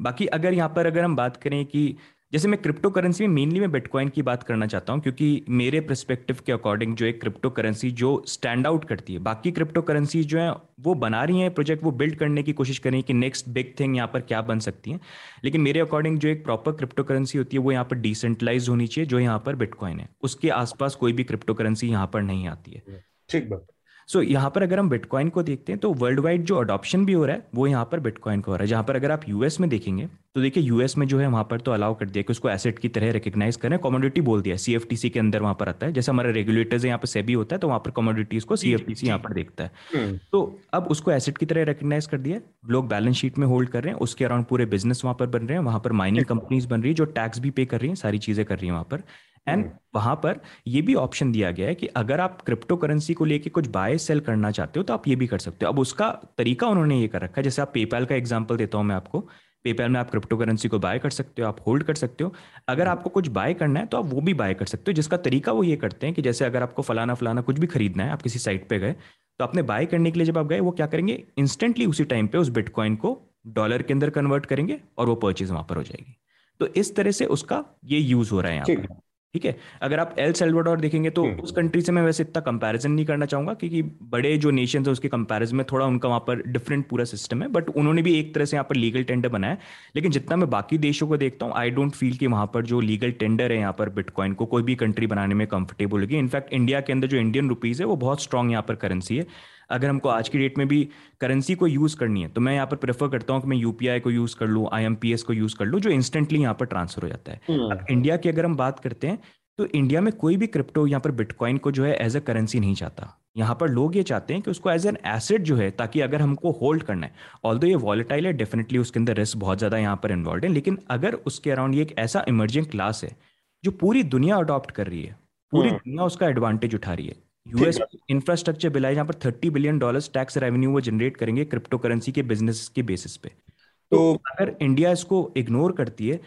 [0.02, 1.96] बाकी अगर यहाँ पर अगर हम बात करें कि
[2.34, 5.80] जैसे मैं क्रिप्टो करेंसी में मेनली मैं बिटकॉइन की बात करना चाहता हूँ, क्योंकि मेरे
[5.82, 10.24] परस्पेक्टिव के अकॉर्डिंग जो एक क्रिप्टो करेंसी जो स्टैंड आउट करती है, बाकी क्रिप्टो करेंसी
[10.24, 10.50] जो है,
[10.80, 13.50] वो बना रही हैं प्रोजेक्ट वो बिल्ड करने की कोशिश कर रही है कि नेक्स्ट
[13.50, 15.00] बिग थिंग यहाँ पर क्या बन सकती है।
[15.44, 18.88] लेकिन मेरे अकॉर्डिंग जो एक प्रॉपर क्रिप्टो करेंसी होती है, वो यहाँ पर डिसेंट्रलाइज होनी
[18.88, 22.48] चाहिए, जो यहाँ पर बिटकॉइन है। उसके आसपास कोई भी क्रिप्टो करेंसी यहाँ पर नहीं
[22.48, 23.68] आती है। ठीक बात।
[24.10, 27.06] सो so, यहाँ पर अगर हम बिटकॉइन को देखते हैं तो वर्ल्ड वाइड जो अडॉप्शन
[27.06, 29.12] भी हो रहा है वो यहाँ पर बिटकॉइन को हो रहा है। जहाँ पर अगर
[29.12, 32.06] आप यूएस में देखेंगे तो देखिए यूएस में जो है वहाँ पर तो अलाउ कर
[32.06, 35.56] दिया कि उसको एसेट की तरह रिकग्नाइज करें। कमोडिटी बोल दिया सीएफटीसी के अंदर वहाँ
[35.60, 38.44] पर आता है। जैसे हमारे रेगुलेटर्स यहाँ पर सेबी होता है तो वहाँ पर कमोडिटीज
[38.44, 42.18] को सी यहाँ पर देखता है। हम्म। तो अब उसको एसेट की तरह रिकग्नाइज कर
[42.20, 42.40] दिया।
[42.70, 45.48] लोग बैलेंस शीट में होल्ड कर रहे हैं उसके अराउंड पूरे बिज़नेस वहाँ पर बन
[45.48, 47.90] रहे हैं वहाँ पर माइनिंग कंपनीज़ बन रही है जो टैक्स भी पे कर रही
[47.90, 49.04] है सारी चीज़ें कर रही है वहाँ पर।
[49.48, 53.14] And hmm. वहाँ पर ये भी ऑप्शन दिया गया है कि अगर आप क्रिप्टो करेंसी
[53.14, 55.72] को लेके कुछ बाय सेल करना चाहते हो तो आप ये भी कर सकते हो।
[55.72, 58.86] अब उसका तरीका उन्होंने ये कर रखा है। जैसे आप पेपैल का एग्ज़ाम्पल देता हूँ
[58.86, 59.20] मैं आपको।
[59.66, 62.34] पेपैल में आप क्रिप्टो करेंसी को बाय कर सकते हो आप होल्ड कर सकते हो।
[62.70, 65.18] अगर आपको कुछ बाय करना है तो आप वो भी बाय कर सकते हो जिसका
[65.20, 68.12] तरीका वो ये करते हैं कि जैसे अगर आपको फलाना फलाना कुछ भी खरीदना है
[68.12, 70.72] आप किसी साइट पे गए तो आपने बाय करने के लिए जब आप गए वो
[70.72, 71.24] क्या करेंगे?
[71.38, 73.18] इंस्टेंटली उसी टाइम पे उस बिटकॉइन को
[73.50, 76.16] डॉलर के अंदर कन्वर्ट करेंगे और वो परचेज वहाँ पर हो जाएगी।
[76.60, 79.02] तो इस तरह से उसका ये यूज़ हो रहा है यहाँ पर।
[79.34, 79.56] ठीक है?
[79.82, 83.06] अगर आप एल सेल्वाडोर देखेंगे तो हम्म। उस कंट्री से मैं वैसे इतना कंपैरिजन नहीं
[83.06, 83.82] करना चाहूँगा क्योंकि
[84.12, 87.48] बड़े जो नेशन है उसके कंपैरिजन में थोड़ा उनका वहाँ पर डिफरेंट पूरा सिस्टम है
[87.48, 89.58] बट उन्होंने भी एक तरह से यहाँ पर लीगल टेंडर बनाया
[89.96, 92.80] लेकिन जितना मैं बाकी देशों को देखता हूँ आई डोंट फील कि वहाँ पर जो
[92.82, 96.54] लीगल टेंडर है यहाँ पर बिटकॉइन को कोई भी कंट्री बनाने में कंफर्टेबल होगी। इनफैक्ट
[96.54, 99.26] इंडिया के अंदर जो इंडियन रुपीज़ है वो बहुत स्ट्रॉग यहाँ पर करेंसी है।
[99.70, 100.88] अगर हमको आज की डेट में भी
[101.22, 104.00] करेंसी को यूज़ करनी है तो मैं यहाँ पर प्रेफर करता हूँ कि मैं यूपीआई
[104.00, 107.10] को यूज़ कर लूँ आई को यूज़ कर लूँ जो इंस्टेंटली यहाँ पर ट्रांसफ़र हो
[107.10, 109.20] जाता है अब इंडिया हम्म। की अगर हम बात करते हैं
[109.60, 112.60] तो इंडिया में कोई भी क्रिप्टो यहाँ पर बिटकॉइन को जो है एज अ करेंसी
[112.60, 115.70] नहीं चाहता यहाँ पर लोग ये चाहते हैं कि उसको एज एन एसेट जो है
[115.72, 117.14] ताकि अगर हमको होल्ड करना है
[117.44, 120.78] ऑल ये वॉलेटाइल है डेफिनेटली उसके अंदर रिस्क बहुत ज़्यादा यहाँ पर इन्वॉल्व है लेकिन
[120.90, 123.16] अगर उसके अराउंड ये एक ऐसा इमर्जिंग क्लास है
[123.64, 125.16] जो पूरी दुनिया अडॉप्ट कर रही है
[125.54, 127.16] पूरी हाँ। दुनिया उसका एडवांटेज उठा रही है
[127.48, 127.80] यूएस
[128.10, 132.12] इंफ्रास्ट्रक्चर बिल है यहाँ पर thirty billion dollars tax revenue वो जनरेट करेंगे क्रिप्टो करेंसी
[132.12, 136.20] के बिज़नेस के बेसिस पे। तो, तो अगर इंडिया इसको इग्नोर करती है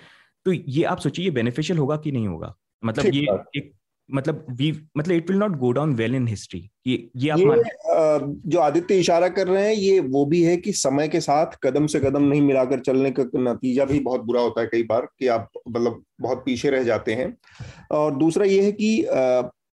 [0.47, 2.55] तो ये आप सोचिए ये बेनिफिशियल होगा कि नहीं होगा?
[2.83, 3.27] मतलब ये
[3.57, 3.73] एक
[4.09, 8.51] मतलब वी मतलब it will not go down well in history ये ये आप ये
[8.51, 11.87] जो आदित्य इशारा कर रहे हैं ये वो भी है कि समय के साथ कदम
[11.87, 15.27] से कदम नहीं मिलाकर चलने का नतीजा भी बहुत बुरा होता है कई बार कि
[15.27, 17.37] आप मतलब बहुत पीछे रह जाते हैं।
[17.91, 19.03] और दूसरा ये है कि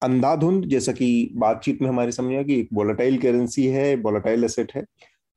[0.02, 4.84] अंधाधुंध जैसा कि बातचीत में हमारे समझ कि एक वोलाटाइल करेंसी है वोलाटाइल एसेट है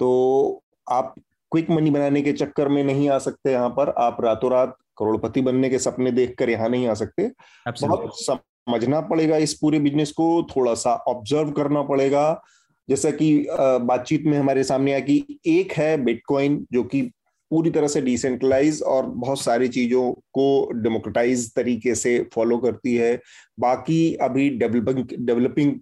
[0.00, 1.14] तो आप
[1.52, 5.40] क्विक मनी बनाने के चक्कर में नहीं आ सकते यहाँ पर। आप रातों रात करोड़पति
[5.42, 7.30] बनने के सपने देखकर यहाँ नहीं आ सकते।
[7.66, 12.42] बहुत समझना पड़ेगा इस पूरे बिज़नेस को थोड़ा सा ऑब्ज़र्व करना पड़ेगा।
[12.88, 17.02] जैसा कि बातचीत में हमारे सामने आया कि एक है बिटकॉइन जो कि
[17.50, 23.14] पूरी तरह से डिसेंट्रलाइज और बहुत सारी चीज़ों को डेमोक्रेटाइज तरीके से फॉलो करती है।
[23.60, 25.74] बाकी अभी डेवलपिंग डेवलपिंग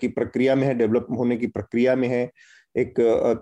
[0.00, 2.30] की प्रक्रिया में है डेवलप होने की प्रक्रिया में है।
[2.74, 2.94] एक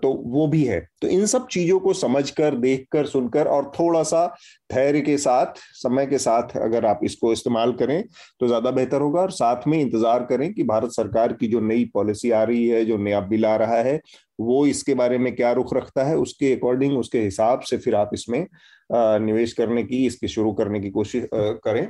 [0.03, 4.25] तो वो भी है। तो इन सब चीज़ों को समझकर, देखकर, सुनकर और थोड़ा सा
[4.73, 8.03] धैर्य के साथ, समय के साथ अगर आप इसको इस्तेमाल करें
[8.39, 11.89] तो ज़्यादा बेहतर होगा। और साथ में इंतज़ार करें कि भारत सरकार की जो नई
[11.93, 13.99] पॉलिसी आ रही है, जो नया बिल आ रहा है,
[14.39, 18.09] वो इसके बारे में क्या रुख रखता है, उसके अकॉर्डिंग, उसके हिसाब से फिर आप
[18.13, 18.45] इसमें
[18.91, 21.83] निवेश करने की, इसके शुरू करने की कोशिश करें।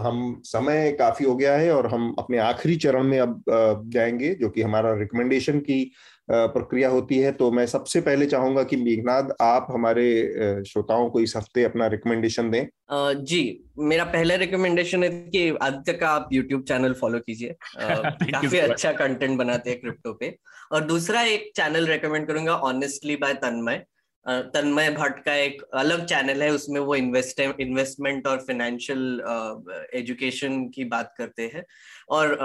[0.00, 3.42] हम, समय काफ़ी हो गया है और हम अपने आखिरी चरण में अब
[3.88, 5.90] जाएँगे, जो कि हमारा रिकमेंडेशन की
[6.30, 11.36] प्रक्रिया होती है तो मैं सबसे पहले चाहूँगा कि मेघनाथ आप हमारे श्रोताओं को इस
[11.36, 12.66] हफ़्ते अपना रिकमेंडेशन दें।
[13.24, 18.92] जी मेरा पहला रिकमेंडेशन है कि आदित्य का आप यूट्यूब चैनल फॉलो कीजिए। काफ़ी अच्छा
[18.92, 20.36] कंटेंट बनाते हैं क्रिप्टो पे।
[20.72, 23.84] और दूसरा एक चैनल रिकमेंड करूँगा ऑनेस्टली बाय तन्मय
[24.28, 29.20] तन्मय भट्ट का एक अलग चैनल है उसमें वो इन्वेस्ट इन्वेस्टमेंट और फाइनेंशियल
[29.94, 31.64] एजुकेशन की बात करते हैं।
[32.08, 32.38] और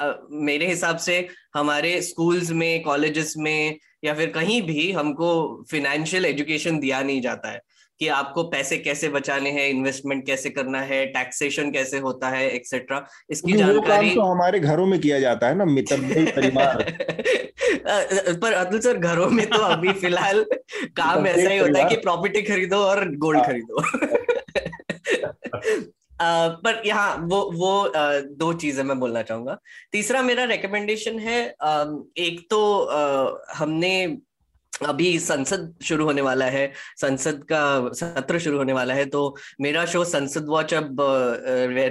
[0.00, 6.24] uh, मेरे हिसाब से हमारे स्कूल्स में कॉलेजेस में या फिर कहीं भी हमको फिनेंशियल
[6.24, 7.60] एजुकेशन दिया नहीं जाता है
[7.98, 13.06] कि आपको पैसे कैसे बचाने हैं इन्वेस्टमेंट कैसे करना है टैक्सेशन कैसे होता है एक्सेट्रा
[13.30, 15.96] इसकी जानकारी तो हमारे घरों में किया जाता है ना मित्र
[16.36, 16.82] परिवार।
[18.42, 20.46] पर अतुल सर घरों में तो अभी फ़िलहाल
[20.84, 23.82] काम ऐसा ही होता है कि प्रॉपर्टी खरीदो और गोल्ड हाँ। खरीदो।
[26.20, 27.72] पर यहाँ वो वो
[28.36, 29.58] दो चीज़ें मैं बोलना चाहूँगा।
[29.92, 31.42] तीसरा मेरा रिकमेंडेशन है
[32.20, 32.62] एक तो
[33.54, 33.92] हमने
[34.86, 39.84] अभी संसद शुरू होने वाला है, संसद का सत्र शुरू होने वाला है तो मेरा
[39.86, 40.96] शो संसद वॉच अब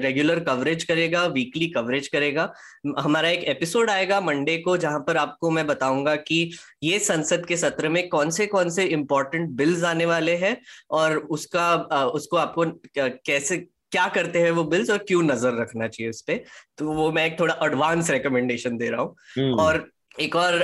[0.02, 2.52] रेगुलर कवरेज करेगा वीकली कवरेज करेगा।
[2.99, 6.52] हमारा एक एपिसोड आएगा मंडे को, जहाँ पर आपको मैं बताऊँगा कि
[6.84, 10.58] ये संसद के सत्र में कौन से कौन से इंपॉर्टेंट बिल्स आने वाले हैं,
[10.91, 11.74] और उसका
[12.06, 12.66] उसको आपको
[12.98, 16.43] कैसे क्या करते हैं वो बिल्स और क्यों नज़र रखना चाहिए उस पर
[16.77, 19.89] तो वो मैं एक थोड़ा एडवांस रिकमेंडेशन दे रहा हूँ। हम्म। और
[20.19, 20.59] एक और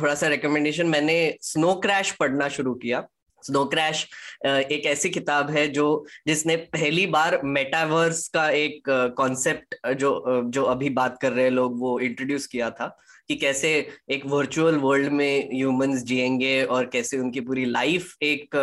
[0.00, 3.06] थोड़ा सा रिकमेंडेशन मैंने स्नो क्रैश पढ़ना शुरू किया।
[3.42, 4.06] स्नो क्रैश
[4.46, 10.90] एक ऐसी किताब है जो जिसने पहली बार मेटावर्स का एक कॉन्सेप्ट जो जो अभी
[10.90, 12.96] बात कर रहे हैं लोग वो इंट्रोड्यूस किया था।
[13.28, 13.70] कि कैसे
[14.10, 18.56] एक वर्चुअल वर्ल्ड में ह्यूमंस जिएँगे और कैसे उनकी पूरी लाइफ एक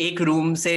[0.00, 0.76] एक रूम से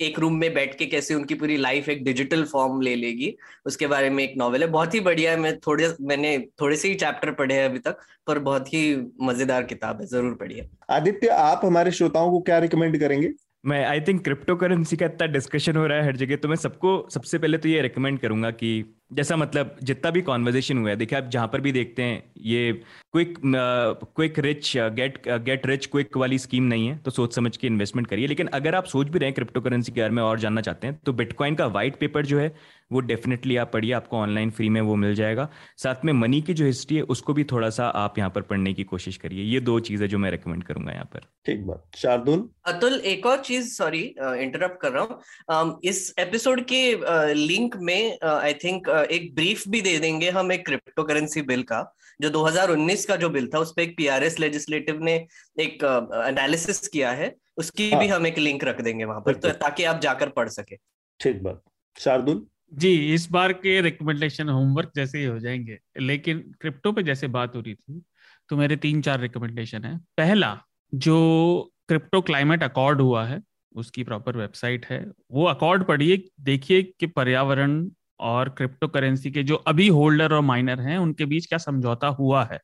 [0.00, 3.34] एक रूम में बैठ के कैसे उनकी पूरी लाइफ एक डिजिटल फॉर्म ले लेगी
[3.66, 6.88] उसके बारे में एक नॉवल है। बहुत ही बढ़िया है। मैं थोड़े मैंने थोड़े से
[6.88, 11.28] ही चैप्टर पढ़े हैं अभी तक पर बहुत ही मज़ेदार किताब है। ज़रूर पढ़िए। आदित्य
[11.28, 13.32] आप हमारे श्रोताओं को क्या रिकमेंड करेंगे?
[13.66, 16.56] मैं आई थिंक क्रिप्टो करेंसी का इतना डिस्कशन हो रहा है हर जगह तो मैं
[16.56, 18.70] सबको सबसे पहले तो ये रिकमेंड करूँगा कि
[19.10, 22.72] जैसा मतलब जितना भी कॉन्वर्जेशन हुआ है देखिए आप जहाँ पर भी देखते हैं ये
[23.12, 27.66] quick quick rich get get rich quick वाली स्कीम नहीं है तो सोच समझ के
[27.66, 30.38] इन्वेस्टमेंट करिए। लेकिन अगर आप सोच भी रहे हैं क्रिप्टो करेंसी के बारे में और
[30.40, 32.54] जानना चाहते हैं तो बिटकॉइन का व्हाइट पेपर जो है
[32.92, 36.54] वो डेफिनेटली आप पढ़िए आपको ऑनलाइन फ्री में वो मिल जाएगा। साथ में मनी की
[36.54, 39.60] जो हिस्ट्री है उसको भी थोड़ा सा आप यहाँ पर पढ़ने की कोशिश करिए। ये
[39.60, 42.48] दो चीज़ें जो मैं रिकमेंड करूँगा यहाँ पर। ठीक बात। शार्दुल?
[42.66, 48.54] अतुल एक और चीज़ सॉरी इंटरप्ट कर रहा हूँ। इस एपिसोड के लिंक में आई
[48.64, 53.16] थिंक एक ब्रीफ भी दे देंगे हम एक क्रिप्टो करेंसी बिल का जो 2019 का
[53.16, 55.14] जो बिल था उस पर एक पीआरएस लेजिस्लेटिव ने
[55.60, 55.84] एक
[56.28, 58.00] एनालिसिस किया है उसकी हाँ.
[58.00, 60.76] भी हम एक लिंक रख देंगे वहाँ पर तो ताकि आप जाकर पढ़ सके।
[61.20, 61.62] ठीक बात।
[61.98, 62.46] शार्दुल?
[62.74, 67.54] जी इस बार के रिकमेंडेशन होमवर्क जैसे ही हो जाएँगे लेकिन क्रिप्टो पे जैसे बात
[67.56, 68.02] हो रही थी
[68.48, 70.58] तो मेरे तीन चार रिकमेंडेशन है। पहला
[70.94, 73.40] जो क्रिप्टो क्लाइमेट अकॉर्ड हुआ है
[73.76, 77.90] उसकी प्रॉपर वेबसाइट है वो अकॉर्ड पढ़िए देखिए कि पर्यावरण
[78.20, 82.44] और क्रिप्टो करेंसी के जो अभी होल्डर और माइनर हैं उनके बीच क्या समझौता हुआ
[82.52, 82.60] है?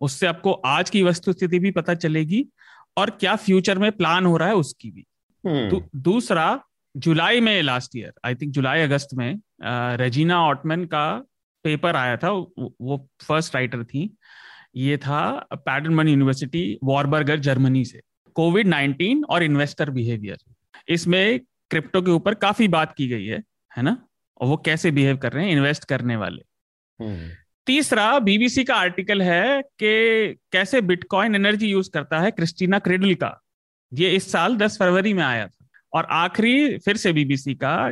[0.00, 2.46] उससे आपको आज की वस्तु स्थिति भी पता चलेगी
[2.96, 5.06] और क्या फ्यूचर में प्लान हो रहा है उसकी भी।
[5.44, 6.60] हम्म। दूसरा
[6.94, 9.40] जुलाई में लास्ट ईयर आई थिंक जुलाई अगस्त में
[9.96, 11.06] रेजिना ऑटमैन का
[11.64, 14.10] पेपर आया था वो फ़र्स्ट राइटर थी।
[14.76, 15.20] ये था
[15.54, 18.00] पैडरमन यूनिवर्सिटी वॉरबर्गर जर्मनी से।
[18.36, 20.38] कोविड नाइनटीन और इन्वेस्टर बिहेवियर
[20.88, 23.42] इसमें क्रिप्टो के ऊपर काफ़ी बात की गई है
[23.76, 23.96] है ना?
[24.38, 26.42] और वो कैसे बिहेव कर रहे हैं इन्वेस्ट करने वाले।
[27.66, 33.44] तीसरा बीबीसी का आर्टिकल है कि कैसे बिटकॉइन एनर्जी यूज़ करता है क्रिस्टीना क्रेडल का।
[33.92, 37.90] ये इस साल 10 फरवरी में आया था। और आखिरी, फिर से बीबीसी का,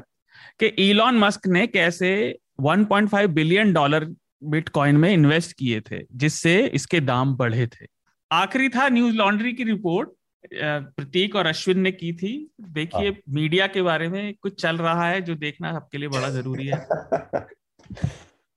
[0.60, 4.14] कि इलॉन मस्क ने कैसे 1.5 बिलियन डॉलर
[4.44, 7.86] बिटकॉइन में इन्वेस्ट किए थे, जिससे इसके दाम बढ़े थे।
[8.32, 10.08] आखिरी था न्यूज़ लॉन्ड्री की रिपोर्ट
[10.52, 15.08] प्रतीक और अश्विन ने की थी देखिए हाँ। मीडिया के बारे में कुछ चल रहा
[15.08, 16.86] है जो देखना आपके लिए बड़ा ज़रूरी है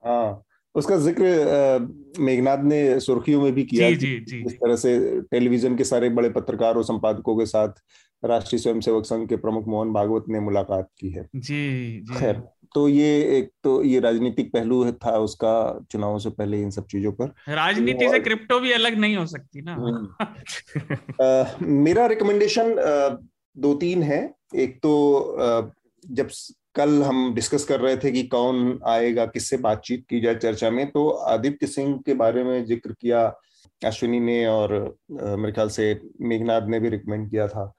[0.03, 0.43] हाँ
[0.75, 5.75] उसका ज़िक्र मेघनाथ ने सुर्खियों में भी किया जी, जी, जी, इस तरह से टेलीविज़न
[5.77, 7.81] के सारे बड़े पत्रकारों संपादकों के साथ
[8.23, 12.41] राष्ट्रीय स्वयंसेवक संघ के प्रमुख मोहन भागवत ने मुलाकात की है जी, जी। खैर
[12.73, 17.11] तो ये एक तो ये राजनीतिक पहलू था उसका चुनावों से पहले इन सब चीज़ों
[17.11, 20.25] पर। राजनीति से क्रिप्टो भी अलग नहीं हो सकती ना। हम्म।
[21.21, 22.75] आ, मेरा रिकमेंडेशन
[23.57, 25.71] दो तीन है। एक तो आ,
[26.11, 26.29] जब
[26.75, 30.91] कल हम डिस्कस कर रहे थे कि कौन आएगा किससे बातचीत की जाए चर्चा में
[30.91, 33.35] तो आदित्य सिंह के बारे में ज़िक्र किया
[33.85, 37.73] अश्विनी ने और मेरे ख्याल से मेघनाथ ने भी रिकमेंड किया था।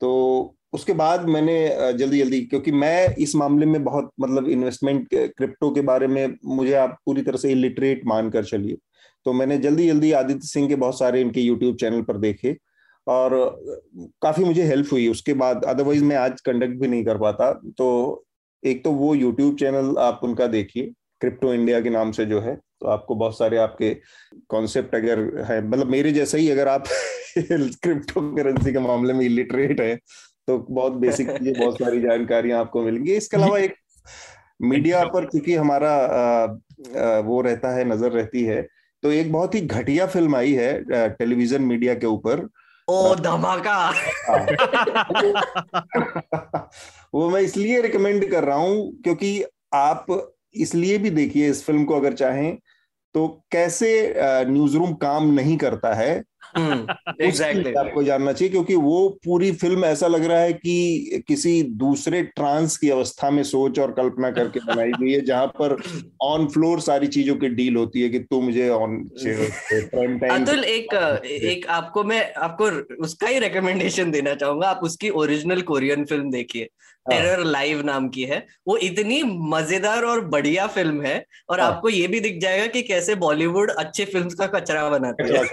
[0.00, 1.56] तो उसके बाद मैंने
[1.98, 6.74] जल्दी जल्दी क्योंकि मैं इस मामले में बहुत मतलब इन्वेस्टमेंट क्रिप्टो के बारे में मुझे
[6.74, 8.76] आप पूरी तरह से इलिटरेट मानकर चलिए।
[9.24, 12.56] तो मैंने जल्दी जल्दी आदित्य सिंह के बहुत सारे इनके यूट्यूब चैनल पर देखे
[13.06, 13.34] और
[14.22, 18.24] काफ़ी मुझे हेल्प हुई। उसके बाद अदरवाइज़ मैं आज कंडक्ट भी नहीं कर पाता। तो
[18.64, 22.54] एक तो वो यूट्यूब चैनल आप उनका देखिए। क्रिप्टो इंडिया के नाम से जो है
[22.80, 23.96] तो आपको बहुत सारे आपके
[24.48, 26.84] कॉन्सेप्ट अगर है मतलब मेरे जैसा ही अगर आप
[27.38, 29.98] क्रिप्टो करेंसी के मामले में इलिटरेट है
[30.48, 33.74] तो बहुत बेसिक चीज़ें बहुत सारी जानकारियाँ आपको मिलेंगी। इसके अलावा एक
[34.62, 36.44] मीडिया पर क्योंकि हमारा आ,
[36.98, 38.62] आ, वो रहता है नज़र रहती है
[39.02, 42.48] तो एक बहुत ही घटिया फ़िल्म आई है टेलीविज़न मीडिया के ऊपर।
[42.88, 43.90] ओ धमाका!
[47.14, 49.44] वो मैं इसलिए रिकमेंड कर रहा हूँ क्योंकि
[49.74, 50.06] आप
[50.56, 52.58] इसलिए भी देखिए इस फ़िल्म को अगर चाहें
[53.14, 53.90] तो कैसे
[54.48, 56.22] न्यूज़ रूम काम नहीं करता है
[57.22, 61.62] एग्जैक्टली हम्म, आपको जानना चाहिए क्योंकि वो पूरी फ़िल्म ऐसा लग रहा है कि किसी
[61.62, 65.76] दूसरे ट्रांस की अवस्था में सोच और कल्पना करके बनाई गई है जहाँ पर
[66.22, 69.08] ऑन फ्लोर सारी चीज़ों की डील होती है कि तू मुझे ऑन
[70.30, 70.94] अतुल एक
[71.24, 72.64] एक आपको मैं आपको
[73.02, 76.68] उसका ही रिकमेंडेशन देना चाहूँगा आप उसकी ओरिजिनल कोरियन फ़िल्म देखिए।
[77.10, 81.68] टेरर लाइव नाम की है। वो इतनी मज़ेदार और बढ़िया फ़िल्म है और हाँ.
[81.68, 85.44] आपको ये भी दिख जाएगा कि कैसे बॉलीवुड अच्छे फिल्म्स का कचरा बनाते हैं।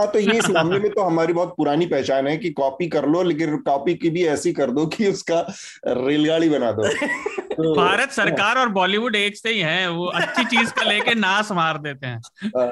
[0.00, 3.06] हाँ तो ये इस मामले में तो हमारी बहुत पुरानी पहचान है कि कॉपी कर
[3.06, 5.40] लो लेकिन कॉपी की भी ऐसी कर दो कि उसका
[5.86, 6.88] रेलगाड़ी बना दो।
[7.58, 11.52] तो, भारत सरकार और बॉलीवुड एक से ही है वो अच्छी चीज़ का लेके नाश
[11.52, 12.68] मार देते हैं। हाँ।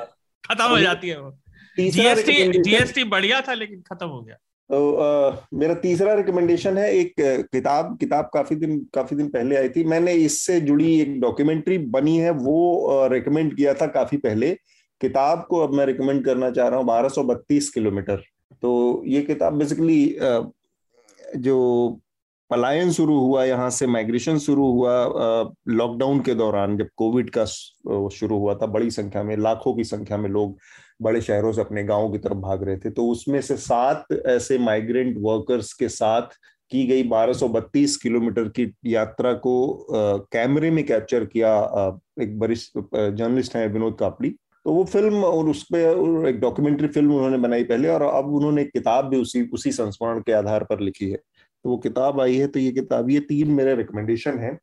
[0.51, 1.39] खत्म हो जाती है वो।
[1.78, 4.36] जीएसटी जीएसटी बढ़िया था लेकिन खत्म हो गया।
[4.70, 7.14] तो आ, मेरा तीसरा रिकमेंडेशन है एक
[7.52, 12.16] किताब किताब काफ़ी दिन काफ़ी दिन पहले आई थी। मैंने इससे जुड़ी एक डॉक्यूमेंट्री बनी
[12.18, 14.51] है वो रिकमेंड किया था काफ़ी पहले।
[15.01, 17.09] किताब को अब मैं रिकमेंड करना चाह रहा हूँ बारह
[17.74, 18.22] किलोमीटर।
[18.62, 20.16] तो ये किताब बेसिकली
[21.38, 21.56] जो
[22.51, 24.93] पलायन शुरू हुआ यहाँ से माइग्रेशन शुरू हुआ
[25.68, 30.16] लॉकडाउन के दौरान जब कोविड का शुरू हुआ था बड़ी संख्या में लाखों की संख्या
[30.16, 30.59] में लोग
[31.02, 34.59] बड़े शहरों से अपने गाँव की तरफ़ भाग रहे थे तो उसमें से सात ऐसे
[34.59, 36.36] माइग्रेंट वर्कर्स के साथ
[36.73, 39.86] की गई 1232 किलोमीटर की यात्रा को
[40.32, 41.52] कैमरे में कैप्चर किया
[42.23, 47.14] एक वरिष्ठ जर्नलिस्ट हैं विनोद कापड़ी तो वो फ़िल्म और उस पर एक डॉक्यूमेंट्री फ़िल्म
[47.14, 51.10] उन्होंने बनाई पहले और अब उन्होंने किताब भी उसी उसी संस्मरण के आधार पर लिखी
[51.10, 54.59] है। तो वो किताब आई है तो ये किताब, ये तीन मेरे रिकमेंडेशन है।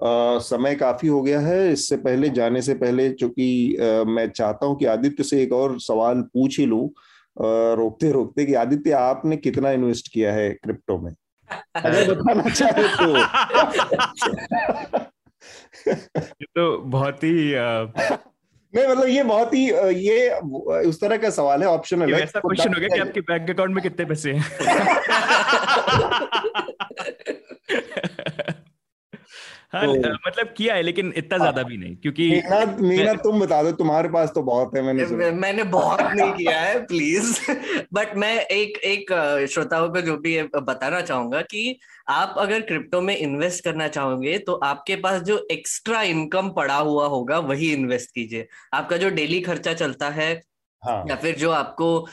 [0.00, 3.76] समय काफ़ी हो गया है। इससे पहले जाने से पहले चूँकि
[4.08, 6.92] मैं चाहता हूँ कि आदित्य से एक और सवाल पूछ ही लू
[7.38, 11.12] रोकते रोकते कि आदित्य आपने कितना इन्वेस्ट किया है क्रिप्टो में?
[11.76, 13.16] अगर बताना चाहे तो।
[15.88, 17.54] ये तो बहुत ही
[18.74, 19.64] नहीं मतलब ये बहुत ही
[19.98, 20.30] ये
[20.88, 23.74] उस तरह का सवाल है ऑप्शन है। ऐसा क्वेश्चन हो गया कि आपके बैंक अकाउंट
[23.74, 24.44] में कितने पैसे हैं?
[29.72, 33.62] हाँ तो, मतलब किया है लेकिन इतना ज़्यादा भी नहीं क्योंकि मेहनत मेहनत तुम बता
[33.62, 37.38] दो तुम्हारे पास तो बहुत है मैंने मैंने बहुत नहीं किया है प्लीज़
[37.92, 39.12] बट मैं एक एक
[39.52, 41.78] श्रोताओं को जो भी बताना चाहूँगा कि
[42.08, 47.06] आप अगर क्रिप्टो में इन्वेस्ट करना चाहोगे तो आपके पास जो एक्स्ट्रा इनकम पड़ा हुआ
[47.06, 50.42] होगा वही इन्वेस्ट कीजिए। आपका जो डेली खर्चा चलता है
[50.82, 51.04] हाँ.
[51.08, 52.08] या फिर जो आपको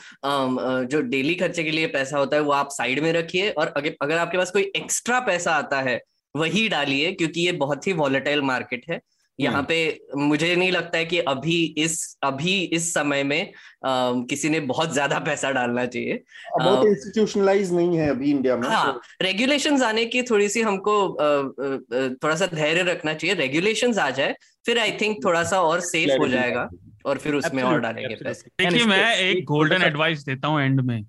[0.86, 3.94] जो डेली खर्चे के लिए पैसा होता है वो आप साइड में रखिए और अगर
[4.02, 6.00] अगर आपके पास कोई एक्स्ट्रा पैसा आता है
[6.34, 9.00] वही डालिए क्योंकि ये बहुत ही वॉलेटाइल मार्केट है।
[9.38, 11.94] यहाँ हम्म। पे मुझे नहीं लगता है कि अभी इस
[12.24, 16.22] अभी इस समय में आ, किसी ने बहुत ज़्यादा पैसा डालना चाहिए।
[16.58, 19.00] बहुत इंस्टीट्यूशनलाइज नहीं है अभी इंडिया में हाँ तो...
[19.22, 24.08] रेगुलेशंस आने की थोड़ी सी हमको आ, आ, थोड़ा सा धैर्य रखना चाहिए। रेगुलेशंस आ
[24.10, 24.34] जाए
[24.66, 26.68] फिर आई थिंक थोड़ा सा और सेफ़ हो जाएगा
[27.06, 31.00] और फिर उसमें और डालेंगे पैसे। देखिए मैं एक गोल्डन एडवाइस देता हूँ एंड में।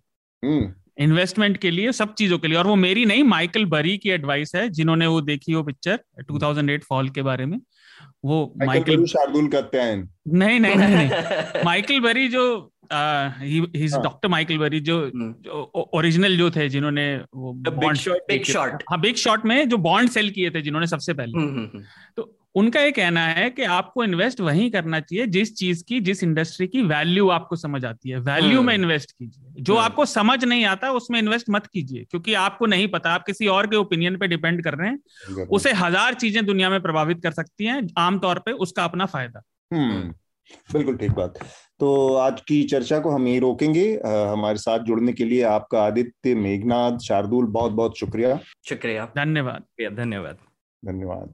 [0.97, 4.51] इन्वेस्टमेंट के लिए सब चीज़ों के लिए। और वो मेरी नहीं माइकल बरी की एडवाइस
[4.55, 5.99] है जिन्होंने वो देखी वो पिक्चर
[6.31, 7.59] 2008 फॉल के बारे में।
[8.25, 11.09] वो माइकल शार्दुल करते हैं। नहीं नहीं नहीं, नहीं।
[11.65, 12.71] माइकल बरी जो
[14.03, 15.11] डॉक्टर माइकल बरी जो
[15.93, 20.29] ओरिजिनल हम्म। जो थे जिन्होंने वो बिग शॉट हाँ बिग शॉट में जो बॉन्ड सेल
[20.29, 21.83] किए थे जिन्होंने सबसे पहले। हम्म, हम्म,
[22.17, 26.23] तो उनका ये कहना है कि आपको इन्वेस्ट वहीं करना चाहिए जिस चीज़ की जिस
[26.23, 30.65] इंडस्ट्री की वैल्यू आपको समझ आती है। वैल्यू में इन्वेस्ट कीजिए। जो आपको समझ नहीं
[30.65, 34.27] आता उसमें इन्वेस्ट मत कीजिए क्योंकि आपको नहीं पता। आप किसी और के ओपिनियन पे
[34.27, 38.51] डिपेंड कर रहे हैं। उसे हज़ार चीज़ें दुनिया में प्रभावित कर सकती हैं आमतौर पर
[38.51, 39.41] उसका अपना फ़ायदा।
[40.73, 41.37] बिल्कुल ठीक बात।
[41.79, 45.83] तो आज की चर्चा को हम यही रोकेंगे। आ, हमारे साथ जुड़ने के लिए आपका
[45.83, 50.37] आदित्य मेघनाथ शार्दुल बहुत बहुत शुक्रिया। शुक्रिया। धन्यवाद। धन्यवाद।
[50.83, 51.33] धन्यवाद।